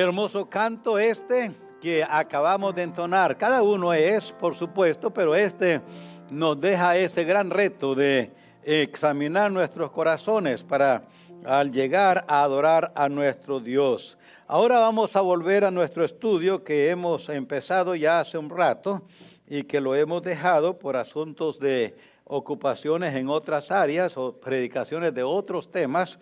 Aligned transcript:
Hermoso 0.00 0.48
canto 0.48 0.96
este 0.96 1.50
que 1.80 2.04
acabamos 2.08 2.72
de 2.72 2.84
entonar. 2.84 3.36
Cada 3.36 3.64
uno 3.64 3.92
es, 3.92 4.30
por 4.30 4.54
supuesto, 4.54 5.12
pero 5.12 5.34
este 5.34 5.80
nos 6.30 6.60
deja 6.60 6.96
ese 6.96 7.24
gran 7.24 7.50
reto 7.50 7.96
de 7.96 8.30
examinar 8.62 9.50
nuestros 9.50 9.90
corazones 9.90 10.62
para 10.62 11.02
al 11.44 11.72
llegar 11.72 12.24
a 12.28 12.44
adorar 12.44 12.92
a 12.94 13.08
nuestro 13.08 13.58
Dios. 13.58 14.16
Ahora 14.46 14.78
vamos 14.78 15.16
a 15.16 15.20
volver 15.20 15.64
a 15.64 15.72
nuestro 15.72 16.04
estudio 16.04 16.62
que 16.62 16.90
hemos 16.90 17.28
empezado 17.28 17.96
ya 17.96 18.20
hace 18.20 18.38
un 18.38 18.50
rato 18.50 19.02
y 19.48 19.64
que 19.64 19.80
lo 19.80 19.96
hemos 19.96 20.22
dejado 20.22 20.78
por 20.78 20.96
asuntos 20.96 21.58
de 21.58 21.96
ocupaciones 22.22 23.16
en 23.16 23.28
otras 23.28 23.72
áreas 23.72 24.16
o 24.16 24.38
predicaciones 24.38 25.12
de 25.12 25.24
otros 25.24 25.72
temas, 25.72 26.20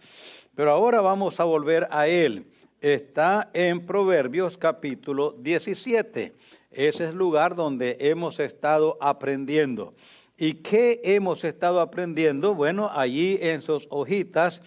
pero 0.54 0.70
ahora 0.70 1.02
vamos 1.02 1.40
a 1.40 1.44
volver 1.44 1.86
a 1.90 2.06
él. 2.06 2.46
Está 2.80 3.50
en 3.54 3.86
Proverbios 3.86 4.58
capítulo 4.58 5.32
17. 5.38 6.34
Ese 6.70 7.04
es 7.04 7.10
el 7.10 7.16
lugar 7.16 7.54
donde 7.54 7.96
hemos 8.00 8.38
estado 8.38 8.98
aprendiendo. 9.00 9.94
¿Y 10.36 10.54
qué 10.54 11.00
hemos 11.02 11.42
estado 11.44 11.80
aprendiendo? 11.80 12.54
Bueno, 12.54 12.90
allí 12.92 13.38
en 13.40 13.62
sus 13.62 13.86
hojitas 13.88 14.60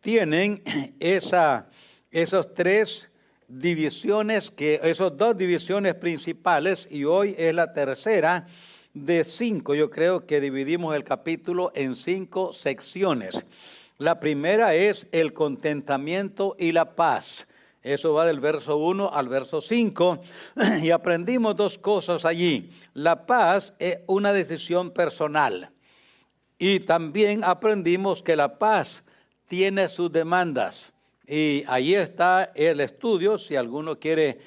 tienen 0.00 0.60
esa, 0.98 1.70
esos 2.10 2.52
tres 2.52 3.08
divisiones, 3.46 4.50
que, 4.50 4.80
esos 4.82 5.16
dos 5.16 5.36
divisiones 5.38 5.94
principales, 5.94 6.88
y 6.90 7.04
hoy 7.04 7.36
es 7.38 7.54
la 7.54 7.72
tercera 7.72 8.48
de 8.92 9.22
cinco. 9.22 9.76
Yo 9.76 9.88
creo 9.88 10.26
que 10.26 10.40
dividimos 10.40 10.96
el 10.96 11.04
capítulo 11.04 11.70
en 11.76 11.94
cinco 11.94 12.52
secciones. 12.52 13.46
La 13.98 14.18
primera 14.18 14.74
es 14.74 15.06
el 15.12 15.32
contentamiento 15.32 16.56
y 16.58 16.72
la 16.72 16.96
paz. 16.96 17.46
Eso 17.82 18.12
va 18.12 18.24
del 18.24 18.38
verso 18.38 18.76
1 18.76 19.12
al 19.12 19.28
verso 19.28 19.60
5 19.60 20.20
y 20.82 20.90
aprendimos 20.90 21.56
dos 21.56 21.78
cosas 21.78 22.24
allí. 22.24 22.70
La 22.94 23.26
paz 23.26 23.74
es 23.78 23.98
una 24.06 24.32
decisión 24.32 24.92
personal 24.92 25.70
y 26.58 26.80
también 26.80 27.42
aprendimos 27.42 28.22
que 28.22 28.36
la 28.36 28.58
paz 28.58 29.02
tiene 29.48 29.88
sus 29.88 30.12
demandas. 30.12 30.92
Y 31.26 31.64
ahí 31.66 31.94
está 31.94 32.52
el 32.54 32.80
estudio, 32.80 33.36
si 33.36 33.56
alguno 33.56 33.98
quiere 33.98 34.38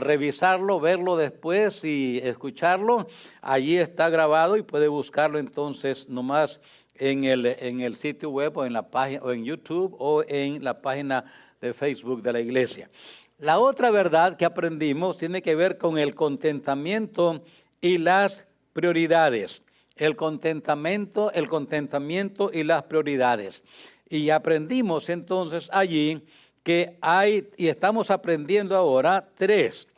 revisarlo, 0.00 0.78
verlo 0.80 1.16
después 1.16 1.84
y 1.84 2.20
escucharlo, 2.22 3.08
allí 3.40 3.78
está 3.78 4.08
grabado 4.10 4.56
y 4.56 4.62
puede 4.62 4.88
buscarlo 4.88 5.38
entonces 5.38 6.08
nomás 6.08 6.60
en 6.94 7.24
el, 7.24 7.46
en 7.46 7.80
el 7.80 7.96
sitio 7.96 8.30
web 8.30 8.56
o 8.56 8.64
en 8.64 8.74
la 8.74 8.90
página 8.90 9.22
o 9.22 9.32
en 9.32 9.44
YouTube 9.44 9.96
o 9.98 10.22
en 10.28 10.62
la 10.62 10.80
página 10.82 11.24
de 11.62 11.72
Facebook 11.72 12.22
de 12.22 12.32
la 12.32 12.40
iglesia. 12.40 12.90
La 13.38 13.58
otra 13.58 13.90
verdad 13.90 14.36
que 14.36 14.44
aprendimos 14.44 15.16
tiene 15.16 15.40
que 15.40 15.54
ver 15.54 15.78
con 15.78 15.96
el 15.96 16.14
contentamiento 16.14 17.42
y 17.80 17.98
las 17.98 18.46
prioridades. 18.72 19.62
El 19.96 20.16
contentamiento, 20.16 21.32
el 21.32 21.48
contentamiento 21.48 22.50
y 22.52 22.64
las 22.64 22.82
prioridades. 22.84 23.62
Y 24.08 24.30
aprendimos 24.30 25.08
entonces 25.08 25.68
allí 25.72 26.26
que 26.62 26.98
hay, 27.00 27.48
y 27.56 27.68
estamos 27.68 28.10
aprendiendo 28.10 28.76
ahora, 28.76 29.28
tres. 29.36 29.88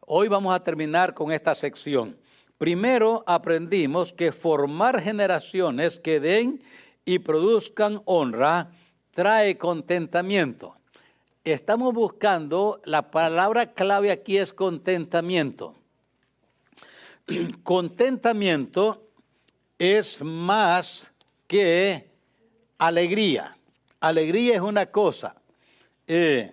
Hoy 0.00 0.28
vamos 0.28 0.54
a 0.54 0.62
terminar 0.62 1.14
con 1.14 1.32
esta 1.32 1.54
sección. 1.54 2.16
Primero 2.58 3.24
aprendimos 3.26 4.12
que 4.12 4.32
formar 4.32 5.00
generaciones 5.00 6.00
que 6.00 6.20
den 6.20 6.62
y 7.04 7.18
produzcan 7.18 8.02
honra 8.04 8.70
trae 9.12 9.56
contentamiento. 9.56 10.79
Estamos 11.44 11.94
buscando, 11.94 12.82
la 12.84 13.10
palabra 13.10 13.72
clave 13.72 14.10
aquí 14.10 14.36
es 14.36 14.52
contentamiento. 14.52 15.74
Contentamiento 17.62 19.08
es 19.78 20.22
más 20.22 21.10
que 21.46 22.10
alegría. 22.76 23.56
Alegría 24.00 24.56
es 24.56 24.60
una 24.60 24.86
cosa, 24.86 25.34
eh, 26.06 26.52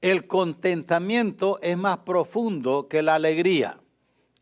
el 0.00 0.26
contentamiento 0.26 1.60
es 1.62 1.76
más 1.76 1.98
profundo 1.98 2.88
que 2.88 3.00
la 3.00 3.14
alegría. 3.14 3.78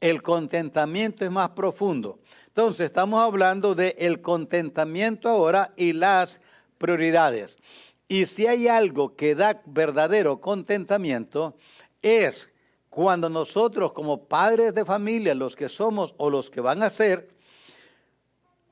El 0.00 0.22
contentamiento 0.22 1.26
es 1.26 1.30
más 1.30 1.50
profundo. 1.50 2.20
Entonces, 2.47 2.86
estamos 2.86 3.20
hablando 3.20 3.75
de 3.75 3.97
el 3.98 4.22
contentamiento 4.22 5.28
ahora 5.28 5.75
y 5.76 5.92
las 5.92 6.41
prioridades. 6.78 7.59
Y 8.10 8.26
si 8.26 8.48
hay 8.48 8.66
algo 8.66 9.15
que 9.15 9.37
da 9.37 9.62
verdadero 9.66 10.41
contentamiento, 10.41 11.54
es 12.03 12.50
cuando 12.88 13.31
nosotros 13.31 13.93
como 13.93 14.25
padres 14.25 14.75
de 14.75 14.84
familia, 14.84 15.32
los 15.32 15.54
que 15.54 15.69
somos 15.69 16.16
o 16.19 16.28
los 16.28 16.50
que 16.50 16.60
van 16.60 16.82
a 16.82 16.91
ser, 16.91 17.28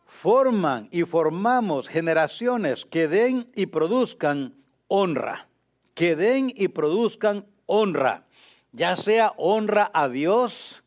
forman 0.07 0.89
y 0.91 1.05
formamos 1.05 1.87
generaciones 1.87 2.85
que 2.85 3.07
den 3.07 3.49
y 3.55 3.67
produzcan 3.67 4.57
honra, 4.89 5.47
que 5.95 6.17
den 6.17 6.53
y 6.53 6.67
produzcan 6.67 7.47
honra, 7.67 8.27
ya 8.73 8.97
sea 8.97 9.35
honra 9.37 9.89
a 9.95 10.09
Dios 10.09 10.83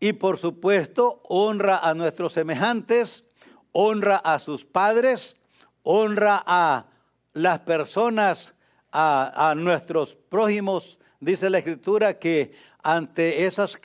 y 0.00 0.14
por 0.14 0.36
supuesto 0.36 1.22
honra 1.28 1.78
a 1.78 1.94
nuestros 1.94 2.32
semejantes, 2.32 3.24
honra 3.70 4.16
a 4.16 4.40
sus 4.40 4.64
padres, 4.64 5.36
honra 5.84 6.42
a 6.44 6.86
las 7.32 7.60
personas, 7.60 8.54
a, 8.92 9.54
nuestros 9.56 10.14
prójimos. 10.14 10.98
Dice 11.20 11.50
la 11.50 11.58
escritura 11.58 12.18
que 12.18 12.52
ante 12.82 13.46
esas 13.46 13.76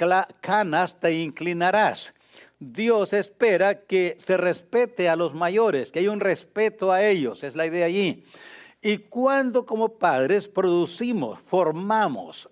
canas 0.41 0.99
te 0.99 1.13
inclinarás. 1.13 2.13
Dios 2.59 3.13
espera 3.13 3.81
que 3.81 4.15
se 4.19 4.35
respete 4.35 5.07
a 5.07 5.15
los 5.15 5.33
mayores, 5.33 5.91
que 5.91 5.99
haya 5.99 6.11
un 6.11 6.19
respeto 6.19 6.91
a 6.91 7.03
ellos, 7.03 7.43
es 7.43 7.55
la 7.55 7.67
idea 7.67 7.85
allí. 7.85 8.25
Y 8.81 8.97
cuando 8.97 9.65
como 9.65 9.97
padres 9.97 10.47
producimos, 10.47 11.39
formamos, 11.41 12.49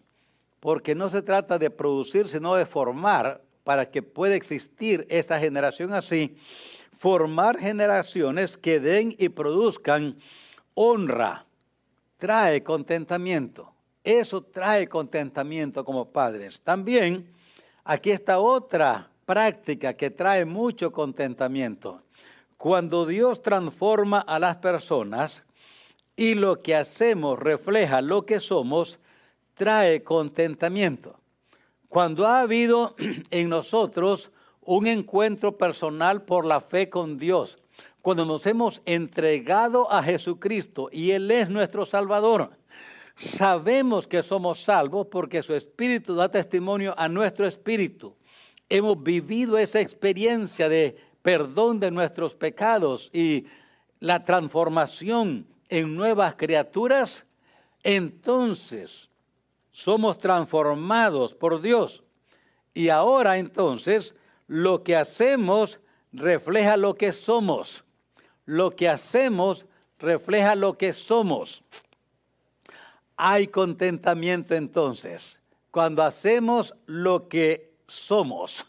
porque 0.60 0.94
no 0.94 1.10
se 1.10 1.24
trata 1.24 1.58
de 1.58 1.72
producir, 1.72 2.28
sino 2.30 2.54
de 2.56 2.68
formar 2.68 3.42
para 3.64 3.90
que 3.90 4.04
pueda 4.04 4.36
existir 4.36 5.08
esta 5.10 5.40
generación 5.40 5.92
así, 5.92 6.38
formar 7.00 7.58
generaciones 7.58 8.58
que 8.58 8.80
den 8.80 9.16
y 9.18 9.30
produzcan 9.30 10.18
honra, 10.76 11.46
trae 12.18 12.64
contentamiento. 12.64 13.74
Eso 14.04 14.44
trae 14.44 14.88
contentamiento 14.88 15.84
como 15.84 16.10
padres. 16.10 16.62
También 16.62 17.34
aquí 17.84 18.12
está 18.12 18.40
otra 18.40 19.10
práctica 19.26 19.96
que 19.96 20.12
trae 20.12 20.46
mucho 20.46 20.92
contentamiento. 20.92 22.04
Cuando 22.58 23.06
Dios 23.06 23.42
transforma 23.42 24.20
a 24.20 24.38
las 24.40 24.58
personas, 24.58 25.44
y 26.16 26.36
lo 26.36 26.62
que 26.62 26.76
hacemos 26.76 27.38
refleja 27.40 28.02
lo 28.02 28.26
que 28.26 28.40
somos, 28.40 29.00
trae 29.54 30.04
contentamiento. 30.04 31.20
Cuando 31.90 32.28
ha 32.28 32.42
habido 32.42 32.96
en 33.32 33.50
nosotros 33.50 34.32
un 34.62 34.88
encuentro 34.88 35.58
personal 35.58 36.24
por 36.24 36.46
la 36.46 36.62
fe 36.62 36.90
con 36.90 37.18
Dios, 37.18 37.60
cuando 38.06 38.24
nos 38.24 38.46
hemos 38.46 38.84
entregado 38.86 39.92
a 39.92 40.04
Jesucristo 40.04 40.90
y 40.92 41.10
Él 41.10 41.32
es 41.32 41.50
nuestro 41.50 41.88
Salvador, 41.88 42.52
sabemos 43.16 44.06
que 44.06 44.22
somos 44.22 44.60
salvos 44.60 45.08
porque 45.08 45.42
su 45.42 45.56
Espíritu 45.56 46.14
da 46.14 46.30
testimonio 46.30 46.94
a 47.00 47.10
nuestro 47.10 47.48
Espíritu. 47.48 48.16
Hemos 48.70 49.02
vivido 49.02 49.58
esa 49.58 49.82
experiencia 49.82 50.70
de 50.70 50.96
perdón 51.24 51.80
de 51.80 51.90
nuestros 51.90 52.36
pecados 52.36 53.10
y 53.12 53.48
la 54.00 54.24
transformación 54.24 55.48
en 55.68 55.96
nuevas 55.96 56.36
criaturas, 56.36 57.26
entonces 57.82 59.10
somos 59.72 60.20
transformados 60.20 61.34
por 61.34 61.60
Dios. 61.60 62.04
Y 62.72 62.90
ahora 62.90 63.40
entonces 63.40 64.14
lo 64.46 64.84
que 64.84 64.96
hacemos 64.96 65.80
refleja 66.14 66.78
lo 66.78 66.94
que 66.94 67.12
somos. 67.12 67.85
Lo 68.46 68.76
que 68.76 68.90
hacemos 68.90 69.66
refleja 70.00 70.56
lo 70.56 70.78
que 70.78 70.94
somos. 70.94 71.64
Hay 73.18 73.48
contentamiento 73.48 74.56
entonces 74.56 75.40
cuando 75.76 76.04
hacemos 76.04 76.74
lo 76.86 77.28
que 77.28 77.74
somos. 77.86 78.66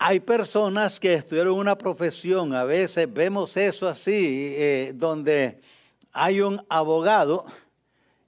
Hay 0.00 0.18
personas 0.18 0.98
que 0.98 1.14
estudiaron 1.14 1.54
una 1.54 1.78
profesión, 1.78 2.52
a 2.56 2.64
veces 2.64 3.06
vemos 3.12 3.56
eso 3.56 3.86
así, 3.86 4.52
eh, 4.56 4.92
donde 4.96 5.60
hay 6.12 6.40
un 6.40 6.60
abogado 6.68 7.44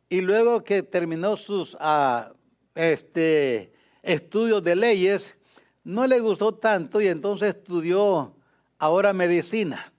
y 0.08 0.20
luego 0.20 0.62
que 0.62 0.84
terminó 0.84 1.37
sus 1.37 1.76
ah, 1.81 2.31
este, 2.76 3.73
estudios 4.00 4.62
de 4.62 4.76
leyes, 4.76 5.34
no 5.82 6.06
le 6.06 6.20
gustó 6.20 6.55
tanto 6.55 7.00
y 7.00 7.08
entonces 7.08 7.56
estudió 7.56 8.37
ahora 8.82 9.12
medicina 9.12 9.93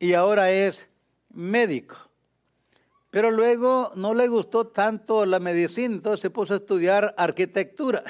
y 0.00 0.14
ahora 0.14 0.50
es 0.50 0.88
médico. 1.32 1.94
Pero 3.12 3.30
luego 3.30 3.92
no 3.94 4.12
le 4.12 4.26
gustó 4.26 4.66
tanto 4.66 5.24
la 5.24 5.38
medicina, 5.38 5.94
entonces 5.94 6.18
se 6.18 6.30
puso 6.30 6.54
a 6.54 6.56
estudiar 6.56 7.14
arquitectura. 7.16 8.02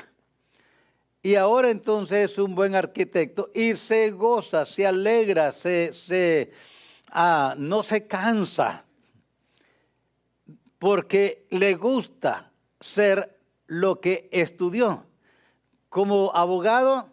Y 1.20 1.34
ahora 1.34 1.70
entonces 1.70 2.30
es 2.30 2.38
un 2.38 2.54
buen 2.54 2.74
arquitecto 2.74 3.50
y 3.54 3.74
se 3.74 4.12
goza, 4.12 4.64
se 4.64 4.86
alegra, 4.86 5.52
se, 5.52 5.92
se 5.92 6.52
ah, 7.10 7.54
no 7.58 7.82
se 7.82 8.06
cansa, 8.06 8.86
porque 10.78 11.46
le 11.50 11.74
gusta 11.74 12.50
ser 12.80 13.38
lo 13.66 14.00
que 14.00 14.30
estudió. 14.32 15.04
Como 15.90 16.34
abogado 16.34 17.10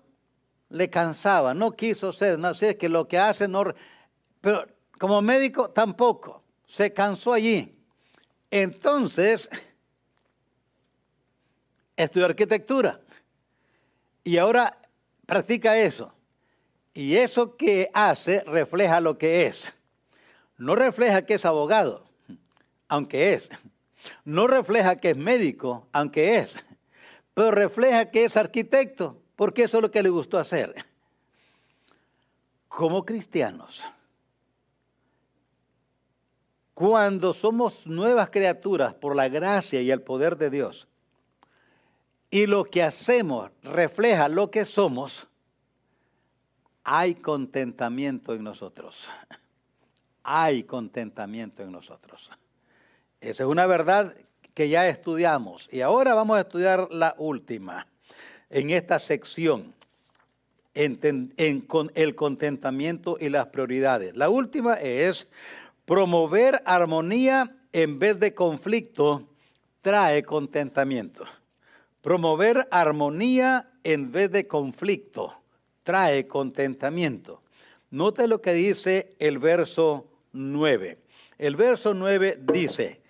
le 0.73 0.89
cansaba, 0.89 1.53
no 1.53 1.73
quiso 1.73 2.11
ser, 2.11 2.39
no 2.39 2.51
sé, 2.55 2.77
que 2.77 2.89
lo 2.89 3.07
que 3.07 3.19
hace 3.19 3.47
no... 3.47 3.63
Pero 4.41 4.65
como 4.97 5.21
médico 5.21 5.69
tampoco, 5.69 6.41
se 6.65 6.91
cansó 6.91 7.31
allí. 7.31 7.77
Entonces, 8.49 9.51
estudió 11.95 12.25
arquitectura 12.25 12.99
y 14.23 14.37
ahora 14.37 14.79
practica 15.27 15.77
eso. 15.77 16.11
Y 16.95 17.17
eso 17.17 17.55
que 17.55 17.91
hace 17.93 18.43
refleja 18.43 18.99
lo 18.99 19.19
que 19.19 19.45
es. 19.45 19.71
No 20.57 20.75
refleja 20.75 21.23
que 21.23 21.35
es 21.35 21.45
abogado, 21.45 22.09
aunque 22.87 23.33
es. 23.33 23.47
No 24.25 24.47
refleja 24.47 24.95
que 24.95 25.11
es 25.11 25.17
médico, 25.17 25.87
aunque 25.91 26.37
es. 26.37 26.57
Pero 27.35 27.51
refleja 27.51 28.09
que 28.09 28.25
es 28.25 28.37
arquitecto, 28.37 29.22
porque 29.43 29.63
eso 29.63 29.79
es 29.79 29.81
lo 29.81 29.91
que 29.91 30.01
le 30.01 30.07
gustó 30.07 30.39
hacer. 30.39 30.73
Como 32.69 33.03
cristianos, 33.03 33.83
cuando 36.73 37.33
somos 37.33 37.85
nuevas 37.85 38.29
criaturas 38.29 38.93
por 38.93 39.17
la 39.17 39.27
gracia 39.27 39.81
y 39.81 39.91
el 39.91 40.01
poder 40.01 40.37
de 40.37 40.49
Dios, 40.49 40.87
y 42.31 42.47
lo 42.47 42.63
que 42.63 42.83
hacemos 42.83 43.51
refleja 43.63 44.29
lo 44.29 44.49
que 44.49 44.63
somos, 44.63 45.27
hay 46.85 47.15
contentamiento 47.15 48.33
en 48.33 48.45
nosotros. 48.45 49.11
Hay 50.23 50.63
contentamiento 50.63 51.63
en 51.63 51.73
nosotros. 51.73 52.31
Esa 53.19 53.43
es 53.43 53.49
una 53.49 53.65
verdad 53.65 54.15
que 54.53 54.69
ya 54.69 54.87
estudiamos. 54.87 55.67
Y 55.69 55.81
ahora 55.81 56.13
vamos 56.13 56.37
a 56.37 56.39
estudiar 56.39 56.87
la 56.91 57.13
última 57.17 57.87
en 58.53 58.69
esta 58.69 58.99
sección, 58.99 59.73
en, 60.75 61.33
el 61.95 62.15
contentamiento 62.15 63.17
y 63.19 63.29
las 63.29 63.47
prioridades. 63.47 64.15
La 64.15 64.29
última 64.29 64.75
es 64.75 65.27
promover 65.85 66.61
armonía 66.63 67.55
en 67.73 67.97
vez 67.97 68.19
de 68.19 68.35
conflicto 68.35 69.27
trae 69.81 70.23
contentamiento. 70.23 71.25
Promover 72.03 72.67
armonía 72.69 73.71
en 73.83 74.11
vez 74.11 74.31
de 74.31 74.47
conflicto 74.47 75.33
trae 75.81 76.27
contentamiento. 76.27 77.41
Note 77.89 78.27
lo 78.27 78.39
que 78.39 78.53
dice 78.53 79.15
el 79.17 79.39
verso 79.39 80.05
9. 80.31 80.99
El 81.39 81.55
verso 81.55 81.95
9 81.95 82.39
dice, 82.53 83.01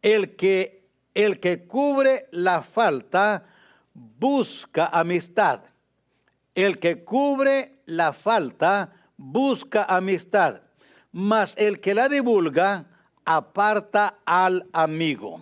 el 0.00 0.36
que, 0.36 0.84
el 1.12 1.38
que 1.38 1.64
cubre 1.64 2.24
la 2.30 2.62
falta 2.62 3.44
busca 4.18 4.86
amistad. 4.86 5.60
El 6.54 6.78
que 6.78 7.04
cubre 7.04 7.80
la 7.86 8.12
falta 8.12 8.92
busca 9.16 9.84
amistad, 9.84 10.62
mas 11.12 11.54
el 11.56 11.80
que 11.80 11.94
la 11.94 12.08
divulga 12.08 12.86
aparta 13.24 14.18
al 14.24 14.66
amigo. 14.72 15.40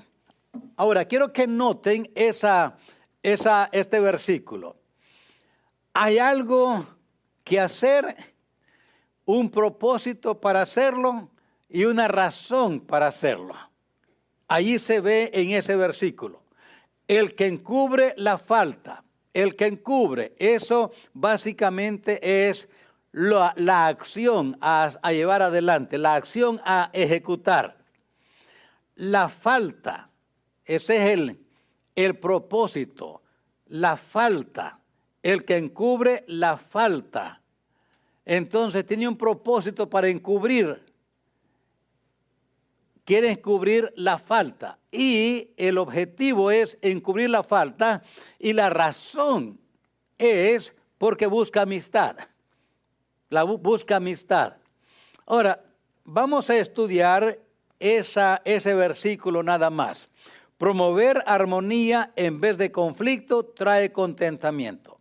Ahora, 0.77 1.05
quiero 1.05 1.33
que 1.33 1.47
noten 1.47 2.11
esa, 2.15 2.79
esa, 3.23 3.69
este 3.73 4.01
versículo. 4.01 4.77
Hay 5.93 6.19
algo 6.19 6.87
que 7.43 7.61
hacer, 7.61 8.35
un 9.27 9.51
propósito 9.51 10.41
para 10.41 10.63
hacerlo 10.63 11.31
y 11.69 11.85
una 11.85 12.09
razón 12.09 12.81
para 12.81 13.07
hacerlo. 13.07 13.55
Allí 14.47 14.79
se 14.79 15.01
ve 15.01 15.31
en 15.33 15.51
ese 15.51 15.77
versículo. 15.77 16.44
El 17.07 17.35
que 17.35 17.47
encubre 17.47 18.15
la 18.17 18.39
falta, 18.39 19.05
el 19.33 19.57
que 19.57 19.67
encubre, 19.67 20.35
eso 20.39 20.93
básicamente 21.13 22.49
es 22.49 22.69
la, 23.13 23.87
acción 23.87 24.57
a, 24.61 24.91
llevar 25.13 25.43
adelante, 25.43 25.99
la 25.99 26.15
acción 26.15 26.61
a 26.65 26.91
ejecutar. 26.93 27.79
La 28.97 29.29
falta, 29.29 30.11
ese 30.65 30.97
es 30.97 31.13
el, 31.19 31.45
el 31.95 32.19
propósito, 32.19 33.23
la 33.67 33.97
falta, 33.97 34.81
el 35.23 35.45
que 35.45 35.57
encubre 35.57 36.25
la 36.29 36.57
falta. 36.57 37.41
Entonces 38.25 38.87
tiene 38.87 39.07
un 39.07 39.17
propósito 39.17 39.89
para 39.89 40.09
encubrir. 40.09 40.83
Quiere 43.05 43.31
encubrir 43.31 43.93
la 43.97 44.19
falta. 44.19 44.79
Y 44.95 45.51
el 45.57 45.79
objetivo 45.79 46.53
es 46.53 46.79
encubrir 46.81 47.29
la 47.29 47.43
falta. 47.43 48.05
Y 48.39 48.53
la 48.53 48.71
razón 48.71 49.59
es 50.19 50.75
porque 50.99 51.27
busca 51.27 51.63
amistad. 51.63 52.17
La 53.29 53.43
busca 53.43 53.97
amistad. 53.97 54.55
Ahora, 55.27 55.65
vamos 56.05 56.49
a 56.49 56.57
estudiar 56.57 57.41
ese 57.81 58.75
versículo 58.75 59.43
nada 59.43 59.69
más. 59.69 60.09
Promover 60.59 61.25
armonía 61.27 62.13
en 62.15 62.41
vez 62.41 62.57
de 62.57 62.71
conflicto 62.71 63.45
trae 63.45 63.91
contentamiento. 63.91 65.01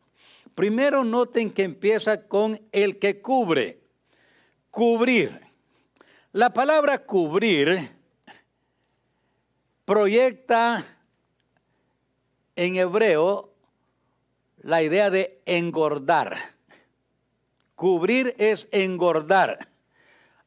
Primero 0.56 1.04
noten 1.04 1.51
que 1.51 1.63
empieza 1.63 2.28
con 2.28 2.60
el 2.72 2.98
que 2.98 3.22
cubre. 3.22 3.80
Cubrir. 4.72 5.39
La 6.31 6.51
palabra 6.51 7.06
cubrir 7.06 7.92
proyecta 9.85 10.85
en 12.56 12.75
hebreo 12.75 13.53
la 14.62 14.81
idea 14.83 15.09
de 15.09 15.41
engordar. 15.45 16.38
Cubrir 17.75 18.35
es 18.38 18.68
engordar. 18.71 19.68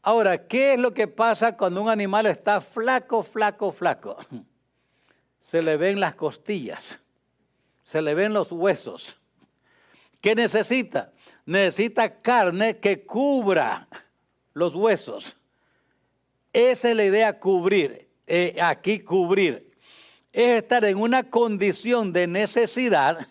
Ahora, 0.02 0.46
¿qué 0.46 0.74
es 0.74 0.78
lo 0.78 0.94
que 0.94 1.08
pasa 1.08 1.56
cuando 1.56 1.82
un 1.82 1.88
animal 1.88 2.26
está 2.26 2.60
flaco, 2.60 3.22
flaco, 3.22 3.72
flaco? 3.72 4.16
se 5.46 5.62
le 5.62 5.76
ven 5.76 6.00
las 6.00 6.16
costillas, 6.16 6.98
se 7.84 8.02
le 8.02 8.14
ven 8.14 8.32
los 8.32 8.50
huesos. 8.50 9.20
¿Qué 10.20 10.34
necesita? 10.34 11.12
Necesita 11.44 12.20
carne 12.20 12.78
que 12.78 13.04
cubra 13.04 13.86
los 14.54 14.74
huesos. 14.74 15.36
Esa 16.52 16.90
es 16.90 16.96
la 16.96 17.04
idea 17.04 17.38
cubrir, 17.38 18.05
eh, 18.26 18.56
aquí 18.60 19.00
cubrir. 19.00 19.70
Es 20.32 20.62
estar 20.62 20.84
en 20.84 20.98
una 20.98 21.30
condición 21.30 22.12
de 22.12 22.26
necesidad 22.26 23.26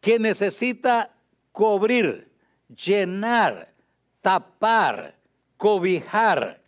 que 0.00 0.18
necesita 0.18 1.10
cubrir, 1.52 2.30
llenar, 2.68 3.72
tapar, 4.20 5.16
cobijar. 5.56 6.62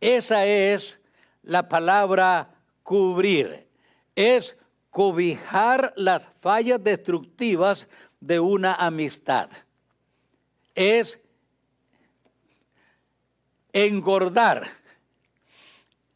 Esa 0.00 0.46
es 0.46 1.00
la 1.42 1.68
palabra 1.68 2.54
cubrir, 2.82 3.66
es 4.14 4.56
cobijar 4.90 5.92
las 5.96 6.28
fallas 6.40 6.82
destructivas 6.82 7.88
de 8.20 8.40
una 8.40 8.74
amistad. 8.74 9.48
Es 10.74 11.18
engordar, 13.72 14.68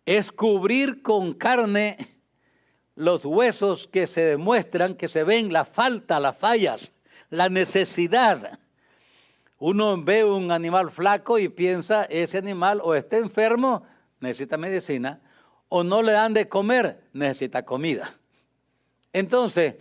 es 0.07 0.31
cubrir 0.33 1.03
con 1.03 1.33
carne 1.33 1.97
los 2.95 3.25
huesos 3.25 3.87
que 3.87 4.07
se 4.07 4.23
demuestran, 4.23 4.95
que 4.95 5.09
se 5.09 5.25
ven 5.25 5.53
la 5.53 5.65
falta, 5.65 6.21
las 6.21 6.37
fallas, 6.37 6.93
la 7.31 7.49
necesidad. 7.49 8.59
Uno 9.59 10.03
ve 10.03 10.25
un 10.25 10.51
animal 10.51 10.91
flaco 10.91 11.39
y 11.39 11.49
piensa, 11.49 12.05
ese 12.05 12.39
animal 12.39 12.81
o 12.83 12.95
está 12.95 13.17
enfermo, 13.17 13.85
necesita 14.21 14.57
medicina, 14.57 15.21
o 15.69 15.83
no 15.83 16.03
le 16.03 16.13
dan 16.13 16.35
de 16.35 16.49
comer, 16.49 17.03
necesita 17.13 17.65
comida. 17.65 18.15
Entonces, 19.13 19.77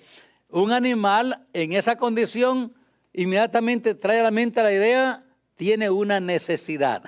un 0.50 0.72
animal 0.72 1.48
en 1.53 1.74
esa 1.74 1.98
condición 1.98 2.74
inmediatamente 3.12 3.94
trae 3.94 4.20
a 4.20 4.24
la 4.24 4.32
mente 4.32 4.63
la 4.63 4.72
idea, 4.72 5.24
tiene 5.56 5.89
una 5.89 6.20
necesidad. 6.20 7.03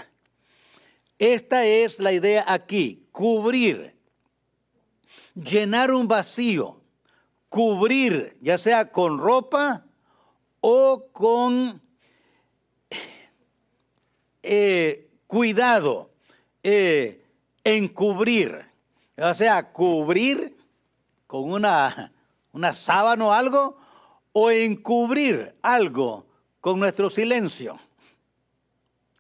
Esta 1.18 1.66
es 1.66 2.00
la 2.00 2.12
idea 2.12 2.44
aquí, 2.48 3.08
cubrir, 3.12 3.96
llenar 5.34 5.92
un 5.92 6.08
vacío, 6.08 6.82
cubrir, 7.48 8.38
ya 8.42 8.58
sea 8.58 8.92
con 8.92 9.18
ropa 9.20 9.86
o 10.60 11.08
con 11.14 11.82
eh, 14.44 15.10
cuidado, 15.28 16.12
eh, 16.64 17.24
encubrir. 17.64 18.66
O 19.18 19.34
sea, 19.34 19.72
cubrir 19.72 20.58
con 21.28 21.50
una, 21.50 22.12
una 22.52 22.74
sábana 22.74 23.26
o 23.26 23.32
algo, 23.32 23.78
o 24.34 24.52
encubrir 24.52 25.56
algo 25.62 26.26
con 26.60 26.80
nuestro 26.80 27.10
silencio, 27.10 27.80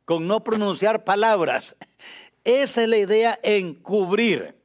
con 0.06 0.28
no 0.28 0.44
pronunciar 0.44 1.04
palabras. 1.04 1.76
Esa 2.44 2.84
es 2.84 2.90
la 2.90 2.98
idea 2.98 3.40
encubrir. 3.44 4.56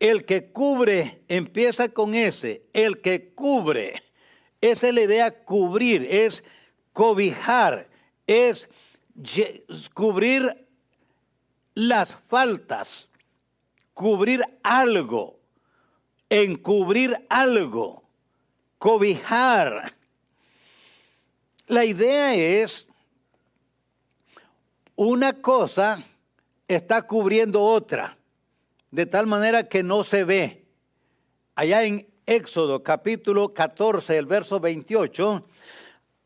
El 0.00 0.24
que 0.24 0.50
cubre 0.50 1.22
empieza 1.28 1.88
con 1.88 2.14
ese, 2.14 2.64
el 2.72 3.00
que 3.00 3.32
cubre. 3.34 4.02
Esa 4.60 4.88
es 4.88 4.94
la 4.94 5.02
idea 5.02 5.44
cubrir, 5.44 6.06
es 6.10 6.42
cobijar, 6.92 7.88
es 8.26 8.68
cubrir 9.94 10.66
las 11.74 12.14
faltas, 12.14 13.08
cubrir 13.94 14.44
algo, 14.62 15.38
encubrir 16.28 17.16
algo, 17.28 18.02
cobijar. 18.78 19.94
La 21.66 21.84
idea 21.84 22.34
es, 22.34 22.91
una 25.08 25.32
cosa 25.32 26.04
está 26.68 27.02
cubriendo 27.02 27.60
otra, 27.60 28.16
de 28.90 29.06
tal 29.06 29.26
manera 29.26 29.68
que 29.68 29.82
no 29.82 30.04
se 30.04 30.22
ve. 30.22 30.64
Allá 31.54 31.84
en 31.84 32.06
Éxodo 32.24 32.82
capítulo 32.82 33.52
14, 33.52 34.16
el 34.16 34.26
verso 34.26 34.60
28, 34.60 35.44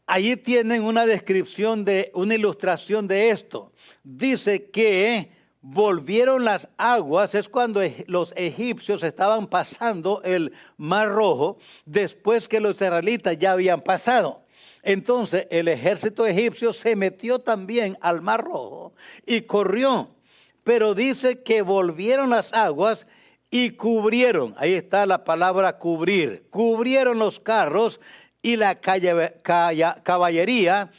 allí 0.06 0.37
tienen 0.37 0.83
una 0.85 1.06
descripción 1.06 1.85
de, 1.85 2.11
una 2.14 2.35
ilustración 2.35 3.09
de 3.09 3.30
esto. 3.30 3.73
Dice 4.04 4.71
que 4.71 5.30
volvieron 5.62 6.45
las 6.45 6.68
aguas, 6.76 7.35
es 7.35 7.49
cuando 7.49 7.80
los 8.06 8.35
egipcios 8.37 9.02
estaban 9.02 9.47
pasando 9.47 10.21
el 10.23 10.52
mar 10.76 11.09
rojo, 11.09 11.56
después 11.87 12.47
que 12.47 12.61
los 12.61 12.76
israelitas 12.76 13.38
ya 13.38 13.52
habían 13.52 13.80
pasado. 13.80 14.45
Entonces 14.87 15.49
el 15.50 15.66
ejército 15.66 16.28
egipcio 16.28 16.73
se 16.73 16.95
metió 16.95 17.40
también 17.40 17.99
al 18.00 18.23
mar 18.23 18.45
rojo 18.45 18.95
y 19.26 19.40
corrió. 19.40 20.14
Pero 20.62 20.95
dice 20.95 21.43
que 21.43 21.62
volvieron 21.62 22.31
las 22.31 22.52
aguas 22.52 23.05
y 23.50 23.71
cubrieron, 23.71 24.55
ahí 24.57 24.75
está 24.75 25.05
la 25.05 25.25
palabra 25.25 25.78
cubrir, 25.78 26.47
cubrieron 26.50 27.19
los 27.19 27.40
carros 27.40 28.00
y 28.43 28.55
la 28.55 28.81
caballería 28.81 30.93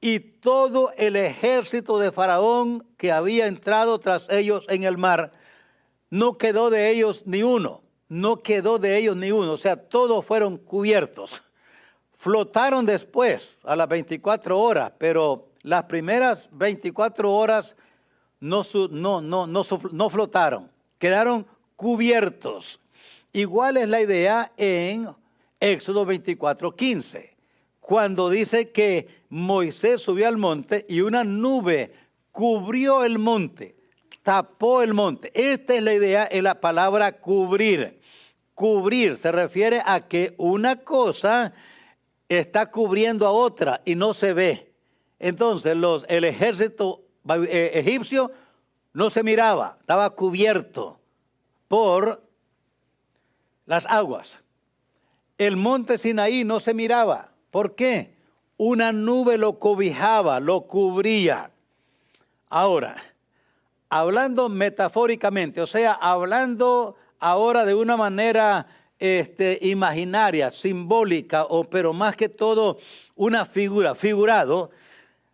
y 0.00 0.18
todo 0.18 0.92
el 0.96 1.14
ejército 1.14 2.00
de 2.00 2.10
Faraón 2.10 2.88
que 2.96 3.12
había 3.12 3.46
entrado 3.46 4.00
tras 4.00 4.28
ellos 4.30 4.66
en 4.68 4.82
el 4.82 4.98
mar, 4.98 5.30
no 6.10 6.38
quedó 6.38 6.70
de 6.70 6.90
ellos 6.90 7.22
ni 7.24 7.44
uno, 7.44 7.82
no 8.08 8.42
quedó 8.42 8.80
de 8.80 8.98
ellos 8.98 9.16
ni 9.16 9.30
uno, 9.30 9.52
o 9.52 9.56
sea, 9.56 9.76
todos 9.76 10.24
fueron 10.24 10.56
cubiertos. 10.56 11.42
Flotaron 12.18 12.84
después 12.84 13.56
a 13.64 13.74
las 13.74 13.88
24 13.88 14.58
horas, 14.58 14.92
pero 14.98 15.48
las 15.62 15.84
primeras 15.84 16.48
24 16.52 17.32
horas 17.32 17.74
no, 18.40 18.62
no, 18.90 19.20
no, 19.20 19.46
no, 19.46 19.62
no 19.92 20.10
flotaron, 20.10 20.70
quedaron 20.98 21.46
cubiertos. 21.76 22.80
Igual 23.32 23.78
es 23.78 23.88
la 23.88 24.00
idea 24.00 24.52
en 24.56 25.08
Éxodo 25.60 26.04
24, 26.04 26.74
15 26.74 27.38
cuando 27.88 28.28
dice 28.28 28.68
que 28.68 29.08
Moisés 29.30 30.02
subió 30.02 30.28
al 30.28 30.36
monte 30.36 30.84
y 30.90 31.00
una 31.00 31.24
nube 31.24 31.94
cubrió 32.32 33.02
el 33.02 33.18
monte, 33.18 33.76
tapó 34.22 34.82
el 34.82 34.92
monte. 34.92 35.32
Esta 35.32 35.74
es 35.74 35.82
la 35.82 35.94
idea 35.94 36.28
en 36.30 36.44
la 36.44 36.60
palabra 36.60 37.12
cubrir. 37.12 37.98
Cubrir 38.54 39.16
se 39.16 39.32
refiere 39.32 39.80
a 39.86 40.06
que 40.06 40.34
una 40.36 40.76
cosa 40.76 41.54
está 42.28 42.70
cubriendo 42.70 43.26
a 43.26 43.30
otra 43.30 43.80
y 43.84 43.94
no 43.94 44.14
se 44.14 44.32
ve. 44.32 44.72
Entonces 45.18 45.76
los, 45.76 46.04
el 46.08 46.24
ejército 46.24 47.02
eh, 47.28 47.70
egipcio 47.74 48.30
no 48.92 49.10
se 49.10 49.22
miraba, 49.22 49.76
estaba 49.80 50.10
cubierto 50.10 50.98
por 51.68 52.22
las 53.66 53.86
aguas. 53.86 54.40
El 55.36 55.56
monte 55.56 55.98
Sinaí 55.98 56.44
no 56.44 56.58
se 56.60 56.74
miraba, 56.74 57.30
¿Por 57.50 57.74
qué? 57.74 58.14
Una 58.56 58.92
nube 58.92 59.38
lo 59.38 59.58
cobijaba, 59.58 60.40
lo 60.40 60.62
cubría. 60.62 61.50
Ahora, 62.50 62.96
hablando 63.88 64.48
metafóricamente, 64.48 65.60
o 65.60 65.66
sea, 65.66 65.92
hablando 65.92 66.96
ahora 67.18 67.64
de 67.64 67.74
una 67.74 67.96
manera 67.96 68.66
este, 68.98 69.58
imaginaria, 69.62 70.50
simbólica, 70.50 71.44
o, 71.44 71.64
pero 71.64 71.92
más 71.92 72.16
que 72.16 72.28
todo 72.28 72.78
una 73.14 73.44
figura, 73.44 73.94
figurado, 73.94 74.70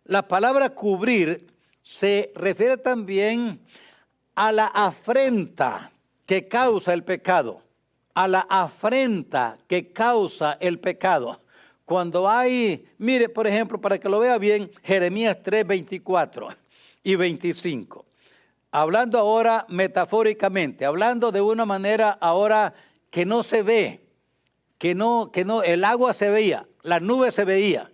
la 0.05 0.27
palabra 0.27 0.69
cubrir 0.69 1.47
se 1.81 2.31
refiere 2.35 2.77
también 2.77 3.59
a 4.35 4.51
la 4.51 4.67
afrenta 4.67 5.91
que 6.25 6.47
causa 6.47 6.93
el 6.93 7.03
pecado, 7.03 7.61
a 8.13 8.27
la 8.27 8.45
afrenta 8.49 9.57
que 9.67 9.91
causa 9.91 10.57
el 10.59 10.79
pecado. 10.79 11.41
Cuando 11.85 12.27
hay, 12.27 12.87
mire, 12.97 13.29
por 13.29 13.45
ejemplo, 13.45 13.79
para 13.79 13.99
que 13.99 14.09
lo 14.09 14.19
vea 14.19 14.37
bien, 14.37 14.71
Jeremías 14.83 15.37
3, 15.43 15.65
24 15.67 16.49
y 17.03 17.15
25. 17.15 18.05
Hablando 18.71 19.19
ahora 19.19 19.65
metafóricamente, 19.69 20.85
hablando 20.85 21.31
de 21.31 21.41
una 21.41 21.65
manera 21.65 22.17
ahora 22.19 22.73
que 23.15 23.25
no 23.25 23.43
se 23.43 23.63
ve, 23.63 24.01
que 24.77 24.93
no, 24.93 25.31
que 25.31 25.45
no, 25.45 25.63
el 25.63 25.85
agua 25.85 26.13
se 26.13 26.29
veía, 26.29 26.67
la 26.81 26.99
nube 26.99 27.31
se 27.31 27.45
veía, 27.45 27.89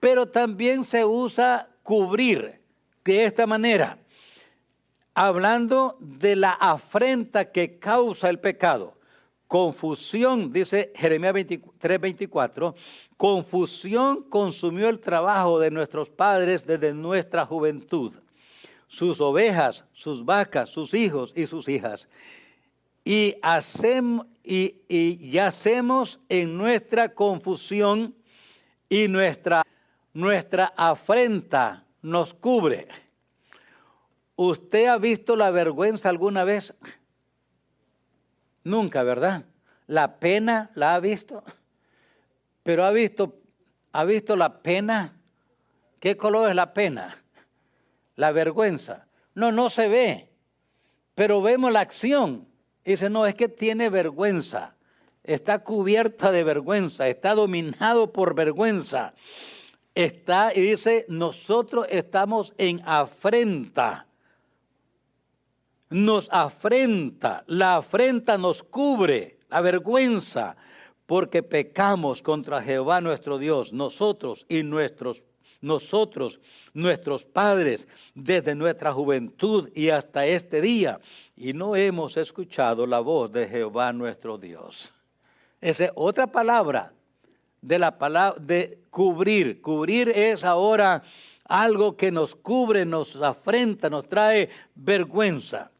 pero 0.00 0.28
también 0.28 0.84
se 0.84 1.02
usa 1.06 1.70
cubrir 1.82 2.60
de 3.06 3.24
esta 3.24 3.46
manera, 3.46 3.96
hablando 5.14 5.96
de 5.98 6.36
la 6.36 6.50
afrenta 6.50 7.52
que 7.52 7.78
causa 7.78 8.28
el 8.28 8.38
pecado. 8.38 8.98
Confusión, 9.48 10.50
dice 10.50 10.92
Jeremías 10.94 11.34
3, 11.78 11.98
24, 11.98 12.74
confusión 13.16 14.24
consumió 14.24 14.90
el 14.90 15.00
trabajo 15.00 15.58
de 15.58 15.70
nuestros 15.70 16.10
padres 16.10 16.66
desde 16.66 16.92
nuestra 16.92 17.46
juventud, 17.46 18.12
sus 18.88 19.22
ovejas, 19.22 19.86
sus 19.94 20.22
vacas, 20.22 20.68
sus 20.68 20.92
hijos 20.92 21.32
y 21.34 21.46
sus 21.46 21.66
hijas. 21.66 22.10
Y, 23.04 23.36
hacemos, 23.42 24.26
y, 24.42 25.30
yacemos 25.30 26.20
en 26.28 26.56
nuestra 26.56 27.14
confusión 27.14 28.14
y 28.88 29.08
nuestra, 29.08 29.62
nuestra 30.14 30.72
afrenta 30.76 31.84
nos 32.00 32.32
cubre. 32.32 32.88
¿Usted 34.36 34.86
ha 34.86 34.98
visto 34.98 35.36
la 35.36 35.50
vergüenza 35.50 36.08
alguna 36.08 36.44
vez? 36.44 36.74
Nunca, 38.64 39.02
¿verdad? 39.02 39.44
La 39.86 40.18
pena 40.18 40.70
la 40.74 40.94
ha 40.94 41.00
visto, 41.00 41.44
pero 42.62 42.84
ha 42.84 42.90
visto, 42.90 43.38
ha 43.92 44.04
visto 44.04 44.34
la 44.34 44.62
pena. 44.62 45.20
¿Qué 46.00 46.16
color 46.16 46.48
es 46.48 46.56
la 46.56 46.72
pena? 46.72 47.22
La 48.16 48.32
vergüenza. 48.32 49.06
No, 49.34 49.52
no 49.52 49.68
se 49.68 49.88
ve, 49.88 50.30
pero 51.14 51.42
vemos 51.42 51.70
la 51.70 51.80
acción. 51.80 52.48
Dice, 52.92 53.10
no, 53.10 53.26
es 53.26 53.34
que 53.34 53.48
tiene 53.48 53.88
vergüenza, 53.88 54.74
está 55.22 55.60
cubierta 55.60 56.30
de 56.30 56.44
vergüenza, 56.44 57.08
está 57.08 57.34
dominado 57.34 58.12
por 58.12 58.34
vergüenza. 58.34 59.14
Está, 59.94 60.52
y 60.54 60.60
dice, 60.60 61.06
nosotros 61.08 61.86
estamos 61.88 62.52
en 62.58 62.82
afrenta. 62.84 64.06
Nos 65.88 66.28
afrenta, 66.32 67.44
la 67.46 67.76
afrenta 67.76 68.36
nos 68.36 68.62
cubre, 68.62 69.38
la 69.48 69.60
vergüenza, 69.60 70.56
porque 71.06 71.42
pecamos 71.42 72.22
contra 72.22 72.62
Jehová 72.62 73.00
nuestro 73.00 73.38
Dios, 73.38 73.72
nosotros 73.72 74.46
y 74.48 74.64
nuestros 74.64 75.22
nosotros, 75.64 76.40
nuestros 76.72 77.24
padres, 77.24 77.88
desde 78.14 78.54
nuestra 78.54 78.92
juventud 78.92 79.70
y 79.74 79.88
hasta 79.88 80.26
este 80.26 80.60
día, 80.60 81.00
y 81.36 81.52
no 81.52 81.74
hemos 81.74 82.16
escuchado 82.16 82.86
la 82.86 83.00
voz 83.00 83.32
de 83.32 83.48
Jehová 83.48 83.92
nuestro 83.92 84.38
Dios. 84.38 84.92
Esa 85.60 85.86
es 85.86 85.90
otra 85.94 86.26
palabra 86.26 86.92
de 87.62 87.78
la 87.78 87.96
palabra 87.96 88.38
de 88.38 88.78
cubrir. 88.90 89.62
Cubrir 89.62 90.10
es 90.10 90.44
ahora 90.44 91.02
algo 91.44 91.96
que 91.96 92.12
nos 92.12 92.34
cubre, 92.34 92.84
nos 92.84 93.16
afrenta, 93.16 93.88
nos 93.88 94.06
trae 94.06 94.50
vergüenza 94.74 95.70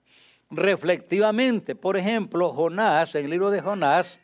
reflectivamente. 0.51 1.75
Por 1.75 1.97
ejemplo, 1.97 2.53
Jonás, 2.53 3.15
el 3.15 3.29
libro 3.29 3.51
de 3.51 3.61
Jonás, 3.61 4.19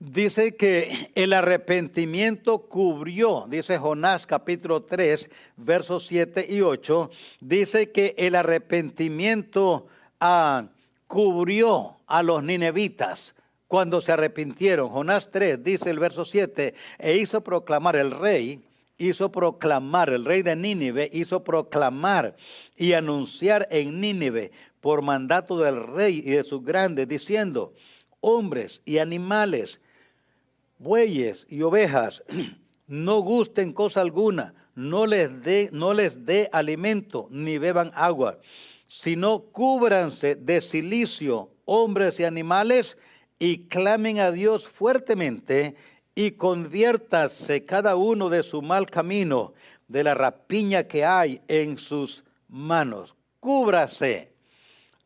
dice 0.00 0.56
que 0.56 1.12
el 1.14 1.32
arrepentimiento 1.34 2.62
cubrió, 2.62 3.46
dice 3.48 3.78
Jonás 3.78 4.26
capítulo 4.26 4.82
3, 4.82 5.30
versos 5.58 6.06
7 6.06 6.46
y 6.48 6.62
8, 6.62 7.10
dice 7.40 7.92
que 7.92 8.14
el 8.18 8.34
arrepentimiento 8.34 9.86
ah, 10.18 10.64
cubrió 11.06 11.96
a 12.06 12.22
los 12.22 12.42
ninevitas 12.42 13.34
cuando 13.68 14.00
se 14.00 14.12
arrepintieron. 14.12 14.88
Jonás 14.88 15.30
3 15.30 15.62
dice 15.62 15.90
el 15.90 15.98
verso 15.98 16.24
7, 16.24 16.74
e 16.98 17.16
hizo 17.16 17.42
proclamar 17.42 17.96
el 17.96 18.10
rey, 18.10 18.64
hizo 18.96 19.30
proclamar, 19.30 20.10
el 20.10 20.24
rey 20.24 20.42
de 20.42 20.56
Nínive 20.56 21.10
hizo 21.12 21.44
proclamar 21.44 22.36
y 22.76 22.94
anunciar 22.94 23.68
en 23.70 24.00
Nínive 24.00 24.50
por 24.80 25.02
mandato 25.02 25.58
del 25.58 25.86
rey 25.86 26.22
y 26.24 26.30
de 26.30 26.42
sus 26.42 26.64
grandes, 26.64 27.06
diciendo, 27.06 27.74
hombres 28.20 28.80
y 28.84 28.98
animales, 28.98 29.80
bueyes 30.80 31.46
y 31.48 31.62
ovejas, 31.62 32.24
no 32.88 33.20
gusten 33.20 33.72
cosa 33.72 34.00
alguna, 34.00 34.54
no 34.74 35.06
les 35.06 35.42
dé 35.42 35.68
no 35.72 35.94
les 35.94 36.24
dé 36.24 36.48
alimento 36.52 37.28
ni 37.30 37.58
beban 37.58 37.92
agua, 37.94 38.38
sino 38.88 39.42
cúbranse 39.52 40.34
de 40.34 40.60
silicio 40.60 41.50
hombres 41.72 42.18
y 42.18 42.24
animales 42.24 42.98
y 43.38 43.68
clamen 43.68 44.18
a 44.18 44.32
Dios 44.32 44.66
fuertemente 44.66 45.76
y 46.16 46.32
conviértase 46.32 47.64
cada 47.64 47.94
uno 47.94 48.28
de 48.28 48.42
su 48.42 48.60
mal 48.60 48.86
camino, 48.86 49.54
de 49.86 50.02
la 50.02 50.14
rapiña 50.14 50.84
que 50.84 51.04
hay 51.04 51.40
en 51.46 51.78
sus 51.78 52.24
manos. 52.48 53.14
Cúbrase. 53.38 54.32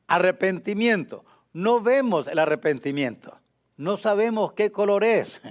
Arrepentimiento. 0.06 1.24
No 1.52 1.80
vemos 1.82 2.26
el 2.28 2.38
arrepentimiento. 2.38 3.38
No 3.76 3.98
sabemos 3.98 4.54
qué 4.54 4.72
color 4.72 5.04
es. 5.04 5.42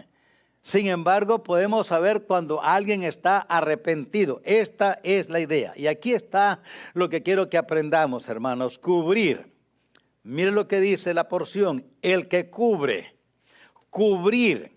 Sin 0.63 0.87
embargo, 0.87 1.43
podemos 1.43 1.87
saber 1.87 2.23
cuando 2.23 2.63
alguien 2.63 3.03
está 3.03 3.39
arrepentido. 3.39 4.41
Esta 4.45 5.01
es 5.03 5.29
la 5.29 5.41
idea. 5.41 5.73
Y 5.75 5.87
aquí 5.87 6.13
está 6.13 6.63
lo 6.93 7.09
que 7.09 7.21
quiero 7.21 7.49
que 7.49 7.57
aprendamos, 7.57 8.29
hermanos. 8.29 8.79
Cubrir. 8.79 9.51
Mire 10.23 10.51
lo 10.51 10.69
que 10.69 10.79
dice 10.79 11.13
la 11.13 11.27
porción. 11.27 11.85
El 12.01 12.29
que 12.29 12.49
cubre. 12.49 13.13
Cubrir 13.89 14.71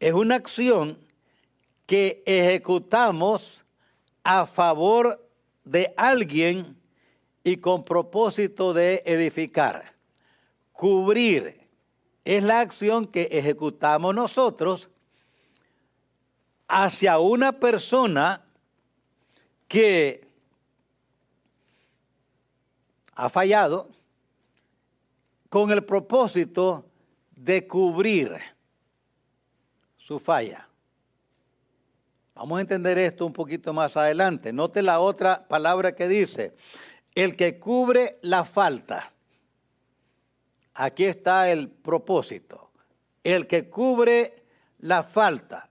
es 0.00 0.14
una 0.14 0.36
acción 0.36 0.98
que 1.84 2.22
ejecutamos 2.24 3.66
a 4.24 4.46
favor 4.46 5.28
de 5.62 5.92
alguien 5.98 6.74
y 7.44 7.58
con 7.58 7.84
propósito 7.84 8.72
de 8.72 9.02
edificar. 9.04 9.92
Cubrir 10.72 11.55
es 12.26 12.42
la 12.42 12.58
acción 12.58 13.06
que 13.06 13.28
ejecutamos 13.30 14.12
nosotros 14.12 14.88
hacia 16.66 17.20
una 17.20 17.52
persona 17.52 18.42
que 19.68 20.26
ha 23.14 23.28
fallado 23.28 23.88
con 25.48 25.70
el 25.70 25.84
propósito 25.84 26.84
de 27.30 27.64
cubrir 27.68 28.36
su 29.96 30.18
falla. 30.18 30.68
Vamos 32.34 32.58
a 32.58 32.62
entender 32.62 32.98
esto 32.98 33.24
un 33.24 33.32
poquito 33.32 33.72
más 33.72 33.96
adelante. 33.96 34.52
Note 34.52 34.82
la 34.82 34.98
otra 34.98 35.46
palabra 35.46 35.94
que 35.94 36.08
dice, 36.08 36.56
el 37.14 37.36
que 37.36 37.60
cubre 37.60 38.18
la 38.22 38.44
falta. 38.44 39.12
Aquí 40.78 41.04
está 41.04 41.50
el 41.50 41.70
propósito. 41.70 42.70
El 43.24 43.46
que 43.46 43.68
cubre 43.68 44.44
la 44.80 45.02
falta. 45.02 45.68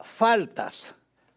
Faltas 0.00 0.94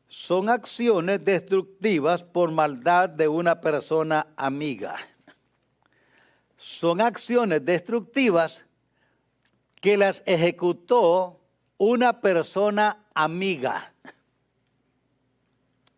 son 0.08 0.50
acciones 0.50 1.24
destructivas 1.24 2.24
por 2.24 2.50
maldad 2.50 3.10
de 3.10 3.28
una 3.28 3.60
persona 3.60 4.28
amiga. 4.38 4.98
Son 6.58 7.02
acciones 7.02 7.64
destructivas 7.66 8.64
que 9.82 9.98
las 9.98 10.24
ejecutó 10.26 11.42
una 11.78 12.22
persona 12.22 13.06
amiga 13.14 13.94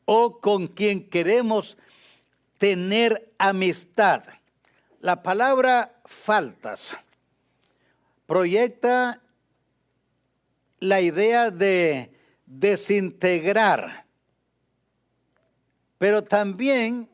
o 0.05 0.39
con 0.39 0.67
quien 0.67 1.07
queremos 1.07 1.77
tener 2.57 3.31
amistad. 3.37 4.23
La 5.07 5.23
palabra 5.23 6.01
faltas 6.03 6.93
proyecta 8.25 9.21
la 10.79 10.99
idea 10.99 11.49
de 11.49 12.11
desintegrar, 12.45 14.05
pero 15.97 16.25
también 16.25 17.09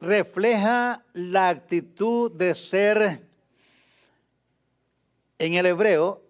refleja 0.00 1.04
la 1.12 1.50
actitud 1.50 2.32
de 2.32 2.54
ser, 2.54 3.28
en 5.38 5.54
el 5.56 5.66
hebreo, 5.66 6.22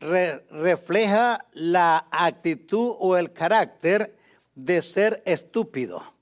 refleja 0.00 1.46
la 1.52 2.08
actitud 2.10 2.96
o 2.98 3.16
el 3.16 3.32
carácter 3.32 4.18
de 4.56 4.82
ser 4.82 5.22
estúpido. 5.24 6.19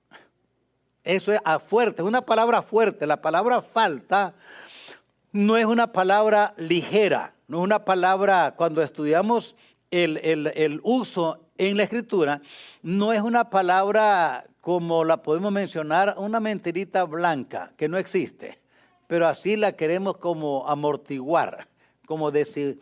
Eso 1.08 1.32
es 1.32 1.40
fuerte, 1.66 2.02
es 2.02 2.06
una 2.06 2.20
palabra 2.20 2.60
fuerte. 2.60 3.06
La 3.06 3.22
palabra 3.22 3.62
falta 3.62 4.34
no 5.32 5.56
es 5.56 5.64
una 5.64 5.90
palabra 5.90 6.52
ligera, 6.58 7.32
no 7.46 7.60
es 7.60 7.64
una 7.64 7.82
palabra, 7.86 8.52
cuando 8.54 8.82
estudiamos 8.82 9.56
el, 9.90 10.80
uso 10.82 11.46
en 11.56 11.78
la 11.78 11.84
escritura, 11.84 12.42
no 12.82 13.14
es 13.14 13.22
una 13.22 13.48
palabra 13.48 14.44
como 14.60 15.02
la 15.02 15.22
podemos 15.22 15.50
mencionar, 15.50 16.14
una 16.18 16.40
mentirita 16.40 17.04
blanca 17.04 17.72
que 17.78 17.88
no 17.88 17.96
existe, 17.96 18.58
pero 19.06 19.26
así 19.26 19.56
la 19.56 19.72
queremos 19.72 20.18
como 20.18 20.68
amortiguar, 20.68 21.68
como 22.04 22.30
decir, 22.30 22.80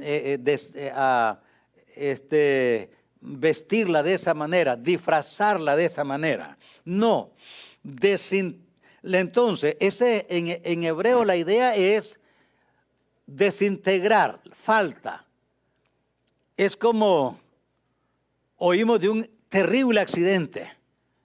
eh, 0.00 0.36
eh, 0.44 0.58
eh, 0.74 1.34
este, 1.94 2.90
vestirla 3.20 4.02
de 4.02 4.14
esa 4.14 4.34
manera, 4.34 4.74
disfrazarla 4.74 5.76
de 5.76 5.84
esa 5.84 6.02
manera. 6.02 6.58
No, 6.84 7.30
entonces, 9.02 9.76
ese, 9.80 10.26
en, 10.28 10.84
hebreo 10.84 11.24
la 11.24 11.36
idea 11.36 11.74
es 11.74 12.20
desintegrar, 13.26 14.40
falta. 14.52 15.26
Es 16.56 16.76
como 16.76 17.40
oímos 18.56 19.00
de 19.00 19.08
un 19.08 19.30
terrible 19.48 20.00
accidente. 20.00 20.70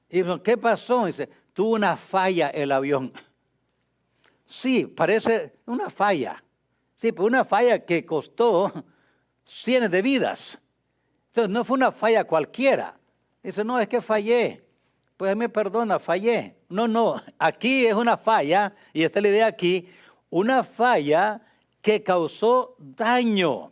Y 0.10 0.24
¿qué 0.40 0.58
pasó? 0.58 1.06
Dice, 1.06 1.30
tuvo 1.54 1.76
una 1.76 1.96
falla 1.96 2.50
el 2.50 2.72
avión. 2.72 3.14
Sí, 4.46 4.86
parece 4.86 5.58
una 5.66 5.90
falla. 5.90 6.44
Sí, 6.96 7.12
pero 7.12 7.26
una 7.26 7.46
falla 7.46 7.86
que 7.86 8.06
costó 8.06 8.72
cientos 9.46 9.92
de 9.92 10.02
vidas. 10.02 10.58
Entonces 11.28 11.52
no 11.52 11.64
fue 11.64 11.76
una 11.76 11.92
falla 11.92 12.24
cualquiera. 12.24 12.98
Dice, 13.44 13.64
no, 13.64 13.80
es 13.80 13.88
que 13.88 14.02
fallé 14.02 14.67
pues 15.18 15.36
me 15.36 15.50
perdona, 15.50 16.00
fallé. 16.00 16.56
No, 16.70 16.88
no, 16.88 17.22
aquí 17.40 17.88
es 17.88 17.96
una 17.96 18.18
falla, 18.18 18.74
y 18.94 19.04
esta 19.04 19.20
es 19.20 19.24
la 19.24 19.30
idea 19.30 19.48
aquí, 19.48 19.90
una 20.30 20.64
falla 20.64 21.42
que 21.82 22.04
causó 22.04 22.76
daño, 22.78 23.72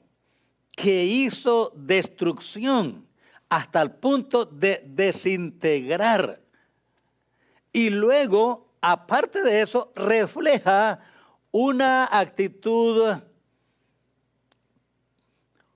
que 0.75 1.05
hizo 1.05 1.71
destrucción 1.75 3.05
hasta 3.47 3.81
el 3.81 3.91
punto 3.91 4.45
de 4.45 4.83
desintegrar. 4.85 6.41
Y 7.71 7.89
luego, 7.89 8.67
aparte 8.81 9.43
de 9.43 9.61
eso, 9.61 9.91
refleja 9.95 10.99
una 11.51 12.05
actitud 12.11 13.15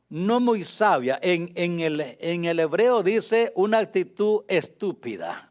no 0.09 0.39
muy 0.39 0.63
sabia. 0.63 1.19
En, 1.21 1.79
el, 1.79 2.17
en 2.19 2.45
el 2.45 2.59
hebreo 2.59 3.03
dice 3.03 3.51
una 3.55 3.79
actitud 3.79 4.43
estúpida. 4.47 5.48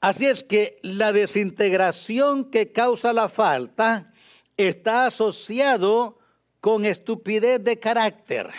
Así 0.00 0.26
es 0.26 0.42
que 0.42 0.78
la 0.82 1.12
desintegración 1.12 2.50
que 2.50 2.72
causa 2.72 3.12
la 3.12 3.28
falta 3.28 4.12
está 4.56 5.06
asociado 5.06 6.18
con 6.60 6.86
estupidez 6.86 7.62
de 7.62 7.78
carácter 7.78 8.50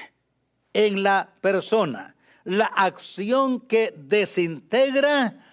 en 0.73 1.01
la 1.01 1.33
persona. 1.41 2.15
La 2.43 2.65
acción 2.65 3.59
que 3.59 3.93
desintegra 3.97 5.45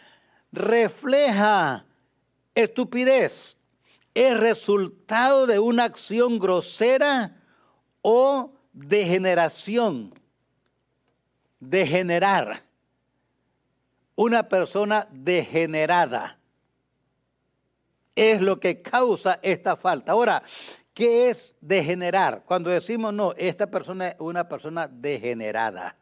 refleja 0.53 1.87
estupidez. 2.55 3.57
Es 4.15 4.39
resultado 4.39 5.47
de 5.47 5.59
una 5.59 5.85
acción 5.85 6.39
grosera 6.39 7.37
o 8.03 8.53
degeneración. 8.73 10.13
Degenerar 11.61 12.68
una 14.19 14.49
persona 14.49 15.07
degenerada. 15.13 16.39
es 18.17 18.41
lo 18.41 18.59
que 18.59 18.83
causa 18.83 19.39
esta 19.43 19.77
falta. 19.77 20.11
Ahora, 20.11 20.43
¿qué 20.93 21.31
es 21.31 21.55
degenerar? 21.61 22.43
Cuando 22.45 22.69
decimos, 22.69 23.15
no, 23.15 23.33
esta 23.37 23.69
persona 23.69 24.09
es 24.09 24.17
una 24.19 24.49
persona 24.49 24.89
degenerada. 24.89 25.95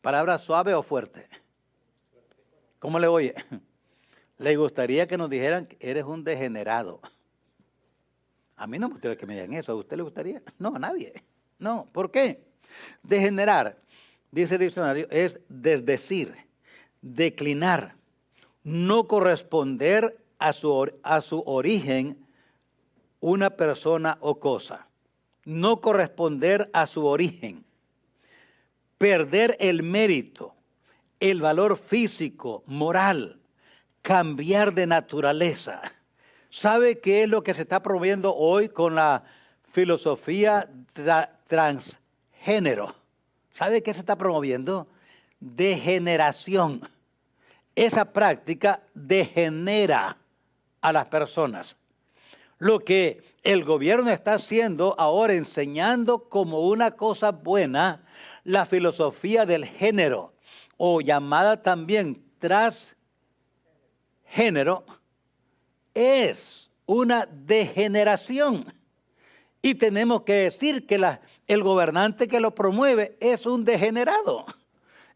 ¿Palabra 0.00 0.38
suave 0.38 0.74
o 0.74 0.82
fuerte? 0.82 1.28
¿Cómo 2.80 2.98
le 2.98 3.06
oye? 3.06 3.32
Le 4.38 4.56
gustaría 4.56 5.06
que 5.06 5.16
nos 5.16 5.30
dijeran 5.30 5.66
que 5.66 5.76
eres 5.80 6.04
un 6.04 6.24
degenerado. 6.24 7.00
A 8.56 8.66
mí 8.66 8.76
no 8.76 8.88
me 8.88 8.94
gustaría 8.94 9.16
que 9.16 9.26
me 9.26 9.34
digan 9.34 9.52
eso. 9.52 9.70
¿A 9.70 9.76
usted 9.76 9.96
le 9.96 10.02
gustaría? 10.02 10.42
No, 10.58 10.74
a 10.74 10.80
nadie. 10.80 11.22
No, 11.60 11.86
¿por 11.92 12.10
qué? 12.10 12.42
Degenerar, 13.04 13.76
dice 14.32 14.56
el 14.56 14.62
diccionario, 14.62 15.06
es 15.10 15.38
desdecir, 15.48 16.47
declinar, 17.02 17.94
no 18.64 19.06
corresponder 19.08 20.18
a 20.38 20.52
su, 20.52 20.92
a 21.02 21.20
su 21.20 21.42
origen 21.46 22.24
una 23.20 23.50
persona 23.50 24.18
o 24.20 24.38
cosa. 24.38 24.86
No 25.44 25.80
corresponder 25.80 26.70
a 26.72 26.86
su 26.86 27.06
origen. 27.06 27.64
Perder 28.98 29.56
el 29.60 29.82
mérito, 29.82 30.54
el 31.20 31.40
valor 31.40 31.76
físico, 31.76 32.62
moral, 32.66 33.40
cambiar 34.02 34.74
de 34.74 34.86
naturaleza. 34.86 35.82
¿Sabe 36.50 36.98
qué 37.00 37.24
es 37.24 37.28
lo 37.28 37.42
que 37.42 37.54
se 37.54 37.62
está 37.62 37.82
promoviendo 37.82 38.34
hoy 38.34 38.68
con 38.68 38.94
la 38.94 39.24
filosofía 39.72 40.68
transgénero? 41.46 42.94
¿Sabe 43.52 43.82
qué 43.82 43.92
se 43.92 44.00
está 44.00 44.16
promoviendo? 44.16 44.88
Degeneración. 45.40 46.88
Esa 47.74 48.12
práctica 48.12 48.82
degenera 48.94 50.16
a 50.80 50.92
las 50.92 51.06
personas. 51.06 51.76
Lo 52.58 52.80
que 52.80 53.22
el 53.42 53.64
gobierno 53.64 54.10
está 54.10 54.34
haciendo 54.34 54.94
ahora, 54.98 55.32
enseñando 55.34 56.28
como 56.28 56.68
una 56.68 56.90
cosa 56.92 57.30
buena 57.30 58.04
la 58.44 58.66
filosofía 58.66 59.46
del 59.46 59.64
género, 59.64 60.34
o 60.76 61.00
llamada 61.00 61.62
también 61.62 62.22
transgénero, 62.38 64.84
es 65.94 66.70
una 66.86 67.26
degeneración. 67.26 68.72
Y 69.60 69.74
tenemos 69.74 70.22
que 70.22 70.34
decir 70.34 70.86
que 70.86 71.18
el 71.46 71.62
gobernante 71.62 72.28
que 72.28 72.40
lo 72.40 72.54
promueve 72.54 73.16
es 73.20 73.46
un 73.46 73.64
degenerado. 73.64 74.46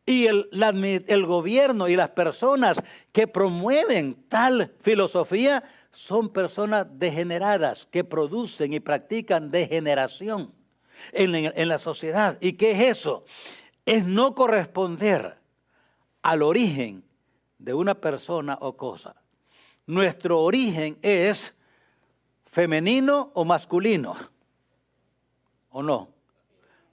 Y 0.04 0.26
el, 0.26 1.26
gobierno 1.26 1.88
y 1.88 1.94
las 1.94 2.10
personas 2.10 2.82
que 3.12 3.28
promueven 3.28 4.24
tal 4.28 4.72
filosofía 4.80 5.62
son 5.92 6.32
personas 6.32 6.86
degeneradas 6.90 7.86
que 7.86 8.02
producen 8.02 8.72
y 8.72 8.80
practican 8.80 9.50
degeneración 9.50 10.52
en, 11.12 11.34
en, 11.34 11.68
la 11.68 11.78
sociedad. 11.78 12.36
¿Y 12.40 12.54
qué 12.54 12.72
es 12.72 12.98
eso? 12.98 13.24
Es 13.86 14.04
no 14.04 14.34
corresponder 14.34 15.36
al 16.22 16.42
origen 16.42 17.04
de 17.58 17.74
una 17.74 17.94
persona 17.94 18.58
o 18.60 18.76
cosa. 18.76 19.14
Nuestro 19.86 20.40
origen 20.40 20.98
es 21.02 21.56
femenino 22.44 23.30
o 23.34 23.44
masculino, 23.44 24.16
¿o 25.70 25.82
no? 25.82 26.08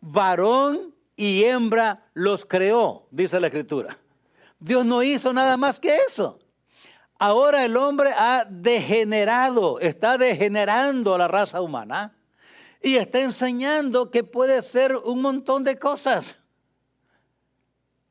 Varón 0.02 0.94
y 1.20 1.44
hembra 1.44 2.06
los 2.14 2.46
creó, 2.46 3.06
dice 3.12 3.42
la 3.42 3.48
escritura. 3.48 3.98
Dios 4.58 4.86
no 4.86 5.04
hizo 5.04 5.34
nada 5.34 5.58
más 5.58 5.78
que 5.78 5.98
eso. 6.08 6.40
Ahora 7.18 7.66
el 7.66 7.76
hombre 7.76 8.14
ha 8.16 8.46
degenerado, 8.50 9.82
está 9.82 10.18
degenerando 10.18 11.14
a 11.14 11.18
la 11.18 11.28
raza 11.28 11.60
humana 11.60 12.16
y 12.82 12.96
está 12.96 13.20
enseñando 13.20 14.10
que 14.10 14.24
puede 14.24 14.62
ser 14.62 14.96
un 14.96 15.22
montón 15.22 15.66
de 15.66 15.78
cosas. 15.78 16.38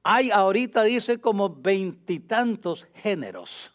Hay 0.03 0.31
ahorita, 0.31 0.83
dice, 0.83 1.19
como 1.19 1.49
veintitantos 1.49 2.87
géneros. 2.93 3.73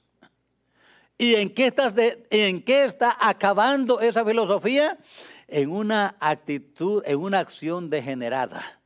¿Y 1.17 1.33
en 1.33 1.51
qué, 1.51 1.65
estás 1.65 1.95
en 1.97 2.61
qué 2.61 2.85
está 2.85 3.17
acabando 3.19 3.99
esa 3.99 4.23
filosofía? 4.23 4.99
En 5.47 5.71
una 5.71 6.17
actitud, 6.19 7.01
en 7.07 7.17
una 7.17 7.39
acción 7.39 7.89
degenerada 7.89 8.79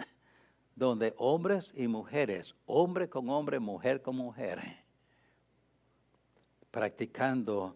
donde 0.78 1.16
hombres 1.18 1.74
y 1.76 1.88
mujeres, 1.88 2.56
hombre 2.68 3.10
con 3.10 3.32
hombre, 3.32 3.60
mujer 3.60 4.04
con 4.04 4.16
mujer, 4.16 4.62
practicando 6.70 7.76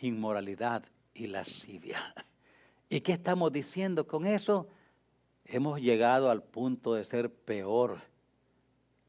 inmoralidad 0.00 0.84
y 1.12 1.26
lascivia. 1.26 2.14
¿Y 2.88 3.00
qué 3.00 3.12
estamos 3.12 3.52
diciendo 3.52 4.06
con 4.06 4.26
eso? 4.26 4.68
Hemos 5.44 5.80
llegado 5.80 6.30
al 6.30 6.44
punto 6.44 6.94
de 6.94 7.02
ser 7.02 7.34
peor 7.34 7.98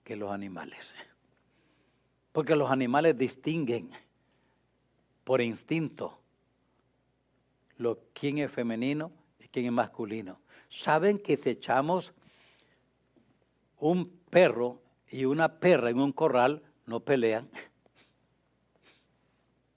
que 0.03 0.15
los 0.15 0.31
animales. 0.31 0.95
Porque 2.31 2.55
los 2.55 2.71
animales 2.71 3.15
distinguen 3.15 3.91
por 5.23 5.41
instinto 5.41 6.19
lo, 7.77 7.99
quién 8.13 8.39
es 8.39 8.51
femenino 8.51 9.11
y 9.39 9.47
quién 9.47 9.67
es 9.67 9.71
masculino. 9.71 10.39
Saben 10.69 11.19
que 11.19 11.37
si 11.37 11.51
echamos 11.51 12.13
un 13.79 14.09
perro 14.29 14.81
y 15.09 15.25
una 15.25 15.59
perra 15.59 15.89
en 15.89 15.99
un 15.99 16.11
corral 16.11 16.61
no 16.85 16.99
pelean. 16.99 17.49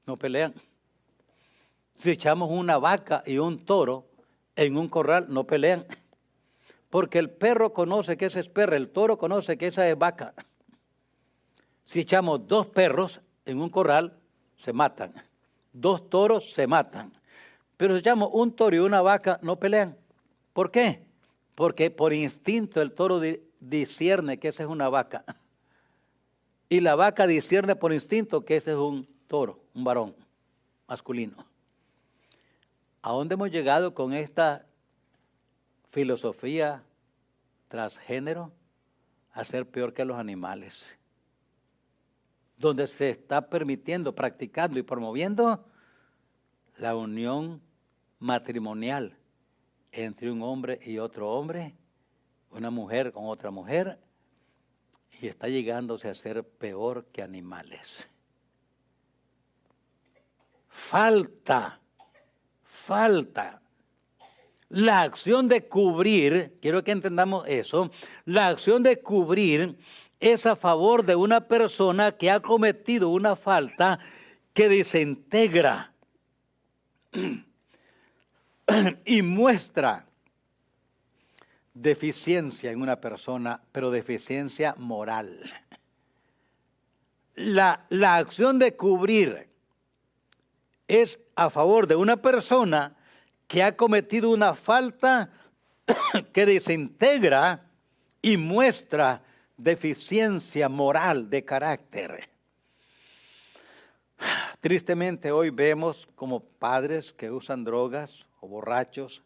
No 0.07 0.17
pelean. 0.17 0.55
Si 1.95 2.11
echamos 2.11 2.51
una 2.51 2.79
vaca 2.79 3.23
y 3.27 3.39
un 3.39 3.65
toro 3.65 4.07
en 4.57 4.77
un 4.77 4.89
corral, 4.89 5.27
no 5.29 5.45
pelean. 5.45 5.87
Porque 6.91 7.19
el 7.19 7.31
perro 7.31 7.73
conoce 7.73 8.17
que 8.17 8.27
esa 8.27 8.41
es 8.41 8.49
perra, 8.49 8.77
el 8.77 8.91
toro 8.91 9.17
conoce 9.17 9.57
que 9.57 9.69
esa 9.69 9.89
es 9.89 9.97
vaca. 9.97 10.35
Si 11.85 12.01
echamos 12.01 12.47
dos 12.47 12.67
perros 12.67 13.21
en 13.45 13.61
un 13.61 13.71
corral, 13.71 14.19
se 14.57 14.73
matan. 14.73 15.13
Dos 15.73 16.09
toros 16.11 16.53
se 16.53 16.67
matan. 16.67 17.13
Pero 17.77 17.95
si 17.95 18.01
echamos 18.01 18.31
un 18.33 18.55
toro 18.55 18.77
y 18.77 18.79
una 18.79 19.01
vaca, 19.01 19.39
no 19.43 19.57
pelean. 19.59 19.97
¿Por 20.53 20.71
qué? 20.71 21.03
Porque 21.55 21.91
por 21.91 22.13
instinto 22.13 22.81
el 22.81 22.93
toro 22.93 23.21
discierne 23.63 24.39
que 24.39 24.49
esa 24.49 24.65
es 24.65 24.69
una 24.69 24.89
vaca. 24.89 25.25
Y 26.69 26.81
la 26.81 26.95
vaca 26.95 27.27
discierne 27.27 27.77
por 27.77 27.93
instinto 27.93 28.45
que 28.45 28.57
ese 28.57 28.73
es 28.73 28.77
un 28.77 29.07
toro, 29.29 29.61
un 29.75 29.85
varón 29.85 30.17
masculino. 30.89 31.47
¿A 33.03 33.13
dónde 33.13 33.35
hemos 33.35 33.51
llegado 33.51 33.95
con 33.95 34.13
esta 34.13 34.67
filosofía 35.91 36.83
transgénero? 37.69 38.53
A 39.33 39.45
ser 39.45 39.67
peor 39.67 39.95
que 39.95 40.05
los 40.05 40.19
animales. 40.19 40.97
Donde 42.57 42.87
se 42.87 43.11
está 43.11 43.49
permitiendo, 43.49 44.15
practicando 44.15 44.79
y 44.79 44.83
promoviendo 44.83 45.65
la 46.79 46.97
unión 46.97 47.61
matrimonial 48.19 49.17
entre 49.91 50.31
un 50.31 50.43
hombre 50.43 50.81
y 50.85 50.99
otro 50.99 51.31
hombre 51.31 51.75
una 52.53 52.71
mujer 52.71 53.13
con 53.13 53.27
otra 53.27 53.51
mujer 53.51 53.99
y 55.21 55.27
está 55.29 55.49
llegándose 55.49 56.09
a 56.09 56.15
ser 56.15 56.45
peor 56.45 57.07
que 57.07 57.23
animales. 57.23 58.09
Falta, 60.69 61.81
falta. 62.63 63.61
La 64.69 65.03
acción 65.03 65.49
de 65.49 65.69
cubrir, 65.69 66.59
quiero 66.61 66.83
que 66.83 66.93
entendamos 66.93 67.47
eso, 67.47 67.91
la 68.25 68.49
acción 68.49 68.83
de 68.83 69.01
cubrir 69.01 69.79
es 70.19 70.47
a 70.47 70.57
favor 70.57 71.05
de 71.05 71.15
una 71.15 71.47
persona 71.47 72.13
que 72.13 72.31
ha 72.31 72.41
cometido 72.41 73.11
una 73.11 73.37
falta 73.37 73.99
que 74.55 74.69
desintegra 74.69 75.93
y 79.05 79.23
muestra 79.23 80.07
deficiencia 81.75 82.71
en 82.71 82.83
una 82.83 83.01
persona, 83.01 83.61
pero 83.73 83.91
deficiencia 83.91 84.75
moral. 84.79 85.53
La, 87.35 87.87
la, 87.89 88.17
acción 88.17 88.59
de 88.59 88.77
cubrir 88.77 89.49
es 90.87 91.19
a 91.35 91.49
favor 91.49 91.87
de 91.87 91.97
una 91.97 92.19
persona 92.19 92.95
que 93.49 93.63
ha 93.63 93.77
cometido 93.77 94.31
una 94.31 94.55
falta 94.55 95.31
que 96.33 96.45
desintegra 96.45 97.71
y 98.21 98.37
muestra 98.37 99.23
deficiencia 99.57 100.69
moral 100.69 101.31
de 101.31 101.45
carácter. 101.45 102.29
Tristemente 104.61 105.33
hoy 105.33 105.51
vemos 105.51 106.07
como 106.15 106.41
padres 106.41 107.13
que 107.13 107.31
usan 107.31 107.65
drogas 107.65 108.27
o 108.41 108.49
borrachos 108.49 109.23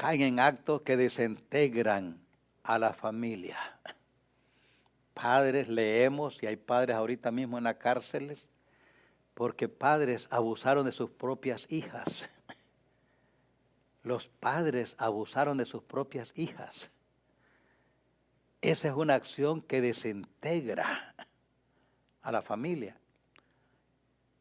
caen 0.00 0.22
en 0.22 0.40
actos 0.40 0.80
que 0.80 0.96
desintegran 0.96 2.18
a 2.62 2.78
la 2.78 2.94
familia. 2.94 3.58
Padres, 5.12 5.68
leemos, 5.68 6.42
y 6.42 6.46
hay 6.46 6.56
padres 6.56 6.96
ahorita 6.96 7.30
mismo 7.30 7.58
en 7.58 7.64
las 7.64 7.76
cárceles, 7.76 8.48
Porque 9.34 9.68
padres 9.68 10.26
abusaron 10.30 10.86
de 10.86 10.92
sus 10.92 11.10
propias 11.10 11.66
hijas. 11.70 12.30
Los 14.02 14.28
padres 14.28 14.94
abusaron 14.96 15.58
de 15.58 15.66
sus 15.66 15.82
propias 15.82 16.32
hijas. 16.34 16.90
Esa 18.62 18.88
es 18.88 18.94
una 18.94 19.14
acción 19.14 19.60
que 19.60 19.82
desintegra 19.82 21.14
a 22.22 22.32
la 22.32 22.40
familia 22.40 22.96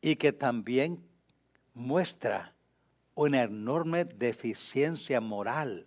y 0.02 0.15
que 0.15 0.32
también 0.32 1.06
muestra 1.74 2.54
una 3.19 3.43
enorme 3.43 4.05
deficiencia 4.05 5.19
moral. 5.19 5.86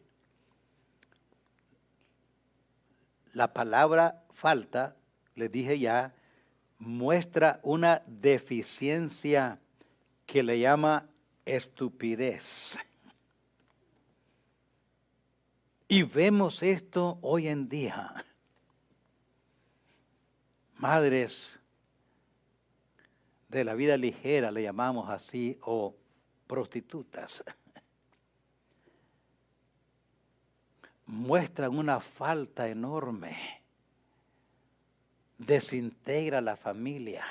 La 3.32 3.54
palabra 3.54 4.22
falta, 4.28 4.96
le 5.34 5.48
dije 5.48 5.78
ya, 5.78 6.14
muestra 6.78 7.58
una 7.62 8.02
deficiencia 8.06 9.58
que 10.26 10.42
le 10.42 10.60
llama 10.60 11.08
estupidez. 11.46 12.78
Y 15.88 16.02
vemos 16.02 16.62
esto 16.62 17.18
hoy 17.22 17.48
en 17.48 17.66
día. 17.66 18.26
Madres 20.76 21.50
de 23.48 23.64
la 23.64 23.72
vida 23.72 23.96
ligera, 23.96 24.50
le 24.50 24.62
llamamos 24.62 25.08
así, 25.08 25.58
o 25.62 25.96
prostitutas, 26.52 27.42
muestran 31.06 31.78
una 31.78 31.98
falta 31.98 32.68
enorme, 32.68 33.62
desintegra 35.38 36.42
la 36.42 36.56
familia. 36.56 37.24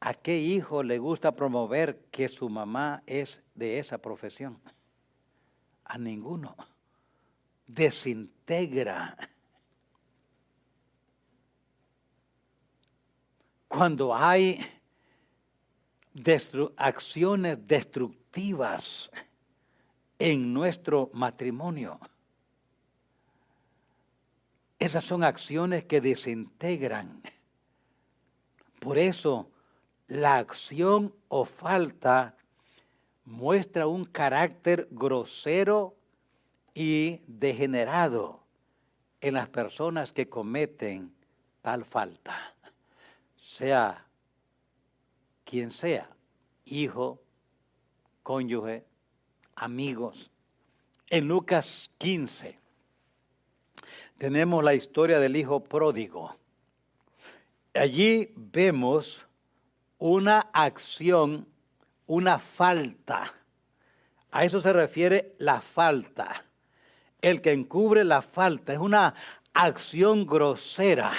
¿A 0.00 0.14
qué 0.14 0.38
hijo 0.38 0.82
le 0.82 0.98
gusta 0.98 1.32
promover 1.32 1.98
que 2.10 2.30
su 2.30 2.48
mamá 2.48 3.02
es 3.04 3.42
de 3.54 3.78
esa 3.78 3.98
profesión? 3.98 4.58
A 5.84 5.98
ninguno. 5.98 6.56
Desintegra. 7.66 9.18
Cuando 13.68 14.16
hay 14.16 14.75
acciones 16.76 17.66
destructivas 17.66 19.10
en 20.18 20.52
nuestro 20.52 21.10
matrimonio, 21.12 21.98
esas 24.78 25.04
son 25.04 25.24
acciones 25.24 25.84
que 25.84 26.00
desintegran. 26.00 27.22
Por 28.80 28.98
eso 28.98 29.50
la 30.06 30.36
acción 30.36 31.14
o 31.28 31.44
falta 31.44 32.36
muestra 33.24 33.86
un 33.86 34.04
carácter 34.04 34.86
grosero 34.90 35.96
y 36.74 37.20
degenerado 37.26 38.40
en 39.20 39.34
las 39.34 39.48
personas 39.48 40.12
que 40.12 40.28
cometen 40.28 41.12
tal 41.62 41.84
falta 41.84 42.54
sea 43.46 44.05
quien 45.46 45.70
sea, 45.70 46.10
hijo, 46.64 47.22
cónyuge, 48.22 48.84
amigos. 49.54 50.30
En 51.08 51.28
Lucas 51.28 51.90
15 51.98 52.58
tenemos 54.18 54.62
la 54.64 54.74
historia 54.74 55.20
del 55.20 55.36
hijo 55.36 55.62
pródigo. 55.62 56.36
Allí 57.72 58.32
vemos 58.36 59.24
una 59.98 60.40
acción, 60.52 61.46
una 62.06 62.38
falta. 62.38 63.32
A 64.32 64.44
eso 64.44 64.60
se 64.60 64.72
refiere 64.72 65.36
la 65.38 65.60
falta. 65.60 66.44
El 67.22 67.40
que 67.40 67.52
encubre 67.52 68.04
la 68.04 68.20
falta 68.20 68.72
es 68.72 68.78
una 68.78 69.14
acción 69.54 70.26
grosera 70.26 71.14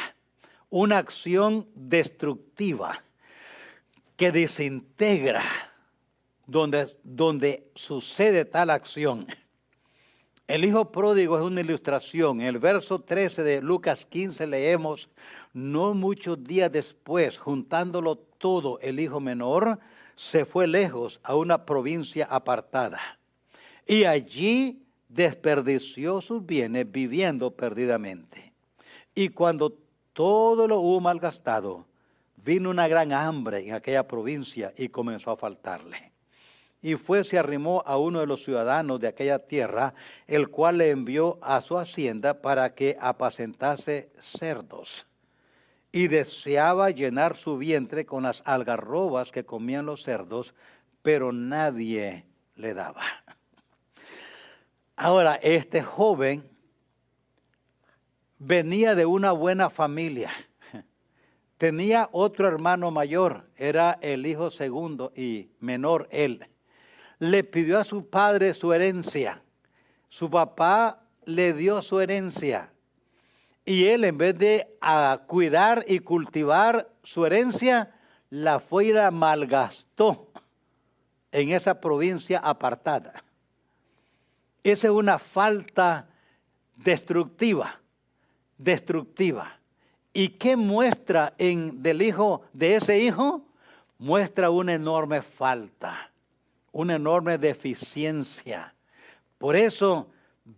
una 0.70 0.98
acción 0.98 1.68
destructiva 1.76 3.04
que 4.18 4.32
desintegra 4.32 5.44
donde, 6.46 6.98
donde 7.04 7.72
sucede 7.76 8.44
tal 8.44 8.72
acción. 8.72 9.28
El 10.48 10.66
hijo 10.66 10.92
pródigo 10.92 11.38
es 11.38 11.44
una 11.44 11.62
ilustración. 11.62 12.42
En 12.42 12.48
el 12.48 12.58
verso 12.58 13.00
13 13.00 13.44
de 13.44 13.62
Lucas 13.62 14.06
15 14.06 14.48
leemos, 14.48 15.10
no 15.54 15.94
muchos 15.94 16.44
días 16.44 16.72
después, 16.72 17.38
juntándolo 17.38 18.18
todo, 18.18 18.80
el 18.80 19.00
hijo 19.00 19.20
menor 19.20 19.80
se 20.16 20.46
fue 20.46 20.68
lejos 20.68 21.20
a 21.22 21.36
una 21.36 21.66
provincia 21.66 22.26
apartada. 22.26 23.00
Y 23.86 24.06
allí 24.06 24.84
desperdició 25.10 26.22
sus 26.22 26.46
bienes 26.46 26.90
viviendo 26.92 27.52
perdidamente. 27.52 28.54
Y 29.14 29.30
cuando 29.30 29.78
todo 30.14 30.68
lo 30.68 30.80
hubo 30.80 31.00
malgastado, 31.02 31.86
vino 32.48 32.70
una 32.70 32.88
gran 32.88 33.12
hambre 33.12 33.68
en 33.68 33.74
aquella 33.74 34.08
provincia 34.08 34.74
y 34.78 34.88
comenzó 34.88 35.32
a 35.32 35.36
faltarle. 35.36 36.14
Y 36.82 36.96
fue, 36.96 37.26
se 37.26 37.38
arrimó 37.38 37.84
a 37.86 37.98
uno 37.98 38.22
de 38.22 38.26
los 38.26 38.46
ciudadanos 38.46 39.02
de 39.02 39.10
aquella 39.10 39.40
tierra, 39.40 39.94
el 40.28 40.48
cual 40.48 40.78
le 40.78 40.92
envió 40.92 41.40
a 41.42 41.60
su 41.60 41.78
hacienda 41.78 42.42
para 42.42 42.74
que 42.74 42.98
apacentase 43.02 44.14
cerdos. 44.22 45.06
Y 45.92 46.08
deseaba 46.08 46.90
llenar 46.90 47.36
su 47.36 47.58
vientre 47.58 48.06
con 48.06 48.24
las 48.24 48.42
algarrobas 48.46 49.34
que 49.34 49.44
comían 49.44 49.86
los 49.86 50.04
cerdos, 50.04 50.56
pero 51.02 51.34
nadie 51.34 52.24
le 52.56 52.74
daba. 52.74 53.04
Ahora, 54.96 55.36
este 55.36 55.84
joven 55.84 56.50
venía 58.40 58.96
de 58.96 59.06
una 59.06 59.34
buena 59.34 59.70
familia. 59.70 60.32
Tenía 61.58 62.10
otro 62.12 62.48
hermano 62.48 62.92
mayor, 62.92 63.50
era 63.56 63.98
el 64.02 64.26
hijo 64.26 64.52
segundo 64.52 65.12
y 65.16 65.50
menor 65.60 66.08
él. 66.12 66.48
Le 67.20 67.44
pidió 67.44 67.80
a 67.80 67.84
su 67.84 68.10
padre 68.10 68.54
su 68.54 68.74
herencia. 68.74 69.42
Su 70.10 70.30
papá 70.30 71.04
le 71.26 71.54
dio 71.54 71.82
su 71.82 72.00
herencia. 72.00 72.72
Y 73.66 73.86
él 73.86 74.04
en 74.04 74.18
vez 74.18 74.38
de 74.38 74.78
a 74.82 75.24
cuidar 75.28 75.84
y 75.88 76.00
cultivar 76.00 76.90
su 77.04 77.26
herencia, 77.26 77.96
la 78.30 78.60
fue 78.60 78.86
y 78.86 78.94
la 78.94 79.12
malgastó 79.12 80.32
en 81.32 81.50
esa 81.50 81.82
provincia 81.82 82.40
apartada. 82.40 83.24
Esa 84.64 84.88
es 84.88 84.94
una 84.94 85.18
falta 85.18 86.08
destructiva 86.76 87.80
destructiva. 88.58 89.60
¿Y 90.18 90.30
qué 90.30 90.56
muestra 90.56 91.36
en 91.38 91.84
del 91.84 92.02
hijo 92.02 92.42
de 92.52 92.78
ese 92.78 92.98
hijo? 92.98 93.44
Muestra 94.00 94.50
una 94.50 94.74
enorme 94.74 95.22
falta, 95.22 96.10
una 96.72 96.96
enorme 96.96 97.38
deficiencia. 97.38 98.74
Por 99.38 99.56
eso 99.56 100.10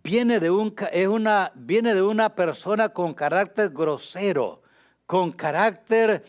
viene 0.02 0.40
de, 0.40 0.50
un, 0.50 0.74
es 0.90 1.06
una, 1.06 1.52
viene 1.54 1.92
de 1.92 2.00
una 2.00 2.34
persona 2.34 2.88
con 2.88 3.12
carácter 3.12 3.68
grosero, 3.68 4.62
con 5.04 5.30
carácter 5.30 6.24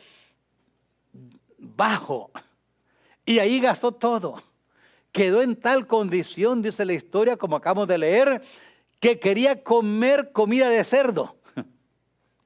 bajo. 1.58 2.32
Y 3.26 3.39
ahí 3.39 3.62
gastó 3.62 3.94
todo. 3.94 4.44
Quedó 5.13 5.41
en 5.41 5.56
tal 5.56 5.88
condición, 5.88 6.62
dice 6.62 6.84
la 6.84 6.91
historia, 6.91 7.38
como 7.38 7.56
acabamos 7.56 7.88
de 7.88 7.98
leer, 7.98 8.41
que 9.00 9.22
quería 9.22 9.63
comer 9.63 10.34
comida 10.34 10.67
de 10.67 10.84
cerdo. 10.84 11.38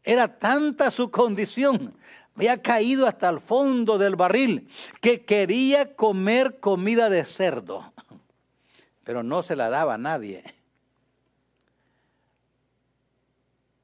Era 0.06 0.38
tanta 0.38 0.92
su 0.92 1.10
condición, 1.10 1.96
había 2.36 2.62
caído 2.62 3.08
hasta 3.08 3.28
el 3.28 3.40
fondo 3.40 3.98
del 3.98 4.16
barril, 4.16 4.70
que 5.02 5.26
quería 5.26 5.96
comer 5.96 6.60
comida 6.60 7.10
de 7.10 7.26
cerdo, 7.26 7.92
pero 9.04 9.24
no 9.24 9.42
se 9.42 9.56
la 9.56 9.70
daba 9.70 9.96
a 9.96 9.98
nadie. 9.98 10.44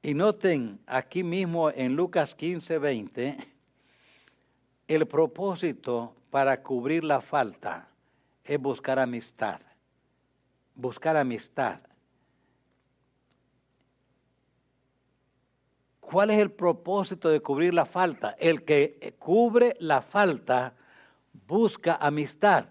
Y 0.00 0.14
noten 0.14 0.78
aquí 0.86 1.24
mismo 1.24 1.70
en 1.70 1.96
Lucas 1.96 2.36
15, 2.36 2.78
20, 2.78 3.36
el 4.88 5.06
propósito 5.06 6.14
para 6.30 6.62
cubrir 6.62 7.02
la 7.02 7.20
falta 7.20 7.88
es 8.44 8.60
buscar 8.60 8.98
amistad. 8.98 9.60
Buscar 10.74 11.16
amistad. 11.16 11.80
¿Cuál 16.12 16.28
es 16.28 16.40
el 16.40 16.50
propósito 16.50 17.30
de 17.30 17.40
cubrir 17.40 17.72
la 17.72 17.86
falta? 17.86 18.36
El 18.38 18.64
que 18.64 19.14
cubre 19.18 19.76
la 19.80 20.02
falta 20.02 20.74
busca 21.48 21.94
amistad. 21.94 22.66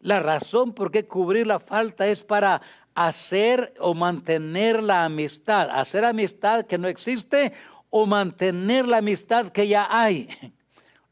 La 0.00 0.18
razón 0.18 0.72
por 0.72 0.90
qué 0.90 1.06
cubrir 1.06 1.46
la 1.46 1.60
falta 1.60 2.08
es 2.08 2.24
para 2.24 2.60
hacer 2.96 3.72
o 3.78 3.94
mantener 3.94 4.82
la 4.82 5.04
amistad, 5.04 5.70
hacer 5.70 6.04
amistad 6.04 6.66
que 6.66 6.76
no 6.76 6.88
existe 6.88 7.52
o 7.88 8.04
mantener 8.04 8.88
la 8.88 8.96
amistad 8.96 9.46
que 9.50 9.68
ya 9.68 9.86
hay. 9.88 10.28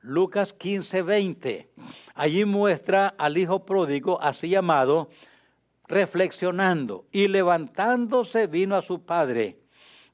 Lucas 0.01 0.53
15, 0.55 1.03
20. 1.03 1.71
Allí 2.17 2.45
muestra 2.45 3.15
al 3.17 3.39
hijo 3.39 3.65
pródigo, 3.65 4.21
así 4.21 4.49
llamado, 4.49 5.09
reflexionando 5.87 7.07
y 7.13 7.29
levantándose 7.29 8.49
vino 8.49 8.75
a 8.75 8.83
su 8.83 9.05
padre. 9.05 9.64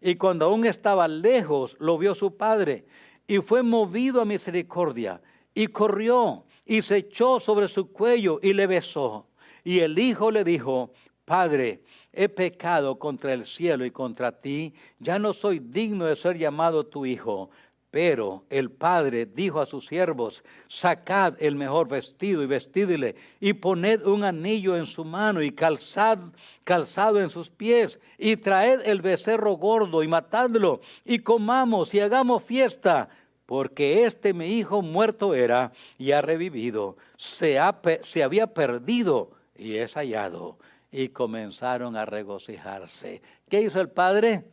Y 0.01 0.17
cuando 0.17 0.47
aún 0.47 0.65
estaba 0.65 1.07
lejos, 1.09 1.77
lo 1.79 1.99
vio 1.99 2.15
su 2.15 2.37
padre 2.37 2.87
y 3.27 3.39
fue 3.39 3.63
movido 3.63 4.21
a 4.21 4.25
misericordia 4.25 5.21
y 5.55 5.67
corrió 5.69 6.45
y 6.65 6.83
se 6.83 6.99
echó 6.99 7.41
sobre 7.41 7.69
su 7.69 7.93
cuello 7.93 8.41
y 8.43 8.53
le 8.53 8.67
besó. 8.67 9.27
Y 9.63 9.81
el 9.81 9.99
hijo 9.99 10.31
le 10.31 10.45
dijo, 10.45 10.93
Padre, 11.25 11.83
he 12.13 12.29
pecado 12.29 12.99
contra 12.99 13.33
el 13.33 13.45
cielo 13.45 13.85
y 13.85 13.91
contra 13.91 14.37
ti, 14.37 14.75
ya 14.99 15.19
no 15.19 15.33
soy 15.33 15.61
digno 15.61 16.07
de 16.07 16.17
ser 16.17 16.37
llamado 16.37 16.87
tu 16.87 17.07
hijo. 17.07 17.51
Pero 17.91 18.45
el 18.51 18.71
padre 18.71 19.27
dijo 19.27 19.61
a 19.61 19.67
sus 19.67 19.87
siervos, 19.87 20.45
sacad 20.69 21.35
el 21.41 21.57
mejor 21.57 21.89
vestido 21.89 22.43
y 22.43 22.47
vestidle, 22.47 23.17
y 23.41 23.53
poned 23.55 24.07
un 24.07 24.23
anillo 24.23 24.77
en 24.77 24.87
su 24.87 25.05
mano 25.05 25.43
y 25.43 25.51
calzad, 25.51 26.19
calzado 26.63 27.21
en 27.21 27.29
sus 27.29 27.51
pies, 27.51 27.99
y 28.17 28.37
traed 28.37 28.83
el 28.85 29.03
becerro 29.03 29.55
gordo 29.55 30.05
y 30.05 30.09
matadlo, 30.09 30.81
y 31.05 31.19
comamos 31.19 31.93
y 31.93 31.99
hagamos 31.99 32.45
fiesta, 32.45 33.09
porque 33.45 34.05
este 34.05 34.33
mi 34.35 34.47
hijo 34.47 34.83
muerto 34.83 35.35
era 35.35 35.73
y 35.99 36.13
ha 36.13 36.21
revivido, 36.21 36.97
se, 37.17 37.59
se 38.03 38.23
había 38.23 38.47
perdido 38.47 39.33
y 39.57 39.77
es 39.77 39.95
hallado. 39.95 40.59
Y 40.93 41.11
comenzaron 41.11 41.97
a 41.97 42.05
regocijarse. 42.05 43.23
¿Qué 43.49 43.63
hizo 43.63 43.81
el 43.81 43.91
padre? 43.91 44.45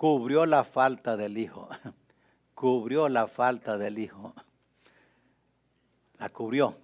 Cubrió 0.00 0.46
la 0.46 0.64
falta 0.64 1.14
del 1.14 1.36
hijo. 1.36 1.68
Cubrió 2.54 3.06
la 3.10 3.26
falta 3.26 3.76
del 3.76 3.98
hijo. 3.98 4.34
La 6.18 6.30
cubrió. 6.30 6.74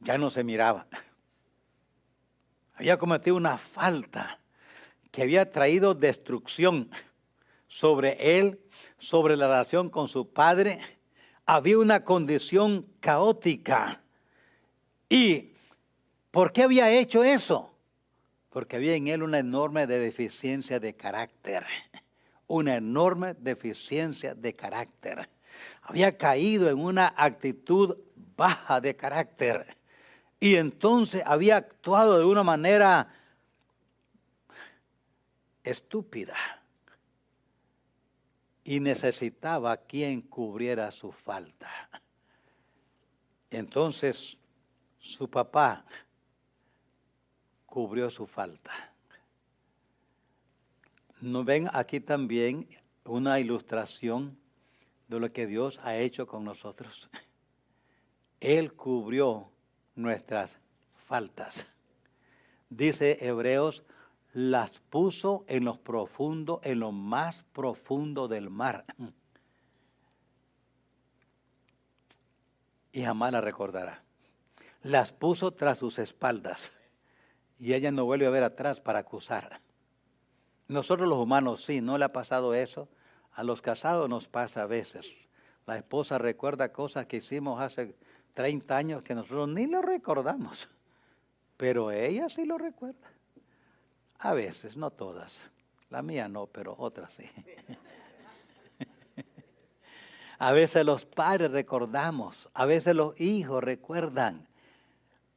Ya 0.00 0.16
no 0.16 0.30
se 0.30 0.44
miraba. 0.44 0.86
Había 2.74 2.96
cometido 2.96 3.36
una 3.36 3.58
falta 3.58 4.38
que 5.10 5.20
había 5.20 5.50
traído 5.50 5.94
destrucción 5.94 6.90
sobre 7.66 8.38
él, 8.38 8.60
sobre 8.96 9.36
la 9.36 9.46
relación 9.48 9.90
con 9.90 10.08
su 10.08 10.26
padre. 10.32 10.78
Había 11.44 11.78
una 11.78 12.02
condición 12.02 12.86
caótica. 13.00 14.00
¿Y 15.10 15.50
por 16.30 16.50
qué 16.50 16.62
había 16.62 16.90
hecho 16.90 17.24
eso? 17.24 17.67
Porque 18.50 18.76
había 18.76 18.94
en 18.94 19.08
él 19.08 19.22
una 19.22 19.38
enorme 19.38 19.86
deficiencia 19.86 20.80
de 20.80 20.94
carácter, 20.94 21.66
una 22.46 22.76
enorme 22.76 23.34
deficiencia 23.34 24.34
de 24.34 24.54
carácter. 24.54 25.28
Había 25.82 26.16
caído 26.16 26.70
en 26.70 26.78
una 26.78 27.12
actitud 27.16 27.96
baja 28.36 28.80
de 28.80 28.94
carácter 28.96 29.76
y 30.40 30.54
entonces 30.54 31.22
había 31.26 31.56
actuado 31.56 32.18
de 32.18 32.24
una 32.24 32.42
manera 32.42 33.12
estúpida 35.64 36.36
y 38.64 38.80
necesitaba 38.80 39.76
quien 39.78 40.22
cubriera 40.22 40.92
su 40.92 41.10
falta. 41.10 41.88
Entonces 43.50 44.38
su 44.98 45.28
papá 45.28 45.84
cubrió 47.68 48.10
su 48.10 48.26
falta. 48.26 48.72
¿No 51.20 51.44
ven 51.44 51.68
aquí 51.72 52.00
también 52.00 52.66
una 53.04 53.38
ilustración 53.40 54.38
de 55.06 55.20
lo 55.20 55.32
que 55.32 55.46
Dios 55.46 55.78
ha 55.84 55.96
hecho 55.96 56.26
con 56.26 56.44
nosotros? 56.44 57.10
Él 58.40 58.72
cubrió 58.72 59.50
nuestras 59.94 60.58
faltas. 61.06 61.66
Dice 62.70 63.18
Hebreos, 63.20 63.84
las 64.32 64.78
puso 64.78 65.44
en 65.46 65.64
lo 65.64 65.78
profundo, 65.78 66.60
en 66.64 66.80
lo 66.80 66.90
más 66.92 67.42
profundo 67.52 68.28
del 68.28 68.48
mar. 68.48 68.84
Y 72.92 73.02
jamás 73.02 73.32
la 73.32 73.40
recordará. 73.42 74.02
Las 74.82 75.12
puso 75.12 75.50
tras 75.52 75.78
sus 75.78 75.98
espaldas 75.98 76.72
y 77.58 77.72
ella 77.72 77.90
no 77.90 78.04
vuelve 78.04 78.26
a 78.26 78.30
ver 78.30 78.42
atrás 78.42 78.80
para 78.80 79.00
acusar. 79.00 79.60
Nosotros 80.68 81.08
los 81.08 81.18
humanos 81.18 81.64
sí, 81.64 81.80
no 81.80 81.98
le 81.98 82.04
ha 82.04 82.12
pasado 82.12 82.54
eso. 82.54 82.88
A 83.32 83.42
los 83.42 83.62
casados 83.62 84.08
nos 84.08 84.28
pasa 84.28 84.62
a 84.62 84.66
veces. 84.66 85.16
La 85.66 85.76
esposa 85.76 86.18
recuerda 86.18 86.72
cosas 86.72 87.06
que 87.06 87.18
hicimos 87.18 87.60
hace 87.60 87.94
30 88.34 88.76
años 88.76 89.02
que 89.02 89.14
nosotros 89.14 89.48
ni 89.48 89.66
lo 89.66 89.82
recordamos. 89.82 90.68
Pero 91.56 91.90
ella 91.90 92.28
sí 92.28 92.44
lo 92.44 92.58
recuerda. 92.58 93.08
A 94.18 94.32
veces, 94.34 94.76
no 94.76 94.90
todas. 94.90 95.50
La 95.90 96.02
mía 96.02 96.28
no, 96.28 96.46
pero 96.46 96.74
otras 96.78 97.12
sí. 97.12 97.24
A 100.38 100.52
veces 100.52 100.86
los 100.86 101.04
padres 101.04 101.50
recordamos, 101.50 102.48
a 102.54 102.64
veces 102.64 102.94
los 102.94 103.20
hijos 103.20 103.62
recuerdan. 103.62 104.47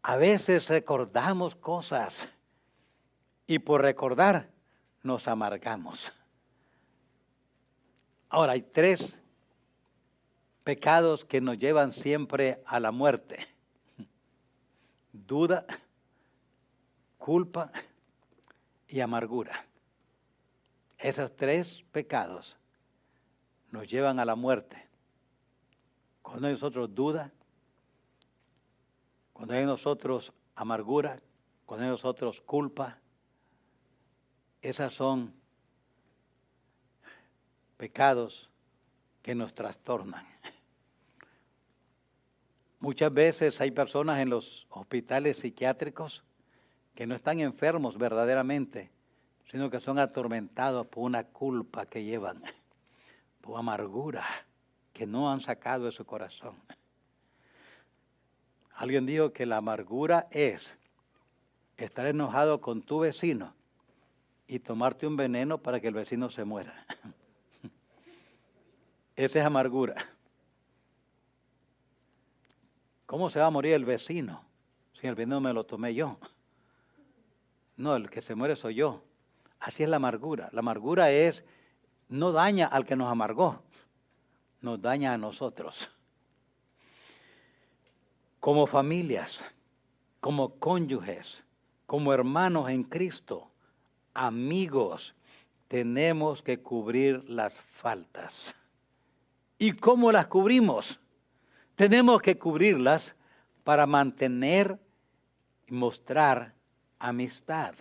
A 0.03 0.17
veces 0.17 0.67
recordamos 0.69 1.55
cosas 1.55 2.27
y 3.45 3.59
por 3.59 3.81
recordar 3.81 4.49
nos 5.03 5.27
amargamos. 5.27 6.11
Ahora 8.29 8.53
hay 8.53 8.61
tres 8.61 9.21
pecados 10.63 11.25
que 11.25 11.41
nos 11.41 11.57
llevan 11.57 11.91
siempre 11.91 12.63
a 12.65 12.79
la 12.79 12.91
muerte. 12.91 13.47
Duda, 15.11 15.65
culpa 17.17 17.71
y 18.87 19.01
amargura. 19.01 19.65
Esos 20.97 21.35
tres 21.35 21.83
pecados 21.91 22.57
nos 23.71 23.87
llevan 23.87 24.19
a 24.19 24.25
la 24.25 24.35
muerte. 24.35 24.87
Cuando 26.21 26.49
nosotros 26.49 26.93
duda, 26.93 27.31
cuando 29.41 29.55
hay 29.55 29.61
en 29.61 29.69
nosotros 29.69 30.33
amargura, 30.53 31.19
cuando 31.65 31.81
hay 31.81 31.87
en 31.87 31.93
nosotros 31.93 32.41
culpa, 32.41 32.99
esas 34.61 34.93
son 34.93 35.33
pecados 37.75 38.51
que 39.23 39.33
nos 39.33 39.55
trastornan. 39.55 40.27
Muchas 42.81 43.11
veces 43.11 43.59
hay 43.59 43.71
personas 43.71 44.19
en 44.19 44.29
los 44.29 44.67
hospitales 44.69 45.37
psiquiátricos 45.37 46.23
que 46.93 47.07
no 47.07 47.15
están 47.15 47.39
enfermos 47.39 47.97
verdaderamente, 47.97 48.91
sino 49.45 49.71
que 49.71 49.79
son 49.79 49.97
atormentados 49.97 50.85
por 50.85 51.01
una 51.01 51.23
culpa 51.23 51.87
que 51.87 52.03
llevan, 52.03 52.43
por 53.41 53.57
amargura 53.57 54.23
que 54.93 55.07
no 55.07 55.31
han 55.31 55.41
sacado 55.41 55.85
de 55.85 55.91
su 55.91 56.05
corazón. 56.05 56.61
Alguien 58.75 59.05
dijo 59.05 59.33
que 59.33 59.45
la 59.45 59.57
amargura 59.57 60.27
es 60.31 60.75
estar 61.77 62.07
enojado 62.07 62.61
con 62.61 62.81
tu 62.81 62.99
vecino 62.99 63.53
y 64.47 64.59
tomarte 64.59 65.07
un 65.07 65.15
veneno 65.15 65.57
para 65.57 65.79
que 65.79 65.87
el 65.87 65.93
vecino 65.93 66.29
se 66.29 66.43
muera. 66.43 66.85
Esa 69.15 69.39
es 69.39 69.45
amargura. 69.45 69.95
¿Cómo 73.05 73.29
se 73.29 73.39
va 73.39 73.47
a 73.47 73.51
morir 73.51 73.73
el 73.73 73.85
vecino 73.85 74.43
si 74.93 75.07
el 75.07 75.15
veneno 75.15 75.41
me 75.41 75.53
lo 75.53 75.65
tomé 75.65 75.93
yo? 75.93 76.17
No, 77.77 77.95
el 77.95 78.09
que 78.09 78.21
se 78.21 78.35
muere 78.35 78.55
soy 78.55 78.75
yo. 78.75 79.03
Así 79.59 79.83
es 79.83 79.89
la 79.89 79.97
amargura. 79.97 80.49
La 80.53 80.59
amargura 80.59 81.11
es, 81.11 81.43
no 82.09 82.31
daña 82.31 82.67
al 82.67 82.85
que 82.85 82.95
nos 82.95 83.11
amargó, 83.11 83.61
nos 84.61 84.81
daña 84.81 85.13
a 85.13 85.17
nosotros 85.17 85.89
como 88.41 88.65
familias, 88.65 89.45
como 90.19 90.55
cónyuges, 90.55 91.45
como 91.85 92.11
hermanos 92.11 92.69
en 92.69 92.83
Cristo, 92.83 93.51
amigos, 94.15 95.13
tenemos 95.67 96.41
que 96.41 96.59
cubrir 96.59 97.23
las 97.29 97.57
faltas. 97.57 98.55
¿Y 99.59 99.73
cómo 99.73 100.11
las 100.11 100.25
cubrimos? 100.25 100.99
Tenemos 101.75 102.21
que 102.21 102.37
cubrirlas 102.37 103.15
para 103.63 103.85
mantener 103.85 104.79
y 105.67 105.73
mostrar 105.73 106.55
amistad. 106.97 107.75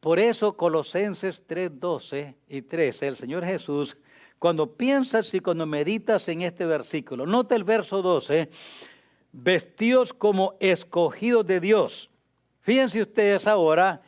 Por 0.00 0.18
eso 0.18 0.56
Colosenses 0.56 1.44
3, 1.46 1.78
12 1.78 2.34
y 2.48 2.62
13, 2.62 3.06
el 3.06 3.16
Señor 3.16 3.44
Jesús 3.44 3.96
cuando 4.38 4.76
piensas 4.76 5.32
y 5.34 5.40
cuando 5.40 5.66
meditas 5.66 6.28
en 6.28 6.42
este 6.42 6.64
versículo, 6.66 7.26
nota 7.26 7.54
el 7.54 7.64
verso 7.64 8.02
12, 8.02 8.50
vestidos 9.32 10.12
como 10.12 10.54
escogidos 10.60 11.46
de 11.46 11.60
Dios. 11.60 12.10
Fíjense 12.60 13.00
ustedes 13.00 13.46
ahora, 13.46 14.02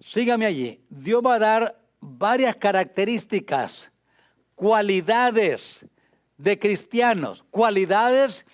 síganme 0.00 0.46
allí, 0.46 0.80
Dios 0.88 1.22
va 1.24 1.34
a 1.36 1.38
dar 1.38 1.80
varias 2.00 2.56
características 2.56 3.92
cualidades 4.54 5.84
de 6.36 6.58
cristianos, 6.58 7.44
cualidades 7.50 8.46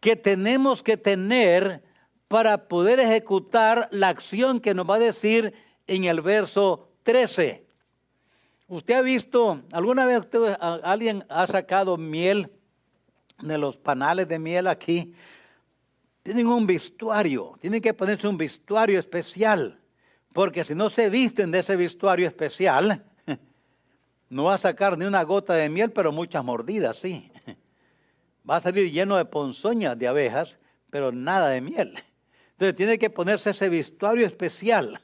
que 0.00 0.16
tenemos 0.16 0.82
que 0.82 0.96
tener 0.96 1.82
para 2.28 2.68
poder 2.68 3.00
ejecutar 3.00 3.88
la 3.90 4.08
acción 4.08 4.60
que 4.60 4.74
nos 4.74 4.88
va 4.88 4.96
a 4.96 4.98
decir 4.98 5.54
en 5.86 6.04
el 6.04 6.20
verso 6.20 6.90
13. 7.04 7.63
¿Usted 8.74 8.94
ha 8.94 9.02
visto, 9.02 9.62
alguna 9.70 10.04
vez 10.04 10.26
alguien 10.60 11.24
ha 11.28 11.46
sacado 11.46 11.96
miel 11.96 12.50
de 13.40 13.56
los 13.56 13.76
panales 13.76 14.26
de 14.26 14.40
miel 14.40 14.66
aquí? 14.66 15.14
Tienen 16.24 16.48
un 16.48 16.66
vestuario, 16.66 17.56
tienen 17.60 17.80
que 17.80 17.94
ponerse 17.94 18.26
un 18.26 18.36
vestuario 18.36 18.98
especial, 18.98 19.78
porque 20.32 20.64
si 20.64 20.74
no 20.74 20.90
se 20.90 21.08
visten 21.08 21.52
de 21.52 21.60
ese 21.60 21.76
vestuario 21.76 22.26
especial, 22.26 23.04
no 24.28 24.42
va 24.42 24.54
a 24.54 24.58
sacar 24.58 24.98
ni 24.98 25.04
una 25.04 25.22
gota 25.22 25.54
de 25.54 25.68
miel, 25.68 25.92
pero 25.92 26.10
muchas 26.10 26.44
mordidas, 26.44 26.96
sí. 26.96 27.30
Va 28.50 28.56
a 28.56 28.60
salir 28.60 28.90
lleno 28.90 29.16
de 29.16 29.24
ponzoñas 29.24 29.96
de 29.96 30.08
abejas, 30.08 30.58
pero 30.90 31.12
nada 31.12 31.48
de 31.48 31.60
miel. 31.60 31.94
Entonces 32.50 32.74
tiene 32.74 32.98
que 32.98 33.08
ponerse 33.08 33.50
ese 33.50 33.68
vestuario 33.68 34.26
especial 34.26 35.00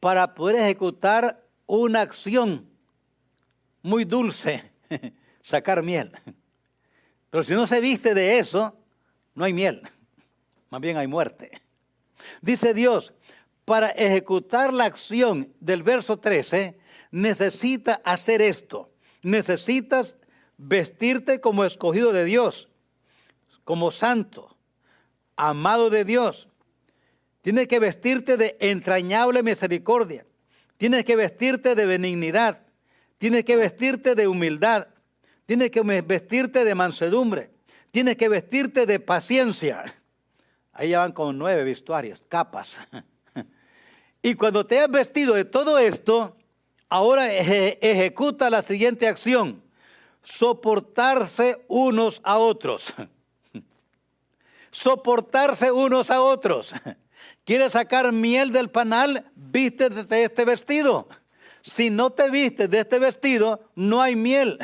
para 0.00 0.34
poder 0.34 0.56
ejecutar 0.56 1.44
una 1.66 2.00
acción 2.00 2.73
muy 3.84 4.04
dulce, 4.04 4.72
sacar 5.42 5.82
miel. 5.82 6.10
Pero 7.30 7.44
si 7.44 7.52
no 7.52 7.66
se 7.66 7.80
viste 7.80 8.14
de 8.14 8.38
eso, 8.38 8.76
no 9.34 9.44
hay 9.44 9.52
miel, 9.52 9.82
más 10.70 10.80
bien 10.80 10.96
hay 10.96 11.06
muerte. 11.06 11.62
Dice 12.40 12.74
Dios, 12.74 13.12
para 13.64 13.90
ejecutar 13.90 14.72
la 14.72 14.86
acción 14.86 15.52
del 15.60 15.82
verso 15.82 16.18
13, 16.18 16.76
necesita 17.10 18.00
hacer 18.04 18.42
esto. 18.42 18.90
Necesitas 19.22 20.16
vestirte 20.56 21.40
como 21.40 21.64
escogido 21.64 22.12
de 22.12 22.24
Dios, 22.24 22.70
como 23.64 23.90
santo, 23.90 24.56
amado 25.36 25.90
de 25.90 26.04
Dios. 26.04 26.48
Tienes 27.42 27.68
que 27.68 27.78
vestirte 27.78 28.38
de 28.38 28.56
entrañable 28.60 29.42
misericordia. 29.42 30.24
Tienes 30.78 31.04
que 31.04 31.16
vestirte 31.16 31.74
de 31.74 31.84
benignidad. 31.84 32.63
Tienes 33.18 33.44
que 33.44 33.56
vestirte 33.56 34.14
de 34.14 34.28
humildad. 34.28 34.88
Tienes 35.46 35.70
que 35.70 35.82
vestirte 35.82 36.64
de 36.64 36.74
mansedumbre. 36.74 37.50
Tienes 37.90 38.16
que 38.16 38.28
vestirte 38.28 38.86
de 38.86 39.00
paciencia. 39.00 39.94
Ahí 40.72 40.90
ya 40.90 41.00
van 41.00 41.12
con 41.12 41.38
nueve 41.38 41.64
vestuarios, 41.64 42.24
capas. 42.28 42.80
Y 44.26 44.36
cuando 44.36 44.64
te 44.64 44.80
has 44.80 44.90
vestido 44.90 45.34
de 45.34 45.44
todo 45.44 45.78
esto, 45.78 46.34
ahora 46.88 47.30
ejecuta 47.30 48.48
la 48.48 48.62
siguiente 48.62 49.06
acción. 49.06 49.62
Soportarse 50.22 51.62
unos 51.68 52.22
a 52.24 52.38
otros. 52.38 52.94
Soportarse 54.70 55.70
unos 55.70 56.10
a 56.10 56.22
otros. 56.22 56.74
¿Quieres 57.44 57.72
sacar 57.72 58.10
miel 58.12 58.50
del 58.50 58.70
panal? 58.70 59.30
Vístete 59.34 60.04
de 60.04 60.24
este 60.24 60.46
vestido. 60.46 61.06
Si 61.64 61.88
no 61.88 62.10
te 62.10 62.28
vistes 62.28 62.68
de 62.68 62.80
este 62.80 62.98
vestido, 62.98 63.58
no 63.74 64.02
hay 64.02 64.14
miel. 64.16 64.58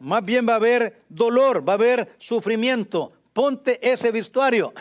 Más 0.00 0.24
bien 0.24 0.48
va 0.48 0.54
a 0.54 0.56
haber 0.56 1.02
dolor, 1.10 1.68
va 1.68 1.74
a 1.74 1.76
haber 1.76 2.14
sufrimiento. 2.16 3.12
Ponte 3.34 3.78
ese 3.86 4.10
vestuario. 4.10 4.72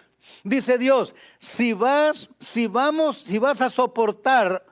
Dice 0.45 0.77
Dios, 0.77 1.13
si 1.39 1.73
vas, 1.73 2.29
si 2.39 2.67
vamos, 2.67 3.17
si 3.17 3.37
vas 3.37 3.59
a 3.59 3.69
soportar, 3.69 4.65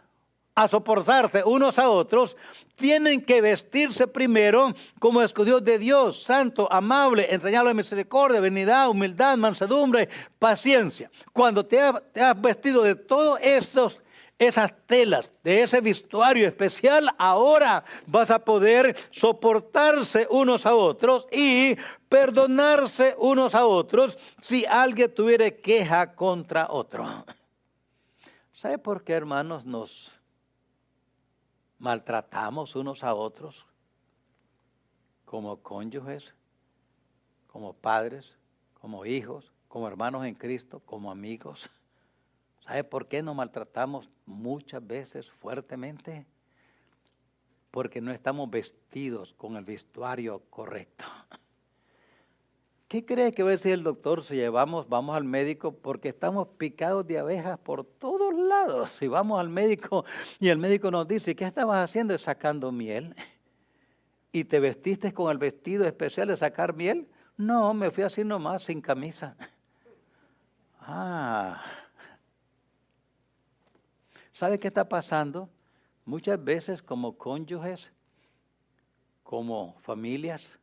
a 0.56 0.70
soportarse 0.70 1.44
unos 1.44 1.78
a 1.80 1.90
otros, 1.90 2.38
tienen 2.76 3.22
que 3.22 3.42
vestirse 3.42 4.08
primero 4.08 4.74
como 5.00 5.22
escogidos 5.22 5.66
de 5.66 5.78
Dios, 5.80 6.24
santo, 6.24 6.72
amable, 6.72 7.28
entrañable 7.30 7.74
misericordia, 7.74 8.40
benignidad, 8.40 8.90
humildad, 8.90 9.36
mansedumbre, 9.36 10.08
paciencia. 10.40 11.12
Cuando 11.34 11.66
te, 11.66 11.78
te 12.14 12.22
has 12.22 12.40
vestido 12.40 12.84
de 12.84 12.96
todos 12.96 13.38
esos 13.42 14.00
esas 14.38 14.76
telas, 14.86 15.34
de 15.44 15.64
ese 15.64 15.80
vestuario 15.80 16.48
especial, 16.48 17.10
ahora 17.18 17.84
vas 18.06 18.30
a 18.32 18.40
poder 18.40 18.96
soportarse 19.10 20.28
unos 20.30 20.66
a 20.66 20.76
otros 20.76 21.28
y 21.32 21.76
perdonarse 22.10 23.16
unos 23.18 23.56
a 23.56 23.66
otros 23.66 24.20
si 24.40 24.66
alguien 24.66 25.14
tuviera 25.14 25.50
queja 25.50 26.14
contra 26.16 26.68
otro. 26.70 27.06
¿Sabe 28.52 28.78
por 28.78 29.04
qué, 29.04 29.14
hermanos, 29.14 29.66
nos 29.66 30.12
maltratamos 31.78 32.76
unos 32.76 33.04
a 33.04 33.14
otros 33.14 33.66
como 35.24 35.62
cónyuges, 35.62 36.34
como 37.48 37.74
padres, 37.74 38.38
como 38.74 39.06
hijos, 39.06 39.54
como 39.68 39.88
hermanos 39.88 40.26
en 40.26 40.36
Cristo, 40.36 40.82
como 40.86 41.10
amigos? 41.10 41.70
¿Sabe 42.66 42.84
por 42.84 43.08
qué 43.08 43.22
nos 43.22 43.36
maltratamos 43.36 44.10
muchas 44.26 44.86
veces 44.86 45.30
fuertemente? 45.30 46.26
Porque 47.70 48.02
no 48.02 48.12
estamos 48.12 48.50
vestidos 48.50 49.36
con 49.36 49.56
el 49.56 49.64
vestuario 49.64 50.42
correcto. 50.50 51.06
¿Qué 52.88 53.06
cree 53.06 53.32
que 53.32 53.44
va 53.44 53.50
a 53.50 53.52
decir 53.52 53.74
el 53.74 53.84
doctor 53.84 54.24
si 54.24 54.36
llevamos, 54.36 54.90
vamos 54.90 55.16
al 55.16 55.26
médico? 55.26 55.76
Porque 55.76 56.10
estamos 56.10 56.48
picados 56.58 57.06
de 57.06 57.20
abejas 57.20 57.60
por 57.60 57.84
todos 57.84 58.34
lados. 58.34 58.90
Si 58.98 59.08
vamos 59.08 59.40
al 59.40 59.50
médico 59.50 60.04
y 60.40 60.50
el 60.50 60.58
médico 60.58 60.90
nos 60.90 61.08
dice, 61.08 61.36
¿qué 61.36 61.46
estabas 61.46 61.88
haciendo? 61.88 62.18
Sacando 62.18 62.72
miel. 62.72 63.16
¿Y 64.32 64.44
te 64.46 64.60
vestiste 64.60 65.14
con 65.14 65.32
el 65.32 65.38
vestido 65.38 65.86
especial 65.86 66.30
de 66.30 66.36
sacar 66.36 66.74
miel? 66.74 67.08
No, 67.38 67.76
me 67.76 67.92
fui 67.92 68.04
así 68.04 68.24
nomás, 68.24 68.64
sin 68.64 68.82
camisa. 68.82 69.38
Ah, 70.80 71.64
¿Sabe 74.36 74.60
qué 74.60 74.68
está 74.68 74.90
pasando? 74.90 75.50
Muchas 76.04 76.44
veces 76.44 76.82
como 76.82 77.18
cónyuges, 77.18 77.94
como 79.24 79.78
familias 79.80 80.60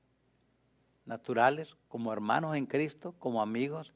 naturales, 1.07 1.75
como 1.89 2.13
hermanos 2.13 2.55
en 2.55 2.67
Cristo, 2.67 3.15
como 3.19 3.41
amigos, 3.41 3.95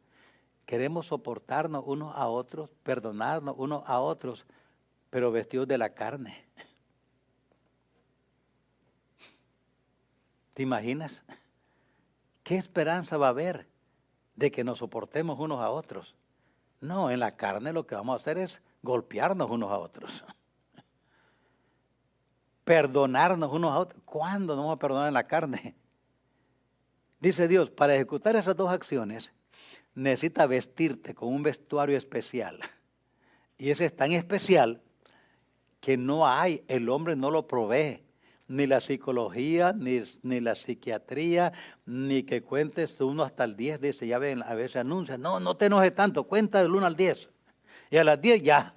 queremos 0.65 1.09
soportarnos 1.09 1.85
unos 1.87 2.17
a 2.17 2.27
otros, 2.27 2.75
perdonarnos 2.83 3.55
unos 3.59 3.83
a 3.85 4.01
otros, 4.01 4.47
pero 5.11 5.31
vestidos 5.31 5.69
de 5.69 5.77
la 5.77 5.91
carne. 5.91 6.43
¿Te 10.55 10.63
imaginas? 10.63 11.23
¿Qué 12.43 12.57
esperanza 12.57 13.19
va 13.19 13.27
a 13.27 13.31
haber 13.31 13.69
de 14.37 14.51
que 14.51 14.65
nos 14.65 14.79
soportemos 14.79 15.39
unos 15.39 15.61
a 15.61 15.69
otros? 15.69 16.17
No, 16.81 17.11
en 17.11 17.21
la 17.21 17.37
carne 17.37 17.75
lo 17.75 17.87
que 17.87 17.95
vamos 17.95 18.15
a 18.15 18.23
hacer 18.23 18.39
es 18.39 18.63
golpearnos 18.83 19.51
unos 19.51 19.71
a 19.71 19.79
otros. 19.79 20.25
Perdonarnos 22.65 23.53
unos 23.53 23.73
a 23.73 23.79
otros. 23.79 24.03
¿Cuándo 24.05 24.55
no 24.55 24.63
vamos 24.63 24.77
a 24.77 24.79
perdonar 24.79 25.09
en 25.09 25.15
la 25.15 25.27
carne? 25.27 25.75
Dice 27.21 27.49
Dios, 27.49 27.71
para 27.71 27.95
ejecutar 27.95 28.37
esas 28.37 28.57
dos 28.57 28.71
acciones, 28.71 29.33
necesita 29.95 30.47
vestirte 30.47 31.15
con 31.15 31.29
un 31.29 31.43
vestuario 31.43 31.97
especial. 31.97 32.61
Y 33.59 33.71
ese 33.71 33.87
es 33.87 33.97
tan 33.97 34.13
especial 34.13 34.83
que 35.81 35.97
no 35.97 36.29
hay, 36.29 36.63
el 36.69 36.91
hombre 36.91 37.17
no 37.17 37.31
lo 37.31 37.47
provee. 37.47 38.03
Ni 38.49 38.67
la 38.67 38.81
psicología, 38.81 39.73
ni, 39.73 40.03
ni 40.23 40.41
la 40.41 40.55
psiquiatría, 40.55 41.53
ni 41.87 42.25
que 42.25 42.43
cuentes 42.43 43.01
uno 43.01 43.23
hasta 43.23 43.45
el 43.45 43.57
10, 43.57 43.81
dice, 43.81 44.07
ya 44.07 44.19
ven, 44.19 44.43
a 44.43 44.55
veces 44.55 44.77
anuncia, 44.77 45.17
no, 45.17 45.41
no 45.41 45.57
te 45.57 45.67
enojes 45.67 45.95
tanto, 45.95 46.25
cuenta 46.25 46.63
del 46.63 46.75
1 46.75 46.87
al 46.87 46.97
10. 46.97 47.31
Y 47.91 47.97
a 47.97 48.05
las 48.05 48.21
10 48.21 48.43
ya, 48.43 48.75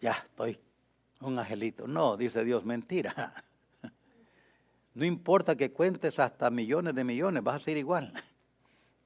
ya 0.00 0.12
estoy 0.12 0.58
un 1.20 1.38
angelito. 1.38 1.86
No, 1.86 2.16
dice 2.16 2.44
Dios, 2.44 2.64
mentira. 2.64 3.34
No 4.96 5.04
importa 5.04 5.56
que 5.56 5.72
cuentes 5.72 6.20
hasta 6.20 6.50
millones 6.50 6.94
de 6.94 7.02
millones, 7.02 7.42
vas 7.42 7.56
a 7.56 7.58
ser 7.58 7.76
igual. 7.76 8.12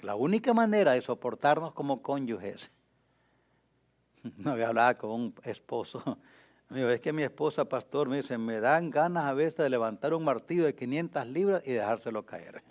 La 0.01 0.16
única 0.16 0.53
manera 0.53 0.92
de 0.92 1.01
soportarnos 1.01 1.72
como 1.72 2.03
cónyuges. 2.03 2.70
No 4.36 4.51
había 4.51 4.68
hablado 4.68 4.99
con 4.99 5.11
un 5.12 5.34
esposo. 5.44 6.18
es 6.74 7.01
que 7.01 7.12
mi 7.14 7.22
esposa, 7.22 7.64
pastor, 7.64 8.07
me 8.07 8.18
dice, 8.18 8.36
me 8.36 8.61
dan 8.61 8.90
ganas 8.90 9.24
a 9.24 9.32
veces 9.32 9.57
de 9.57 9.70
levantar 9.70 10.12
un 10.12 10.24
martillo 10.24 10.66
de 10.66 10.74
500 10.74 11.26
libras 11.26 11.62
y 11.64 11.72
dejárselo 11.72 12.26
caer. 12.26 12.62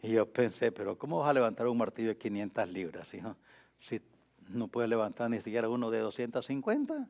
Y 0.00 0.12
yo 0.12 0.30
pensé, 0.30 0.70
pero 0.70 0.96
¿cómo 0.96 1.18
vas 1.18 1.30
a 1.30 1.32
levantar 1.32 1.66
un 1.66 1.78
martillo 1.78 2.10
de 2.10 2.18
500 2.18 2.68
libras, 2.68 3.12
hijo? 3.14 3.34
Si 3.78 4.00
no 4.48 4.68
puede 4.68 4.88
levantar 4.88 5.30
ni 5.30 5.40
siquiera 5.40 5.68
uno 5.68 5.90
de 5.90 6.00
250. 6.00 7.08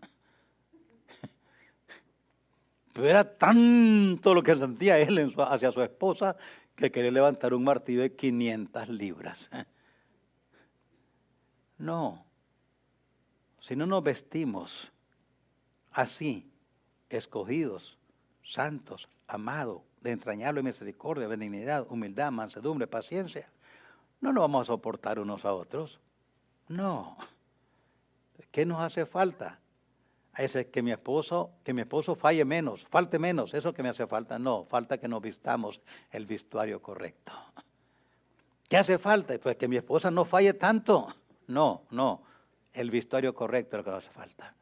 Pero 2.93 3.09
era 3.09 3.37
tanto 3.37 4.35
lo 4.35 4.43
que 4.43 4.57
sentía 4.57 4.99
él 4.99 5.35
hacia 5.37 5.72
su 5.72 5.82
esposa 5.82 6.37
que 6.76 6.93
quería 6.93 7.11
levantar 7.11 7.55
un 7.55 7.64
martillo 7.64 8.03
de 8.03 8.14
500 8.14 8.89
libras. 8.89 9.51
No, 11.78 12.24
si 13.61 13.74
no 13.74 13.87
nos 13.87 14.03
vestimos 14.03 14.93
así, 15.91 16.51
escogidos, 17.09 17.99
santos, 18.43 19.09
amado, 19.26 19.85
de 20.01 20.11
entrañable 20.11 20.62
misericordia, 20.62 21.26
benignidad, 21.26 21.87
humildad, 21.89 22.30
mansedumbre, 22.30 22.87
paciencia, 22.87 23.49
no 24.20 24.32
nos 24.32 24.43
vamos 24.43 24.62
a 24.62 24.72
soportar 24.72 25.18
unos 25.18 25.45
a 25.45 25.55
otros. 25.55 25.99
No. 26.69 27.17
¿Qué 28.51 28.65
nos 28.65 28.81
hace 28.81 29.07
falta? 29.07 29.59
Es 30.37 30.57
que 30.73 30.83
mi 30.83 30.91
esposo, 30.91 31.53
que 31.62 31.73
mi 31.73 31.83
esposo 31.83 32.15
falle 32.15 32.45
menos, 32.45 32.87
falte 32.89 33.19
menos, 33.19 33.55
eso 33.55 33.73
que 33.73 33.83
me 33.83 33.89
hace 33.89 34.07
falta. 34.07 34.39
No, 34.39 34.65
falta 34.65 34.99
que 34.99 35.07
nos 35.07 35.23
vistamos 35.23 35.81
el 36.11 36.27
vestuario 36.27 36.83
correcto. 36.83 37.33
¿Qué 38.69 38.77
hace 38.77 38.99
falta? 38.99 39.39
Pues 39.39 39.57
que 39.57 39.69
mi 39.69 39.77
esposa 39.77 40.11
no 40.11 40.25
falle 40.25 40.55
tanto. 40.55 41.15
No, 41.47 41.83
no, 41.91 42.23
el 42.73 42.91
vestuario 42.91 43.35
correcto 43.35 43.77
es 43.77 43.79
lo 43.79 43.85
que 43.85 43.91
nos 43.91 44.05
hace 44.05 44.12
falta. 44.12 44.55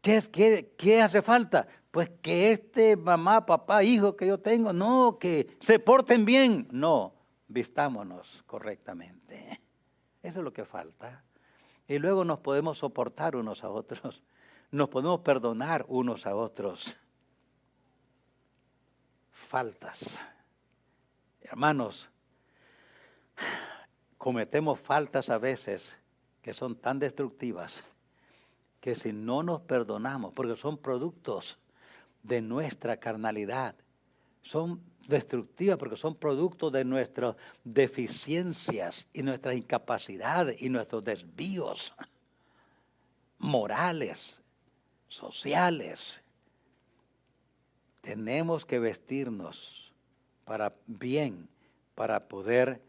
¿Qué, 0.00 0.16
es, 0.16 0.28
qué, 0.28 0.74
¿Qué 0.76 1.02
hace 1.02 1.20
falta? 1.20 1.66
Pues 1.90 2.10
que 2.22 2.52
este 2.52 2.96
mamá, 2.96 3.44
papá, 3.44 3.82
hijo 3.82 4.16
que 4.16 4.26
yo 4.26 4.38
tengo, 4.38 4.72
no, 4.72 5.18
que 5.18 5.56
se 5.60 5.78
porten 5.78 6.24
bien. 6.24 6.68
No, 6.70 7.12
vistámonos 7.48 8.44
correctamente. 8.46 9.59
Eso 10.22 10.40
es 10.40 10.44
lo 10.44 10.52
que 10.52 10.64
falta. 10.64 11.22
Y 11.88 11.98
luego 11.98 12.24
nos 12.24 12.40
podemos 12.40 12.78
soportar 12.78 13.36
unos 13.36 13.64
a 13.64 13.70
otros. 13.70 14.22
Nos 14.70 14.88
podemos 14.88 15.20
perdonar 15.20 15.84
unos 15.88 16.26
a 16.26 16.36
otros. 16.36 16.96
Faltas. 19.32 20.20
Hermanos, 21.40 22.08
cometemos 24.18 24.78
faltas 24.78 25.30
a 25.30 25.38
veces 25.38 25.96
que 26.42 26.52
son 26.52 26.76
tan 26.76 26.98
destructivas 26.98 27.84
que 28.80 28.94
si 28.94 29.12
no 29.12 29.42
nos 29.42 29.60
perdonamos, 29.62 30.32
porque 30.32 30.56
son 30.56 30.78
productos 30.78 31.58
de 32.22 32.40
nuestra 32.40 32.98
carnalidad, 32.98 33.74
son 34.42 34.82
destructivas 35.10 35.76
porque 35.76 35.96
son 35.96 36.14
producto 36.14 36.70
de 36.70 36.84
nuestras 36.84 37.36
deficiencias 37.64 39.08
y 39.12 39.22
nuestras 39.22 39.54
incapacidades 39.54 40.60
y 40.62 40.70
nuestros 40.70 41.04
desvíos 41.04 41.94
morales, 43.38 44.40
sociales. 45.08 46.22
Tenemos 48.00 48.64
que 48.64 48.78
vestirnos 48.78 49.92
para 50.44 50.74
bien, 50.86 51.48
para 51.94 52.28
poder 52.28 52.80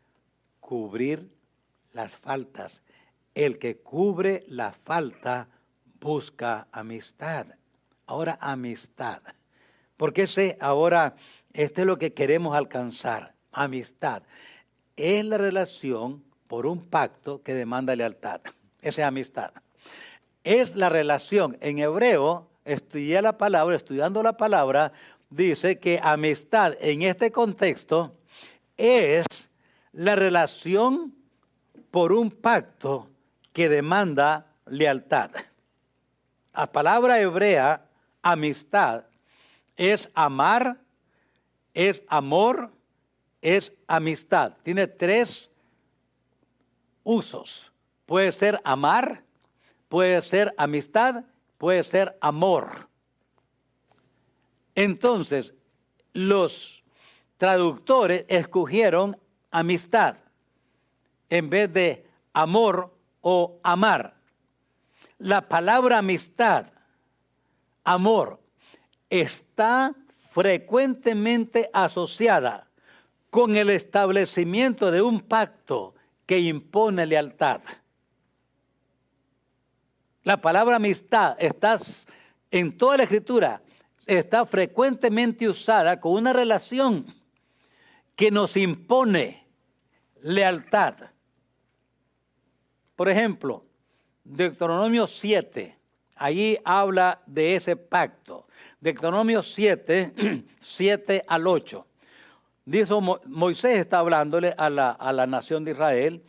cubrir 0.59 1.30
las 1.91 2.15
faltas. 2.15 2.82
El 3.34 3.59
que 3.59 3.78
cubre 3.78 4.45
la 4.47 4.72
falta 4.72 5.49
busca 5.99 6.67
amistad. 6.72 7.47
Ahora 8.05 8.38
amistad. 8.41 9.22
Porque 9.97 10.24
ese 10.24 10.57
ahora 10.59 11.15
esto 11.54 11.82
es 11.82 11.88
lo 11.88 11.97
que 11.97 12.14
queremos 12.14 12.56
alcanzar, 12.56 13.34
amistad. 13.52 14.24
Es 14.95 15.26
la 15.26 15.38
relación 15.38 16.24
por 16.47 16.66
un 16.66 16.86
pacto 16.86 17.41
que 17.43 17.54
demanda 17.54 17.95
lealtad. 17.95 18.41
Esa 18.82 19.02
es 19.02 19.08
amistad. 19.08 19.52
Es 20.43 20.76
la 20.76 20.89
relación, 20.89 21.58
en 21.62 21.80
hebreo, 21.80 22.47
estudié 22.66 23.22
la 23.22 23.38
palabra, 23.38 23.76
estudiando 23.76 24.24
la 24.24 24.38
palabra, 24.38 24.91
dice 25.30 25.80
que 25.80 25.99
amistad 26.02 26.74
en 26.80 27.04
este 27.04 27.32
contexto 27.32 28.16
es 28.78 29.26
la 29.93 30.16
relación 30.16 31.14
por 31.91 32.12
un 32.12 32.32
pacto 32.32 33.10
que 33.54 33.70
demanda 33.70 34.47
lealtad. 34.66 35.32
La 36.54 36.72
palabra 36.72 37.20
hebrea, 37.20 37.86
amistad, 38.22 39.06
es 39.78 40.12
amar 40.14 40.80
es 41.74 42.03
amor, 42.07 42.72
es 43.41 43.74
amistad. 43.88 44.57
Tiene 44.63 44.88
tres 44.88 45.49
usos. 47.03 47.72
Puede 48.05 48.32
ser 48.32 48.59
amar, 48.63 49.24
puede 49.88 50.22
ser 50.22 50.53
amistad, 50.57 51.24
puede 51.57 51.84
ser 51.84 52.17
amor. 52.22 52.89
Entonces, 54.76 55.53
los 56.13 56.84
traductores 57.38 58.26
escogieron 58.28 59.17
amistad 59.49 60.17
en 61.30 61.49
vez 61.49 61.74
de 61.74 62.05
amor 62.34 62.93
o 63.22 63.59
amar. 63.63 64.15
La 65.17 65.47
palabra 65.47 65.99
amistad, 65.99 66.72
amor, 67.84 68.39
está 69.09 69.95
frecuentemente 70.32 71.69
asociada 71.73 72.69
con 73.29 73.57
el 73.57 73.69
establecimiento 73.69 74.89
de 74.89 75.01
un 75.01 75.19
pacto 75.19 75.93
que 76.25 76.39
impone 76.39 77.05
lealtad. 77.05 77.61
La 80.23 80.39
palabra 80.39 80.77
amistad 80.77 81.36
está 81.38 81.77
en 82.49 82.77
toda 82.77 82.97
la 82.97 83.03
escritura, 83.03 83.61
está 84.05 84.45
frecuentemente 84.45 85.49
usada 85.49 85.99
con 85.99 86.13
una 86.13 86.32
relación 86.32 87.13
que 88.15 88.32
nos 88.32 88.55
impone 88.55 89.45
lealtad. 90.21 90.95
Por 92.95 93.09
ejemplo, 93.09 93.65
Deuteronomio 94.23 95.07
7, 95.07 95.77
allí 96.22 96.57
habla 96.63 97.22
de 97.26 97.55
ese 97.55 97.76
pacto. 97.76 98.45
Deuteronomio 98.80 99.41
7, 99.41 100.43
7 100.59 101.26
al 101.28 101.47
8. 101.47 101.86
Dice 102.63 102.93
Moisés 103.26 103.80
está 103.80 103.99
hablándole 103.99 104.53
a 104.55 104.69
la, 104.69 104.91
a 104.91 105.11
la 105.11 105.26
nación 105.26 105.65
de 105.65 105.72
Israel, 105.72 106.24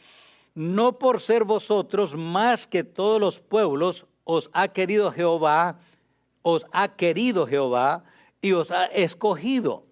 no 0.54 0.98
por 0.98 1.20
ser 1.20 1.44
vosotros 1.44 2.16
más 2.16 2.66
que 2.66 2.84
todos 2.84 3.20
los 3.20 3.38
pueblos, 3.38 4.06
os 4.24 4.50
ha 4.54 4.68
querido 4.68 5.12
Jehová, 5.12 5.78
os 6.40 6.66
ha 6.72 6.88
querido 6.88 7.46
Jehová 7.46 8.04
y 8.40 8.52
os 8.52 8.70
ha 8.70 8.86
escogido. 8.86 9.84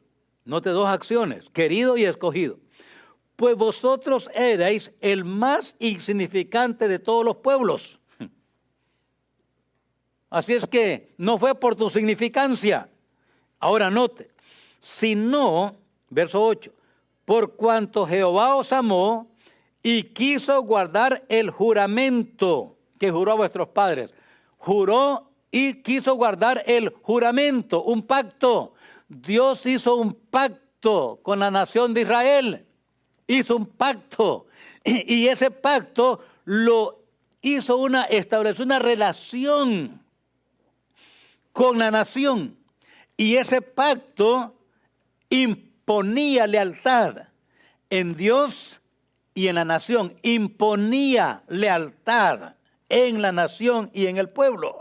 Note 0.44 0.70
dos 0.70 0.88
acciones, 0.88 1.50
querido 1.50 1.98
y 1.98 2.04
escogido. 2.04 2.58
Pues 3.36 3.56
vosotros 3.56 4.30
erais 4.34 4.92
el 5.00 5.24
más 5.24 5.76
insignificante 5.78 6.88
de 6.88 6.98
todos 6.98 7.24
los 7.24 7.36
pueblos 7.36 7.99
Así 10.30 10.54
es 10.54 10.66
que 10.66 11.12
no 11.18 11.38
fue 11.38 11.54
por 11.56 11.74
tu 11.74 11.90
significancia. 11.90 12.88
Ahora 13.58 13.90
note, 13.90 14.30
sino, 14.78 15.74
verso 16.08 16.42
8, 16.42 16.72
por 17.24 17.56
cuanto 17.56 18.06
Jehová 18.06 18.54
os 18.54 18.72
amó 18.72 19.28
y 19.82 20.04
quiso 20.04 20.62
guardar 20.62 21.24
el 21.28 21.50
juramento 21.50 22.76
que 22.98 23.10
juró 23.10 23.32
a 23.32 23.36
vuestros 23.36 23.68
padres. 23.68 24.14
Juró 24.58 25.30
y 25.50 25.82
quiso 25.82 26.14
guardar 26.14 26.62
el 26.66 26.90
juramento, 27.02 27.82
un 27.82 28.02
pacto. 28.02 28.74
Dios 29.08 29.66
hizo 29.66 29.96
un 29.96 30.14
pacto 30.14 31.18
con 31.22 31.40
la 31.40 31.50
nación 31.50 31.92
de 31.92 32.02
Israel. 32.02 32.66
Hizo 33.26 33.56
un 33.56 33.66
pacto. 33.66 34.46
Y, 34.84 35.26
ese 35.28 35.50
pacto 35.50 36.20
lo 36.44 37.00
hizo 37.42 37.76
una, 37.76 38.04
estableció 38.04 38.64
una 38.64 38.78
relación 38.78 40.00
con 41.52 41.78
la 41.78 41.90
nación. 41.90 42.56
Y 43.16 43.36
ese 43.36 43.62
pacto 43.62 44.56
imponía 45.28 46.46
lealtad 46.46 47.28
en 47.90 48.16
Dios 48.16 48.80
y 49.34 49.48
en 49.48 49.56
la 49.56 49.64
nación. 49.64 50.16
Imponía 50.22 51.42
lealtad 51.48 52.54
en 52.88 53.22
la 53.22 53.32
nación 53.32 53.90
y 53.92 54.06
en 54.06 54.18
el 54.18 54.28
pueblo. 54.28 54.78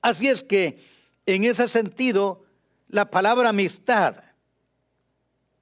Así 0.00 0.28
es 0.28 0.42
que 0.42 0.84
en 1.26 1.44
ese 1.44 1.68
sentido, 1.68 2.44
la 2.88 3.10
palabra 3.10 3.48
amistad 3.48 4.22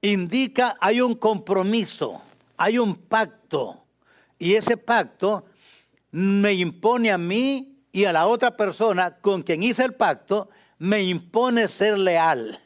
indica 0.01 0.77
hay 0.81 0.99
un 1.01 1.15
compromiso, 1.15 2.21
hay 2.57 2.77
un 2.77 2.95
pacto. 2.95 3.85
Y 4.37 4.55
ese 4.55 4.75
pacto 4.75 5.45
me 6.11 6.53
impone 6.53 7.11
a 7.11 7.17
mí 7.17 7.72
y 7.93 8.05
a 8.05 8.11
la 8.11 8.25
otra 8.25 8.57
persona 8.57 9.15
con 9.21 9.43
quien 9.43 9.61
hice 9.63 9.85
el 9.85 9.93
pacto 9.93 10.49
me 10.79 11.03
impone 11.03 11.67
ser 11.67 11.97
leal. 11.97 12.59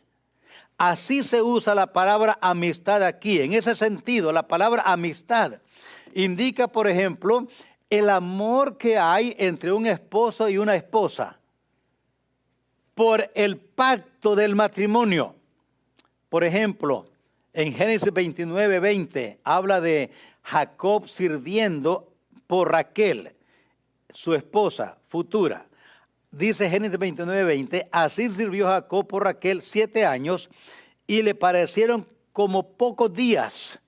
Así 0.78 1.22
se 1.22 1.42
usa 1.42 1.76
la 1.76 1.92
palabra 1.92 2.40
amistad 2.42 3.04
aquí. 3.04 3.42
En 3.42 3.54
ese 3.54 3.76
sentido, 3.76 4.32
la 4.32 4.48
palabra 4.48 4.84
amistad 4.86 5.60
indica, 6.14 6.70
por 6.70 6.88
ejemplo, 6.88 7.48
el 7.90 8.10
amor 8.10 8.78
que 8.78 8.98
hay 8.98 9.36
entre 9.38 9.74
un 9.74 9.86
esposo 9.86 10.48
y 10.50 10.58
una 10.58 10.76
esposa 10.76 11.38
por 12.96 13.30
el 13.36 13.58
pacto 13.58 14.34
del 14.34 14.56
matrimonio. 14.56 15.36
Por 16.30 16.46
ejemplo, 16.46 17.10
en 17.54 17.74
Génesis 17.74 18.14
29, 18.14 18.80
20 18.80 19.40
habla 19.44 19.82
de 19.82 20.10
Jacob 20.44 21.06
sirviendo 21.08 22.14
por 22.48 22.72
Raquel 22.72 23.37
su 24.10 24.34
esposa 24.34 24.98
futura. 25.08 25.66
dice 26.32 26.70
Génesis 26.70 27.00
29, 27.00 27.44
20, 27.44 27.90
así 27.92 28.30
sirvió 28.30 28.68
Jacob 28.68 29.08
por 29.08 29.24
Raquel 29.24 29.62
siete 29.62 30.06
años 30.06 30.50
y 31.06 31.22
le 31.22 31.36
parecieron 31.36 32.08
como 32.34 32.76
pocos 32.78 33.14
días. 33.14 33.80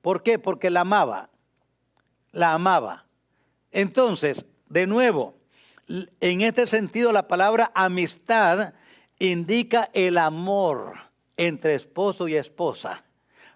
¿Por 0.00 0.22
qué? 0.22 0.38
Porque 0.38 0.70
la 0.70 0.80
amaba. 0.80 1.30
La 2.32 2.54
amaba. 2.54 3.06
Entonces, 3.70 4.44
de 4.68 4.86
nuevo, 4.86 5.36
en 6.20 6.40
este 6.40 6.66
sentido 6.66 7.12
la 7.12 7.28
palabra 7.28 7.70
amistad 7.74 8.74
indica 9.18 9.90
el 9.92 10.18
amor 10.18 10.94
entre 11.36 11.74
esposo 11.74 12.26
y 12.26 12.36
esposa. 12.36 13.04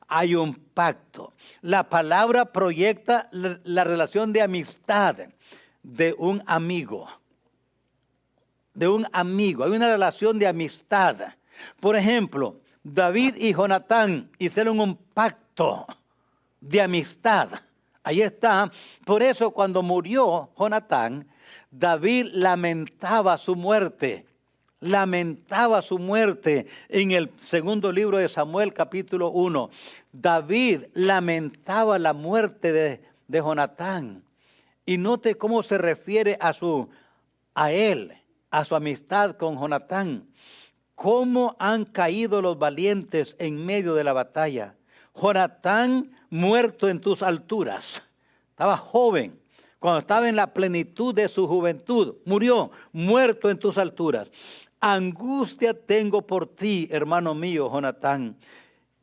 Hay 0.08 0.34
un 0.34 0.54
pacto. 0.54 1.34
La 1.62 1.88
palabra 1.88 2.52
proyecta 2.52 3.28
la 3.32 3.84
relación 3.84 4.32
de 4.32 4.42
amistad 4.42 5.16
de 5.86 6.14
un 6.18 6.42
amigo. 6.46 7.08
De 8.74 8.88
un 8.88 9.06
amigo. 9.12 9.64
Hay 9.64 9.70
una 9.70 9.88
relación 9.88 10.38
de 10.38 10.48
amistad. 10.48 11.16
Por 11.80 11.94
ejemplo, 11.94 12.56
David 12.82 13.36
y 13.36 13.54
Jonatán 13.54 14.28
hicieron 14.38 14.80
un 14.80 14.96
pacto 14.96 15.86
de 16.60 16.82
amistad. 16.82 17.50
Ahí 18.02 18.20
está. 18.20 18.70
Por 19.04 19.22
eso 19.22 19.52
cuando 19.52 19.82
murió 19.82 20.50
Jonatán, 20.58 21.26
David 21.70 22.26
lamentaba 22.32 23.38
su 23.38 23.54
muerte. 23.54 24.26
Lamentaba 24.80 25.80
su 25.82 25.98
muerte 25.98 26.66
en 26.88 27.12
el 27.12 27.30
segundo 27.38 27.90
libro 27.92 28.18
de 28.18 28.28
Samuel 28.28 28.74
capítulo 28.74 29.30
1. 29.30 29.70
David 30.12 30.82
lamentaba 30.94 31.98
la 31.98 32.12
muerte 32.12 32.72
de, 32.72 33.00
de 33.26 33.38
Jonatán. 33.38 34.25
Y 34.86 34.98
note 34.98 35.34
cómo 35.34 35.64
se 35.64 35.78
refiere 35.78 36.38
a 36.40 36.52
su 36.52 36.88
a 37.56 37.72
él, 37.72 38.12
a 38.50 38.64
su 38.64 38.76
amistad 38.76 39.36
con 39.36 39.58
Jonatán. 39.58 40.28
Cómo 40.94 41.56
han 41.58 41.84
caído 41.84 42.40
los 42.40 42.58
valientes 42.58 43.34
en 43.40 43.66
medio 43.66 43.94
de 43.94 44.04
la 44.04 44.12
batalla. 44.12 44.76
Jonatán 45.20 46.12
muerto 46.30 46.88
en 46.88 47.00
tus 47.00 47.22
alturas. 47.22 48.02
Estaba 48.50 48.76
joven, 48.76 49.40
cuando 49.78 49.98
estaba 50.00 50.28
en 50.28 50.36
la 50.36 50.52
plenitud 50.52 51.14
de 51.14 51.28
su 51.28 51.48
juventud. 51.48 52.16
Murió, 52.24 52.70
muerto 52.92 53.50
en 53.50 53.58
tus 53.58 53.78
alturas. 53.78 54.30
Angustia 54.78 55.74
tengo 55.74 56.22
por 56.22 56.46
ti, 56.46 56.88
hermano 56.90 57.34
mío, 57.34 57.70
Jonatán, 57.70 58.36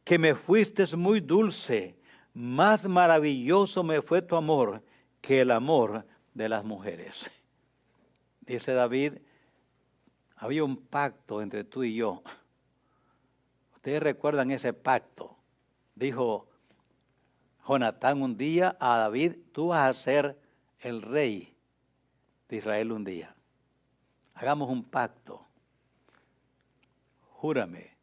que 0.04 0.18
me 0.18 0.36
fuiste 0.36 0.86
muy 0.96 1.20
dulce. 1.20 1.96
Más 2.34 2.88
maravilloso 2.88 3.84
me 3.84 4.02
fue 4.02 4.22
tu 4.22 4.36
amor 4.36 4.82
que 5.24 5.40
el 5.40 5.52
amor 5.52 6.06
de 6.34 6.50
las 6.50 6.66
mujeres. 6.66 7.32
Dice 8.42 8.74
David, 8.74 9.14
había 10.36 10.66
un 10.66 10.76
pacto 10.76 11.42
entre 11.42 11.64
tú 11.64 11.86
y 11.86 11.96
yo. 11.96 12.22
Ustedes 13.74 14.04
recuerdan 14.04 14.52
ese 14.52 14.74
pacto. 14.74 15.38
Dijo 15.96 16.50
Jonatán 17.66 18.22
un 18.22 18.36
día 18.36 18.76
a 18.82 18.98
David, 18.98 19.38
tú 19.54 19.68
vas 19.68 19.90
a 19.90 19.94
ser 19.94 20.38
el 20.82 21.02
rey 21.02 21.56
de 22.50 22.58
Israel 22.58 22.92
un 22.92 23.06
día. 23.06 23.34
Hagamos 24.34 24.70
un 24.70 24.84
pacto. 24.84 25.48
Júrame, 27.30 27.96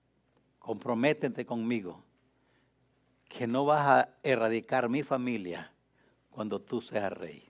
comprométete 0.59 1.45
conmigo 1.45 2.03
que 3.29 3.47
no 3.47 3.67
vas 3.67 3.87
a 3.87 4.09
erradicar 4.23 4.89
mi 4.89 5.03
familia 5.03 5.71
cuando 6.41 6.59
tú 6.59 6.81
seas 6.81 7.13
rey, 7.13 7.47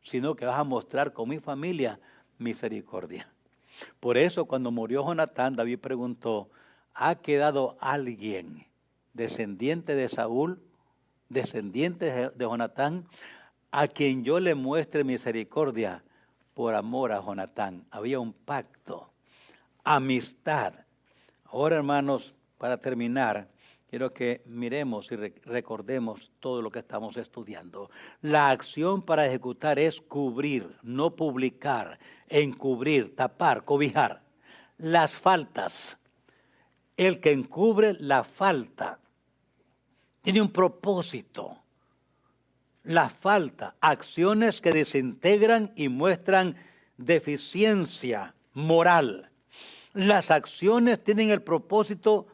sino 0.00 0.34
que 0.34 0.46
vas 0.46 0.58
a 0.58 0.64
mostrar 0.64 1.12
con 1.12 1.28
mi 1.28 1.38
familia 1.38 2.00
misericordia. 2.38 3.32
Por 4.00 4.18
eso 4.18 4.46
cuando 4.46 4.72
murió 4.72 5.04
Jonatán, 5.04 5.54
David 5.54 5.78
preguntó, 5.78 6.50
¿ha 6.92 7.14
quedado 7.14 7.76
alguien 7.78 8.66
descendiente 9.14 9.94
de 9.94 10.08
Saúl, 10.08 10.60
descendiente 11.28 12.06
de 12.30 12.44
Jonatán, 12.44 13.06
a 13.70 13.86
quien 13.86 14.24
yo 14.24 14.40
le 14.40 14.56
muestre 14.56 15.04
misericordia 15.04 16.02
por 16.52 16.74
amor 16.74 17.12
a 17.12 17.22
Jonatán? 17.22 17.86
Había 17.92 18.18
un 18.18 18.32
pacto, 18.32 19.08
amistad. 19.84 20.74
Ahora, 21.44 21.76
hermanos, 21.76 22.34
para 22.58 22.76
terminar, 22.76 23.46
quiero 23.88 24.12
que 24.12 24.42
miremos 24.46 25.10
y 25.12 25.16
recordemos 25.16 26.30
todo 26.40 26.60
lo 26.62 26.70
que 26.70 26.80
estamos 26.80 27.16
estudiando. 27.16 27.90
La 28.22 28.50
acción 28.50 29.02
para 29.02 29.26
ejecutar 29.26 29.78
es 29.78 30.00
cubrir, 30.00 30.76
no 30.82 31.14
publicar, 31.14 31.98
encubrir, 32.28 33.14
tapar, 33.14 33.64
cobijar. 33.64 34.22
Las 34.78 35.14
faltas. 35.14 35.96
El 36.96 37.20
que 37.20 37.32
encubre 37.32 37.94
la 37.98 38.24
falta 38.24 38.98
tiene 40.22 40.40
un 40.40 40.50
propósito. 40.50 41.58
La 42.84 43.08
falta, 43.08 43.76
acciones 43.80 44.60
que 44.60 44.72
desintegran 44.72 45.72
y 45.76 45.88
muestran 45.88 46.56
deficiencia 46.96 48.34
moral. 48.52 49.30
Las 49.92 50.30
acciones 50.30 51.02
tienen 51.02 51.30
el 51.30 51.42
propósito 51.42 52.26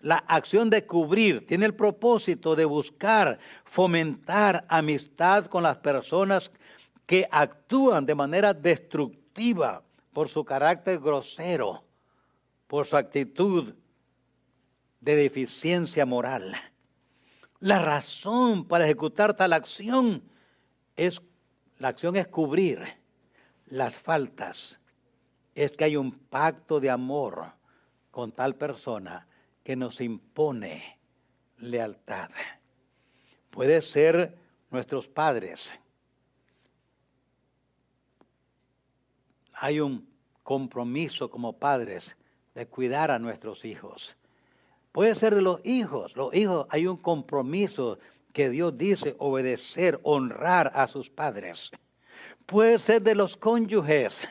la 0.00 0.16
acción 0.16 0.70
de 0.70 0.86
cubrir 0.86 1.46
tiene 1.46 1.66
el 1.66 1.74
propósito 1.74 2.54
de 2.54 2.64
buscar, 2.64 3.38
fomentar 3.64 4.64
amistad 4.68 5.46
con 5.46 5.62
las 5.62 5.78
personas 5.78 6.50
que 7.06 7.28
actúan 7.30 8.04
de 8.04 8.14
manera 8.14 8.52
destructiva 8.52 9.82
por 10.12 10.28
su 10.28 10.44
carácter 10.44 10.98
grosero, 10.98 11.84
por 12.66 12.86
su 12.86 12.96
actitud 12.96 13.74
de 15.00 15.14
deficiencia 15.16 16.04
moral. 16.04 16.54
La 17.60 17.78
razón 17.78 18.66
para 18.66 18.84
ejecutar 18.84 19.34
tal 19.34 19.52
acción 19.52 20.22
es, 20.96 21.22
la 21.78 21.88
acción 21.88 22.16
es 22.16 22.26
cubrir 22.26 22.82
las 23.66 23.94
faltas. 23.94 24.78
Es 25.54 25.72
que 25.72 25.84
hay 25.84 25.96
un 25.96 26.12
pacto 26.12 26.80
de 26.80 26.90
amor 26.90 27.52
con 28.10 28.32
tal 28.32 28.56
persona 28.56 29.26
que 29.66 29.74
nos 29.74 30.00
impone 30.00 30.96
lealtad. 31.58 32.30
Puede 33.50 33.82
ser 33.82 34.38
nuestros 34.70 35.08
padres. 35.08 35.76
Hay 39.54 39.80
un 39.80 40.08
compromiso 40.44 41.28
como 41.28 41.58
padres 41.58 42.16
de 42.54 42.68
cuidar 42.68 43.10
a 43.10 43.18
nuestros 43.18 43.64
hijos. 43.64 44.16
Puede 44.92 45.16
ser 45.16 45.34
de 45.34 45.42
los 45.42 45.60
hijos. 45.66 46.14
Los 46.14 46.32
hijos 46.32 46.68
hay 46.70 46.86
un 46.86 46.98
compromiso 46.98 47.98
que 48.32 48.50
Dios 48.50 48.78
dice 48.78 49.16
obedecer, 49.18 49.98
honrar 50.04 50.70
a 50.76 50.86
sus 50.86 51.10
padres. 51.10 51.72
Puede 52.46 52.78
ser 52.78 53.02
de 53.02 53.16
los 53.16 53.36
cónyuges. 53.36 54.28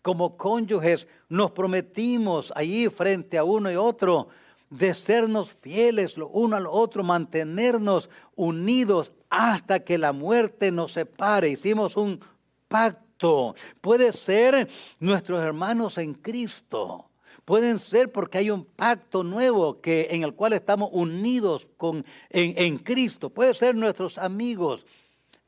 Como 0.00 0.38
cónyuges 0.38 1.06
nos 1.28 1.50
prometimos 1.50 2.50
allí 2.56 2.88
frente 2.88 3.36
a 3.36 3.44
uno 3.44 3.70
y 3.70 3.76
otro 3.76 4.30
de 4.72 4.94
sernos 4.94 5.54
fieles 5.60 6.16
lo 6.16 6.28
uno 6.28 6.56
al 6.56 6.66
otro, 6.66 7.04
mantenernos 7.04 8.08
unidos 8.34 9.12
hasta 9.28 9.80
que 9.80 9.98
la 9.98 10.12
muerte 10.12 10.72
nos 10.72 10.92
separe. 10.92 11.50
Hicimos 11.50 11.96
un 11.96 12.20
pacto. 12.68 13.54
Puede 13.82 14.12
ser 14.12 14.68
nuestros 14.98 15.42
hermanos 15.42 15.98
en 15.98 16.14
Cristo. 16.14 17.10
Pueden 17.44 17.78
ser 17.78 18.10
porque 18.12 18.38
hay 18.38 18.50
un 18.50 18.64
pacto 18.64 19.22
nuevo 19.22 19.80
que, 19.82 20.08
en 20.10 20.22
el 20.22 20.32
cual 20.32 20.54
estamos 20.54 20.88
unidos 20.92 21.68
en, 21.78 22.04
en 22.30 22.78
Cristo. 22.78 23.28
Puede 23.28 23.52
ser 23.52 23.74
nuestros 23.74 24.16
amigos. 24.16 24.86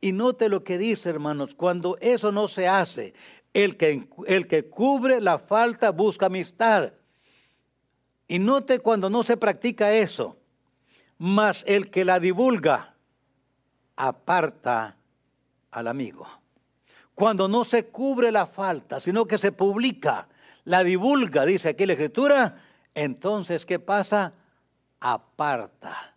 Y 0.03 0.13
note 0.13 0.51
lo 0.51 0.63
que 0.63 0.77
dice, 0.77 1.09
hermanos, 1.09 1.55
cuando 1.55 1.97
eso 2.03 2.31
no 2.31 2.47
se 2.47 2.69
hace, 2.69 3.15
el 3.55 3.79
que, 3.79 4.07
el 4.27 4.47
que 4.47 4.69
cubre 4.69 5.23
la 5.23 5.39
falta 5.39 5.91
busca 5.93 6.27
amistad 6.27 6.93
y 8.27 8.39
note 8.39 8.79
cuando 8.79 9.11
no 9.11 9.23
se 9.23 9.37
practica 9.37 9.93
eso, 9.93 10.37
mas 11.19 11.65
el 11.67 11.91
que 11.91 12.05
la 12.05 12.21
divulga 12.21 12.95
aparta 13.97 14.97
al 15.71 15.89
amigo. 15.89 16.27
Cuando 17.15 17.49
no 17.49 17.65
se 17.65 17.87
cubre 17.87 18.33
la 18.33 18.47
falta, 18.47 18.99
sino 18.99 19.27
que 19.27 19.39
se 19.39 19.53
publica, 19.53 20.29
la 20.65 20.83
divulga, 20.83 21.45
dice 21.45 21.71
aquí 21.71 21.87
la 21.87 21.93
escritura, 21.93 22.63
entonces 22.95 23.67
¿qué 23.67 23.79
pasa? 23.79 24.33
Aparta 25.01 26.15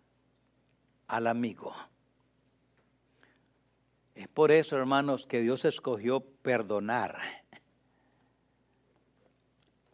al 1.08 1.28
amigo. 1.28 1.76
Es 4.16 4.28
por 4.28 4.52
eso, 4.52 4.78
hermanos, 4.78 5.28
que 5.28 5.42
Dios 5.42 5.66
escogió 5.66 6.22
perdonar, 6.22 7.20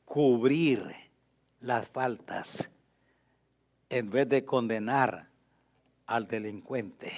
cubrir 0.06 1.03
las 1.64 1.88
faltas 1.88 2.70
en 3.90 4.10
vez 4.10 4.28
de 4.28 4.44
condenar 4.44 5.30
al 6.06 6.28
delincuente. 6.28 7.14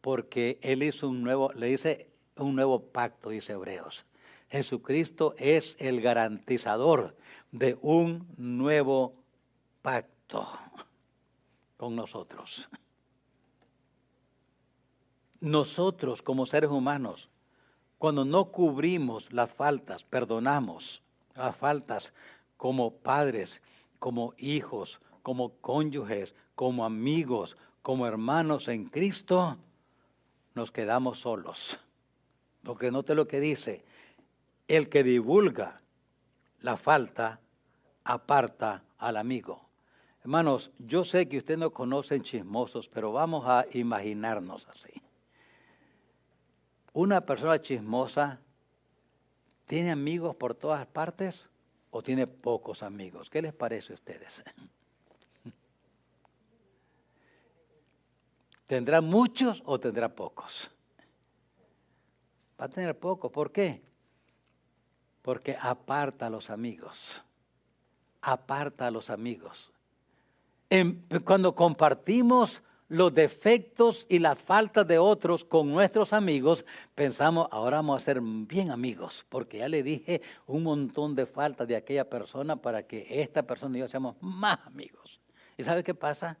Porque 0.00 0.58
él 0.60 0.82
hizo 0.82 1.08
un 1.08 1.22
nuevo, 1.22 1.52
le 1.52 1.68
dice 1.68 2.10
un 2.36 2.56
nuevo 2.56 2.82
pacto, 2.82 3.30
dice 3.30 3.52
Hebreos. 3.52 4.04
Jesucristo 4.50 5.34
es 5.38 5.76
el 5.78 6.00
garantizador 6.00 7.16
de 7.52 7.78
un 7.82 8.26
nuevo 8.36 9.14
pacto 9.80 10.46
con 11.76 11.94
nosotros. 11.94 12.68
Nosotros 15.40 16.20
como 16.20 16.46
seres 16.46 16.70
humanos, 16.70 17.30
cuando 17.98 18.24
no 18.24 18.46
cubrimos 18.46 19.32
las 19.32 19.50
faltas, 19.50 20.04
perdonamos 20.04 21.02
las 21.36 21.56
faltas 21.56 22.12
como 22.64 22.94
padres, 22.94 23.60
como 23.98 24.32
hijos, 24.38 24.98
como 25.20 25.50
cónyuges, 25.58 26.34
como 26.54 26.86
amigos, 26.86 27.58
como 27.82 28.06
hermanos 28.06 28.68
en 28.68 28.86
Cristo, 28.86 29.58
nos 30.54 30.72
quedamos 30.72 31.18
solos. 31.18 31.78
Porque 32.62 32.90
note 32.90 33.14
lo 33.14 33.28
que 33.28 33.38
dice, 33.38 33.84
el 34.66 34.88
que 34.88 35.04
divulga 35.04 35.82
la 36.60 36.78
falta 36.78 37.38
aparta 38.02 38.82
al 38.96 39.18
amigo. 39.18 39.68
Hermanos, 40.22 40.70
yo 40.78 41.04
sé 41.04 41.28
que 41.28 41.36
ustedes 41.36 41.60
no 41.60 41.70
conocen 41.70 42.22
chismosos, 42.22 42.88
pero 42.88 43.12
vamos 43.12 43.44
a 43.46 43.66
imaginarnos 43.74 44.68
así. 44.68 45.02
Una 46.94 47.20
persona 47.26 47.60
chismosa 47.60 48.40
tiene 49.66 49.90
amigos 49.90 50.34
por 50.34 50.54
todas 50.54 50.86
partes 50.86 51.50
o 51.96 52.02
tiene 52.02 52.26
pocos 52.26 52.82
amigos. 52.82 53.30
¿Qué 53.30 53.40
les 53.40 53.54
parece 53.54 53.92
a 53.92 53.94
ustedes? 53.94 54.42
¿Tendrá 58.66 59.00
muchos 59.00 59.62
o 59.64 59.78
tendrá 59.78 60.08
pocos? 60.08 60.72
Va 62.60 62.64
a 62.64 62.68
tener 62.68 62.98
pocos. 62.98 63.30
¿Por 63.30 63.52
qué? 63.52 63.80
Porque 65.22 65.56
aparta 65.60 66.26
a 66.26 66.30
los 66.30 66.50
amigos. 66.50 67.22
Aparta 68.22 68.88
a 68.88 68.90
los 68.90 69.08
amigos. 69.08 69.70
cuando 71.24 71.54
compartimos 71.54 72.60
los 72.88 73.14
defectos 73.14 74.06
y 74.08 74.18
las 74.18 74.38
faltas 74.38 74.86
de 74.86 74.98
otros 74.98 75.44
con 75.44 75.72
nuestros 75.72 76.12
amigos, 76.12 76.64
pensamos, 76.94 77.48
ahora 77.50 77.78
vamos 77.78 78.02
a 78.02 78.04
ser 78.04 78.20
bien 78.20 78.70
amigos, 78.70 79.24
porque 79.28 79.58
ya 79.58 79.68
le 79.68 79.82
dije 79.82 80.22
un 80.46 80.62
montón 80.62 81.14
de 81.14 81.26
faltas 81.26 81.66
de 81.66 81.76
aquella 81.76 82.08
persona 82.08 82.56
para 82.56 82.86
que 82.86 83.06
esta 83.22 83.42
persona 83.42 83.78
y 83.78 83.80
yo 83.80 83.88
seamos 83.88 84.16
más 84.20 84.58
amigos. 84.66 85.20
¿Y 85.56 85.62
sabe 85.62 85.82
qué 85.82 85.94
pasa? 85.94 86.38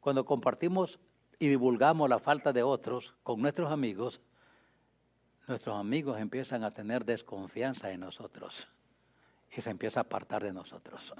Cuando 0.00 0.24
compartimos 0.24 0.98
y 1.38 1.48
divulgamos 1.48 2.08
la 2.08 2.18
falta 2.18 2.52
de 2.52 2.62
otros 2.62 3.14
con 3.22 3.40
nuestros 3.40 3.70
amigos, 3.70 4.20
nuestros 5.46 5.76
amigos 5.76 6.18
empiezan 6.18 6.64
a 6.64 6.72
tener 6.72 7.04
desconfianza 7.04 7.90
en 7.90 8.00
nosotros 8.00 8.68
y 9.56 9.60
se 9.60 9.70
empieza 9.70 10.00
a 10.00 10.02
apartar 10.02 10.42
de 10.42 10.52
nosotros. 10.52 11.14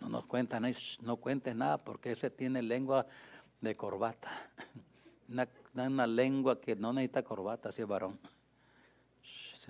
No 0.00 0.08
nos 0.08 0.26
cuentan, 0.26 0.66
no 1.02 1.16
cuentes 1.16 1.54
nada 1.54 1.78
porque 1.78 2.12
ese 2.12 2.30
tiene 2.30 2.62
lengua 2.62 3.06
de 3.60 3.76
corbata. 3.76 4.30
Una, 5.28 5.48
una 5.74 6.06
lengua 6.06 6.60
que 6.60 6.76
no 6.76 6.92
necesita 6.92 7.22
corbata, 7.22 7.72
si 7.72 7.80
es 7.80 7.88
varón. 7.88 8.18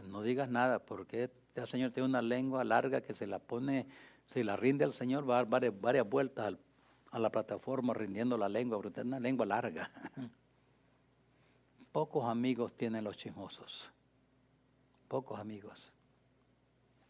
No 0.03 0.23
digas 0.23 0.49
nada 0.49 0.81
porque 0.81 1.25
este 1.25 1.67
Señor 1.67 1.93
tiene 1.93 2.09
una 2.09 2.23
lengua 2.23 2.65
larga 2.65 3.01
que 3.01 3.15
se 3.15 3.27
la 3.27 3.39
pone, 3.39 3.87
se 4.27 4.43
la 4.43 4.57
rinde 4.57 4.85
al 4.85 4.93
Señor, 4.93 5.29
va 5.29 5.39
a 5.39 5.45
dar 5.45 5.71
varias, 5.73 6.09
vueltas 6.09 6.55
a 7.11 7.19
la 7.19 7.31
plataforma 7.31 7.95
rindiendo 7.95 8.37
la 8.37 8.49
lengua, 8.49 8.79
porque 8.81 9.01
es 9.01 9.07
una 9.07 9.21
lengua 9.21 9.47
larga. 9.47 9.91
Pocos 11.93 12.25
amigos 12.25 12.73
tienen 12.77 13.05
los 13.05 13.17
chismosos. 13.17 13.91
Pocos 15.07 15.39
amigos. 15.39 15.93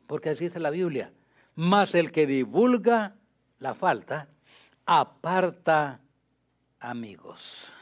Porque 0.06 0.28
así 0.28 0.44
dice 0.44 0.60
la 0.60 0.68
Biblia. 0.68 1.10
Más 1.56 1.94
el 1.94 2.10
que 2.10 2.26
divulga 2.26 3.14
la 3.58 3.74
falta, 3.74 4.28
aparta 4.86 6.00
amigos. 6.80 7.72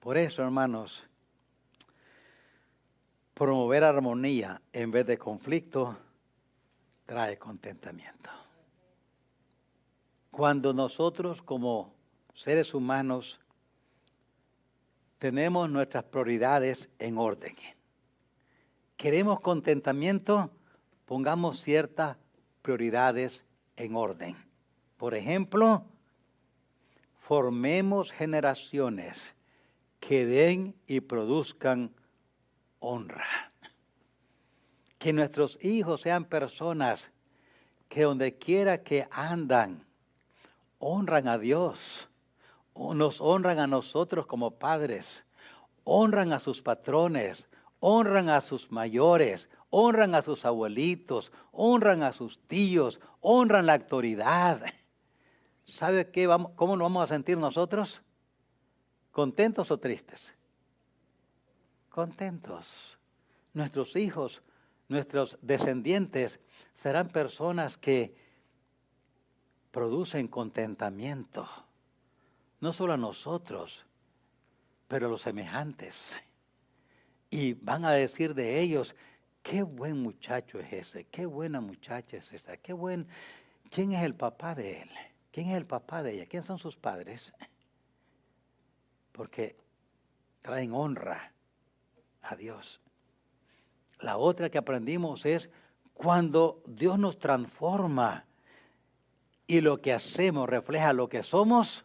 Por 0.00 0.16
eso, 0.16 0.42
hermanos, 0.42 1.04
promover 3.34 3.84
armonía 3.84 4.62
en 4.72 4.90
vez 4.90 5.06
de 5.06 5.18
conflicto 5.18 5.96
trae 7.04 7.38
contentamiento. 7.38 8.30
Cuando 10.30 10.72
nosotros 10.72 11.42
como 11.42 11.94
seres 12.32 12.74
humanos 12.74 13.40
tenemos 15.18 15.68
nuestras 15.68 16.04
prioridades 16.04 16.88
en 16.98 17.18
orden, 17.18 17.56
queremos 18.98 19.40
contentamiento, 19.40 20.50
pongamos 21.06 21.60
ciertas 21.60 22.18
prioridades 22.60 23.46
en 23.76 23.96
orden. 23.96 24.36
Por 24.98 25.14
ejemplo, 25.14 25.84
formemos 27.20 28.10
generaciones 28.10 29.32
que 30.00 30.26
den 30.26 30.74
y 30.86 31.00
produzcan 31.00 31.94
honra. 32.80 33.52
Que 34.98 35.12
nuestros 35.12 35.62
hijos 35.64 36.00
sean 36.00 36.24
personas 36.24 37.12
que 37.88 38.02
donde 38.02 38.36
quiera 38.36 38.82
que 38.82 39.06
andan, 39.12 39.86
honran 40.80 41.28
a 41.28 41.38
Dios, 41.38 42.08
nos 42.74 43.20
honran 43.20 43.60
a 43.60 43.68
nosotros 43.68 44.26
como 44.26 44.58
padres, 44.58 45.24
honran 45.84 46.32
a 46.32 46.40
sus 46.40 46.60
patrones, 46.62 47.47
honran 47.80 48.28
a 48.28 48.40
sus 48.40 48.70
mayores, 48.70 49.48
honran 49.70 50.14
a 50.14 50.22
sus 50.22 50.44
abuelitos, 50.44 51.32
honran 51.52 52.02
a 52.02 52.12
sus 52.12 52.38
tíos, 52.46 53.00
honran 53.20 53.66
la 53.66 53.74
autoridad. 53.74 54.62
¿Sabe 55.64 56.10
qué 56.10 56.26
vamos, 56.26 56.52
cómo 56.56 56.76
nos 56.76 56.86
vamos 56.86 57.04
a 57.04 57.14
sentir 57.14 57.38
nosotros? 57.38 58.00
¿Contentos 59.12 59.70
o 59.70 59.78
tristes? 59.78 60.32
Contentos. 61.90 62.98
Nuestros 63.52 63.96
hijos 63.96 64.42
nuestros 64.88 65.38
descendientes 65.42 66.40
serán 66.74 67.08
personas 67.08 67.76
que 67.76 68.16
producen 69.70 70.28
contentamiento, 70.28 71.46
no 72.60 72.72
solo 72.72 72.94
a 72.94 72.96
nosotros, 72.96 73.84
pero 74.88 75.06
a 75.06 75.10
los 75.10 75.22
semejantes. 75.22 76.20
Y 77.30 77.54
van 77.54 77.84
a 77.84 77.92
decir 77.92 78.34
de 78.34 78.60
ellos, 78.60 78.94
qué 79.42 79.62
buen 79.62 80.02
muchacho 80.02 80.58
es 80.58 80.72
ese, 80.72 81.04
qué 81.04 81.26
buena 81.26 81.60
muchacha 81.60 82.16
es 82.16 82.32
esta, 82.32 82.56
qué 82.56 82.72
buen, 82.72 83.06
¿quién 83.70 83.92
es 83.92 84.04
el 84.04 84.14
papá 84.14 84.54
de 84.54 84.82
él? 84.82 84.90
¿Quién 85.30 85.50
es 85.50 85.56
el 85.56 85.66
papá 85.66 86.02
de 86.02 86.14
ella? 86.14 86.26
¿Quién 86.26 86.42
son 86.42 86.58
sus 86.58 86.76
padres? 86.76 87.32
Porque 89.12 89.56
traen 90.42 90.72
honra 90.72 91.32
a 92.22 92.34
Dios. 92.36 92.80
La 94.00 94.16
otra 94.16 94.48
que 94.48 94.58
aprendimos 94.58 95.26
es 95.26 95.50
cuando 95.92 96.62
Dios 96.66 96.98
nos 96.98 97.18
transforma 97.18 98.24
y 99.46 99.60
lo 99.60 99.80
que 99.80 99.92
hacemos 99.92 100.48
refleja 100.48 100.92
lo 100.92 101.08
que 101.08 101.22
somos, 101.22 101.84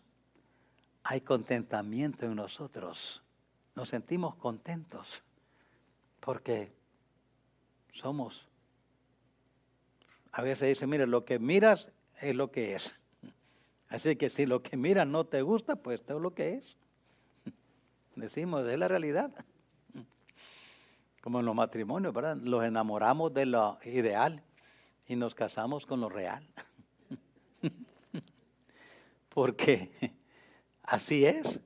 hay 1.03 1.21
contentamiento 1.21 2.25
en 2.25 2.35
nosotros. 2.35 3.23
Nos 3.75 3.89
sentimos 3.89 4.35
contentos 4.35 5.23
porque 6.23 6.71
somos. 7.91 8.47
A 10.31 10.41
veces 10.41 10.69
dice, 10.69 10.87
mire, 10.87 11.05
lo 11.05 11.25
que 11.25 11.37
miras 11.37 11.89
es 12.21 12.35
lo 12.35 12.49
que 12.49 12.73
es. 12.73 12.95
Así 13.89 14.15
que 14.15 14.29
si 14.29 14.45
lo 14.45 14.63
que 14.63 14.77
miras 14.77 15.05
no 15.05 15.25
te 15.25 15.41
gusta, 15.41 15.75
pues 15.75 16.01
es 16.01 16.15
lo 16.15 16.33
que 16.33 16.55
es. 16.55 16.77
Decimos, 18.15 18.65
es 18.67 18.79
la 18.79 18.87
realidad 18.87 19.31
como 21.21 21.41
en 21.41 21.45
los 21.45 21.55
matrimonios, 21.55 22.13
¿verdad? 22.13 22.37
Los 22.37 22.63
enamoramos 22.63 23.33
de 23.33 23.45
lo 23.45 23.77
ideal 23.83 24.41
y 25.07 25.17
nos 25.17 25.35
casamos 25.35 25.85
con 25.85 25.99
lo 25.99 26.07
real. 26.07 26.47
Porque 29.29 29.91
así 30.83 31.25
es. 31.25 31.59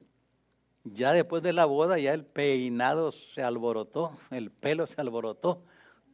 Ya 0.94 1.14
después 1.14 1.44
de 1.44 1.54
la 1.54 1.66
boda, 1.66 1.98
ya 1.98 2.14
el 2.14 2.24
peinado 2.26 3.12
se 3.12 3.42
alborotó, 3.42 4.18
el 4.30 4.52
pelo 4.52 4.88
se 4.88 5.02
alborotó, 5.02 5.64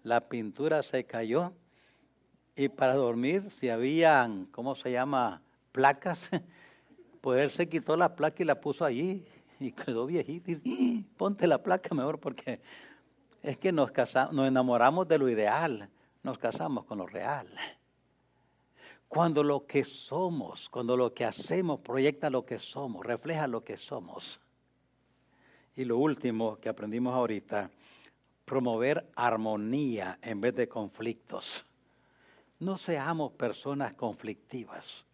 la 0.04 0.30
pintura 0.30 0.82
se 0.82 1.06
cayó. 1.06 1.54
Y 2.56 2.70
para 2.70 2.96
dormir, 2.96 3.50
si 3.50 3.70
habían, 3.70 4.46
¿cómo 4.46 4.76
se 4.76 4.92
llama? 4.92 5.42
Placas, 5.72 6.30
pues 7.22 7.42
él 7.42 7.50
se 7.50 7.68
quitó 7.68 7.98
la 7.98 8.16
placa 8.16 8.44
y 8.44 8.46
la 8.46 8.62
puso 8.62 8.86
allí 8.86 9.26
y 9.60 9.72
quedó 9.72 10.06
viejito. 10.06 10.48
Dice, 10.48 11.04
ponte 11.18 11.48
la 11.48 11.62
placa 11.62 11.94
mejor 11.96 12.20
porque 12.20 12.62
es 13.42 13.58
que 13.58 13.72
nos, 13.72 13.92
casamos, 13.92 14.34
nos 14.34 14.48
enamoramos 14.48 15.08
de 15.08 15.18
lo 15.18 15.30
ideal, 15.30 15.90
nos 16.22 16.38
casamos 16.38 16.86
con 16.86 17.00
lo 17.00 17.08
real. 17.08 17.48
Cuando 19.08 19.44
lo 19.44 19.66
que 19.66 19.84
somos, 19.84 20.70
cuando 20.70 20.98
lo 20.98 21.14
que 21.14 21.26
hacemos 21.26 21.80
proyecta 21.82 22.30
lo 22.30 22.46
que 22.46 22.58
somos, 22.58 23.06
refleja 23.06 23.46
lo 23.48 23.64
que 23.64 23.78
somos, 23.78 24.40
Y 25.76 25.86
lo 25.86 25.98
último 25.98 26.60
que 26.60 26.70
aprendimos 26.70 27.14
ahorita, 27.16 27.70
promover 28.46 29.10
armonía 29.16 30.20
en 30.22 30.42
vez 30.42 30.56
de 30.56 30.68
conflictos. 30.68 31.66
No 32.60 32.78
seamos 32.78 33.32
personas 33.34 33.94
conflictivas. 33.94 35.06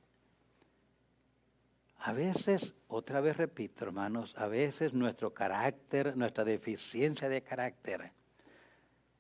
A 2.00 2.14
veces, 2.14 2.76
otra 2.88 3.20
vez 3.20 3.36
repito, 3.38 3.84
hermanos, 3.86 4.34
a 4.38 4.48
veces 4.48 4.94
nuestro 4.94 5.34
carácter, 5.34 6.16
nuestra 6.16 6.44
deficiencia 6.46 7.28
de 7.28 7.42
carácter, 7.42 8.12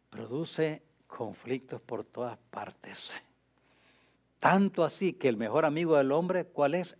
produce 0.09 0.81
conflictos 1.07 1.81
por 1.81 2.05
todas 2.05 2.37
partes. 2.49 3.15
Tanto 4.39 4.85
así 4.85 5.13
que 5.13 5.27
el 5.27 5.35
mejor 5.35 5.65
amigo 5.65 5.97
del 5.97 6.13
hombre, 6.13 6.45
¿cuál 6.45 6.75
es? 6.75 6.95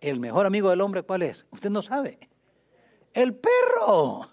El 0.00 0.18
mejor 0.18 0.46
amigo 0.46 0.70
del 0.70 0.80
hombre, 0.80 1.02
¿cuál 1.02 1.22
es? 1.22 1.44
Usted 1.50 1.68
no 1.68 1.82
sabe. 1.82 2.29
El 3.12 3.34
perro. 3.34 4.28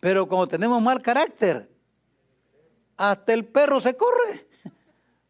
Pero 0.00 0.28
como 0.28 0.46
tenemos 0.46 0.82
mal 0.82 1.00
carácter, 1.00 1.68
hasta 2.96 3.32
el 3.32 3.44
perro 3.46 3.80
se 3.80 3.96
corre. 3.96 4.46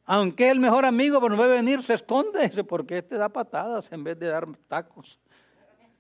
Aunque 0.07 0.51
el 0.51 0.61
mejor 0.61 0.85
amigo, 0.85 1.21
pero 1.21 1.35
no 1.35 1.43
debe 1.43 1.57
venir, 1.57 1.83
se 1.83 1.95
esconde. 1.95 2.51
Porque 2.69 2.99
este 2.99 3.17
da 3.17 3.29
patadas 3.29 3.91
en 3.93 4.05
vez 4.05 4.19
de 4.19 4.27
dar 4.27 4.47
tacos. 4.69 5.19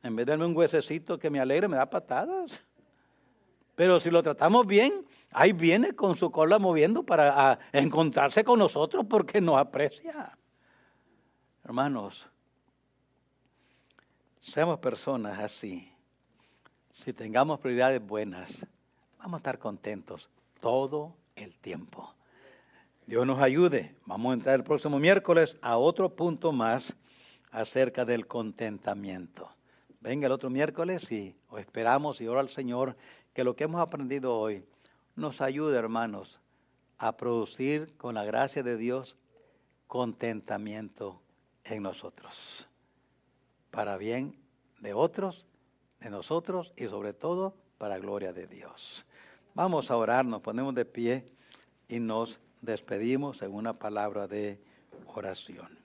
En 0.02 0.14
vez 0.14 0.26
de 0.26 0.32
darme 0.32 0.46
un 0.46 0.56
huesecito 0.56 1.18
que 1.18 1.30
me 1.30 1.40
alegre, 1.40 1.68
me 1.68 1.76
da 1.76 1.88
patadas. 1.88 2.60
Pero 3.74 3.98
si 3.98 4.10
lo 4.10 4.22
tratamos 4.22 4.66
bien, 4.66 5.06
ahí 5.30 5.52
viene 5.52 5.94
con 5.94 6.16
su 6.16 6.30
cola 6.30 6.58
moviendo 6.58 7.02
para 7.02 7.58
encontrarse 7.72 8.44
con 8.44 8.58
nosotros 8.58 9.06
porque 9.08 9.40
nos 9.40 9.58
aprecia. 9.58 10.36
Hermanos, 11.64 12.26
seamos 14.40 14.78
personas 14.78 15.38
así. 15.38 15.93
Si 16.94 17.12
tengamos 17.12 17.58
prioridades 17.58 18.00
buenas, 18.00 18.64
vamos 19.18 19.34
a 19.34 19.36
estar 19.38 19.58
contentos 19.58 20.30
todo 20.60 21.16
el 21.34 21.58
tiempo. 21.58 22.14
Dios 23.04 23.26
nos 23.26 23.40
ayude. 23.40 23.96
Vamos 24.06 24.30
a 24.30 24.34
entrar 24.34 24.54
el 24.54 24.62
próximo 24.62 25.00
miércoles 25.00 25.58
a 25.60 25.76
otro 25.76 26.14
punto 26.14 26.52
más 26.52 26.94
acerca 27.50 28.04
del 28.04 28.28
contentamiento. 28.28 29.50
Venga 30.00 30.26
el 30.26 30.32
otro 30.32 30.50
miércoles 30.50 31.10
y 31.10 31.34
os 31.48 31.58
esperamos 31.58 32.20
y 32.20 32.28
ora 32.28 32.38
al 32.38 32.48
Señor 32.48 32.96
que 33.32 33.42
lo 33.42 33.56
que 33.56 33.64
hemos 33.64 33.80
aprendido 33.80 34.38
hoy 34.38 34.64
nos 35.16 35.40
ayude, 35.40 35.76
hermanos, 35.76 36.40
a 36.98 37.16
producir 37.16 37.96
con 37.96 38.14
la 38.14 38.24
gracia 38.24 38.62
de 38.62 38.76
Dios 38.76 39.18
contentamiento 39.88 41.20
en 41.64 41.82
nosotros, 41.82 42.68
para 43.72 43.96
bien 43.96 44.38
de 44.78 44.94
otros, 44.94 45.44
de 46.04 46.10
nosotros 46.10 46.74
y 46.76 46.86
sobre 46.86 47.14
todo 47.14 47.54
para 47.78 47.98
gloria 47.98 48.32
de 48.32 48.46
Dios. 48.46 49.06
Vamos 49.54 49.90
a 49.90 49.96
orar, 49.96 50.24
nos 50.24 50.42
ponemos 50.42 50.74
de 50.74 50.84
pie 50.84 51.32
y 51.88 51.98
nos 51.98 52.38
despedimos 52.60 53.40
en 53.40 53.54
una 53.54 53.78
palabra 53.78 54.28
de 54.28 54.60
oración. 55.06 55.78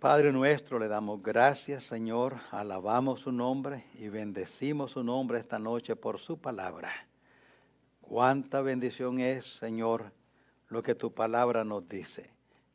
Padre 0.00 0.32
nuestro, 0.32 0.80
le 0.80 0.88
damos 0.88 1.22
gracias, 1.22 1.84
Señor, 1.84 2.36
alabamos 2.50 3.20
su 3.20 3.32
nombre 3.32 3.84
y 3.94 4.08
bendecimos 4.08 4.92
su 4.92 5.04
nombre 5.04 5.38
esta 5.38 5.60
noche 5.60 5.94
por 5.94 6.18
su 6.18 6.38
palabra. 6.38 6.90
Cuánta 8.00 8.62
bendición 8.62 9.20
es, 9.20 9.44
Señor, 9.58 10.12
lo 10.68 10.82
que 10.82 10.96
tu 10.96 11.14
palabra 11.14 11.64
nos 11.64 11.88
dice. 11.88 12.30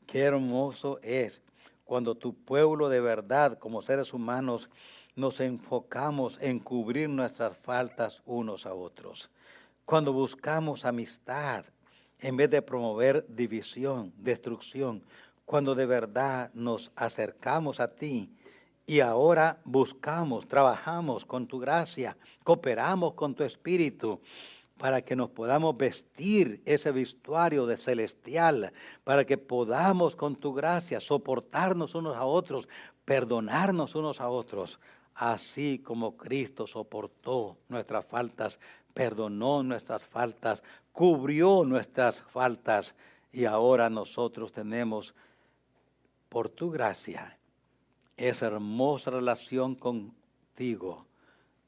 Qué 0.08 0.22
hermoso 0.22 1.00
es 1.04 1.42
cuando 1.84 2.16
tu 2.16 2.34
pueblo 2.34 2.88
de 2.88 3.02
verdad, 3.02 3.60
como 3.60 3.82
seres 3.82 4.14
humanos, 4.14 4.70
nos 5.16 5.39
enfocamos 5.39 6.39
en 6.41 6.59
cubrir 6.59 7.09
nuestras 7.09 7.57
faltas 7.57 8.22
unos 8.26 8.66
a 8.66 8.74
otros. 8.74 9.30
Cuando 9.86 10.14
buscamos 10.14 10.86
amistad, 10.86 11.66
en 12.20 12.38
vez 12.38 12.49
de 12.49 12.62
promover 12.62 13.26
división, 13.28 14.14
destrucción, 14.18 15.03
cuando 15.45 15.76
de 15.76 15.86
verdad 15.86 16.51
nos 16.53 16.91
acercamos 16.95 17.80
a 17.80 17.93
ti 17.93 18.32
y 18.86 18.99
ahora 18.99 19.59
buscamos, 19.66 20.47
trabajamos 20.47 21.26
con 21.26 21.47
tu 21.47 21.59
gracia, 21.59 22.16
cooperamos 22.43 23.14
con 23.14 23.36
tu 23.36 23.43
espíritu 23.43 24.22
para 24.78 25.01
que 25.01 25.16
nos 25.16 25.30
podamos 25.30 25.78
vestir 25.78 26.62
ese 26.66 26.91
vestuario 26.91 27.68
de 27.68 27.78
celestial, 27.78 28.74
para 29.03 29.26
que 29.26 29.38
podamos 29.38 30.16
con 30.16 30.36
tu 30.36 30.53
gracia 30.53 30.99
soportarnos 30.99 31.93
unos 31.93 32.18
a 32.18 32.26
otros, 32.26 32.68
perdonarnos 33.05 33.93
unos 33.93 34.20
a 34.22 34.30
otros, 34.30 34.80
así 35.22 35.78
como 35.78 36.17
Cristo 36.17 36.65
soportó 36.65 37.55
nuestras 37.69 38.03
faltas, 38.03 38.59
perdonó 38.91 39.61
nuestras 39.61 40.03
faltas, 40.03 40.63
cubrió 40.91 41.63
nuestras 41.63 42.22
faltas 42.24 42.95
y 43.32 43.45
ahora 43.45 43.91
nosotros 43.91 44.51
tenemos, 44.51 45.13
por 46.28 46.49
tu 46.49 46.72
gracia, 46.72 47.38
esa 48.17 48.47
hermosa 48.47 49.11
relación 49.11 49.76
contigo, 49.76 51.05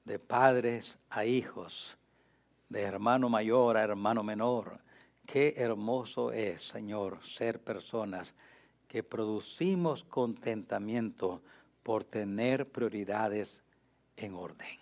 de 0.03 0.17
padres 0.17 0.97
a 1.11 1.23
hijos, 1.23 1.95
de 2.69 2.81
hermano 2.81 3.29
mayor 3.29 3.77
a 3.77 3.83
hermano 3.83 4.23
menor. 4.23 4.79
Qué 5.27 5.53
hermoso 5.57 6.31
es, 6.31 6.63
Señor, 6.63 7.19
ser 7.23 7.61
personas 7.61 8.33
que 8.87 9.03
producimos 9.03 10.03
contentamiento 10.03 11.43
por 11.83 12.03
tener 12.03 12.71
prioridades 12.71 13.63
en 14.17 14.33
orden. 14.33 14.79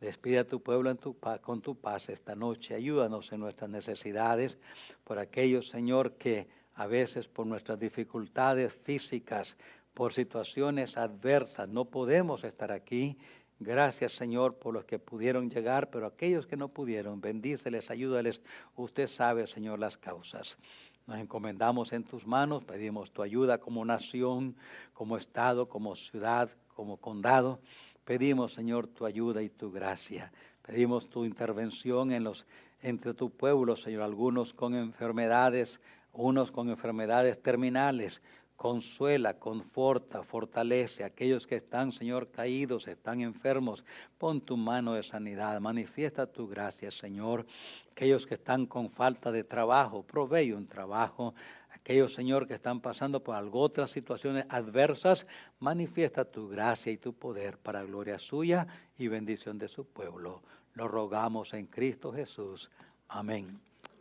Despide 0.00 0.40
a 0.40 0.46
tu 0.46 0.60
pueblo 0.60 0.94
con 1.40 1.62
tu 1.62 1.74
paz 1.76 2.08
esta 2.08 2.34
noche. 2.34 2.74
Ayúdanos 2.74 3.32
en 3.32 3.40
nuestras 3.40 3.70
necesidades, 3.70 4.58
por 5.04 5.18
aquellos, 5.18 5.68
Señor, 5.68 6.14
que 6.14 6.48
a 6.74 6.86
veces 6.86 7.28
por 7.28 7.46
nuestras 7.46 7.78
dificultades 7.78 8.72
físicas, 8.72 9.56
por 9.94 10.12
situaciones 10.12 10.96
adversas, 10.96 11.68
no 11.68 11.84
podemos 11.84 12.44
estar 12.44 12.72
aquí. 12.72 13.16
Gracias, 13.60 14.12
Señor, 14.12 14.56
por 14.56 14.74
los 14.74 14.84
que 14.84 14.98
pudieron 14.98 15.48
llegar, 15.48 15.88
pero 15.90 16.06
aquellos 16.06 16.46
que 16.48 16.56
no 16.56 16.68
pudieron, 16.68 17.20
bendíceles, 17.20 17.90
ayúdales. 17.90 18.40
Usted 18.74 19.06
sabe, 19.06 19.46
Señor, 19.46 19.78
las 19.78 19.96
causas. 19.96 20.58
Nos 21.06 21.18
encomendamos 21.18 21.92
en 21.92 22.04
tus 22.04 22.26
manos, 22.26 22.64
pedimos 22.64 23.10
tu 23.10 23.22
ayuda 23.22 23.58
como 23.58 23.84
nación, 23.84 24.56
como 24.92 25.16
estado, 25.16 25.68
como 25.68 25.96
ciudad, 25.96 26.50
como 26.74 26.96
condado. 26.96 27.60
Pedimos, 28.04 28.52
Señor, 28.52 28.86
tu 28.86 29.04
ayuda 29.04 29.42
y 29.42 29.48
tu 29.48 29.72
gracia. 29.72 30.32
Pedimos 30.62 31.08
tu 31.08 31.24
intervención 31.24 32.12
en 32.12 32.24
los, 32.24 32.46
entre 32.80 33.14
tu 33.14 33.30
pueblo, 33.30 33.76
Señor, 33.76 34.02
algunos 34.02 34.52
con 34.52 34.74
enfermedades, 34.74 35.80
unos 36.12 36.52
con 36.52 36.68
enfermedades 36.68 37.42
terminales. 37.42 38.22
Consuela, 38.56 39.34
conforta, 39.34 40.22
fortalece 40.22 41.02
a 41.02 41.08
aquellos 41.08 41.46
que 41.46 41.56
están, 41.56 41.90
Señor, 41.90 42.30
caídos, 42.30 42.86
están 42.86 43.20
enfermos. 43.20 43.84
Pon 44.18 44.40
tu 44.40 44.56
mano 44.56 44.94
de 44.94 45.02
sanidad, 45.02 45.60
manifiesta 45.60 46.26
tu 46.26 46.46
gracia, 46.46 46.90
Señor. 46.90 47.44
Aquellos 47.90 48.26
que 48.26 48.34
están 48.34 48.66
con 48.66 48.88
falta 48.88 49.32
de 49.32 49.42
trabajo, 49.42 50.02
provee 50.02 50.52
un 50.52 50.66
trabajo 50.66 51.34
aquellos, 51.82 52.14
Señor, 52.14 52.46
que 52.46 52.54
están 52.54 52.80
pasando 52.80 53.22
por 53.22 53.36
otras 53.52 53.90
situaciones 53.90 54.46
adversas, 54.48 55.26
manifiesta 55.58 56.24
tu 56.24 56.48
gracia 56.48 56.92
y 56.92 56.96
tu 56.96 57.12
poder 57.12 57.58
para 57.58 57.82
gloria 57.82 58.18
suya 58.20 58.66
y 58.96 59.08
bendición 59.08 59.58
de 59.58 59.66
su 59.66 59.84
pueblo. 59.84 60.42
Lo 60.74 60.86
rogamos 60.86 61.54
en 61.54 61.66
Cristo 61.66 62.12
Jesús. 62.12 62.70
Amén. 63.08 63.60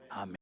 Amén. 0.10 0.38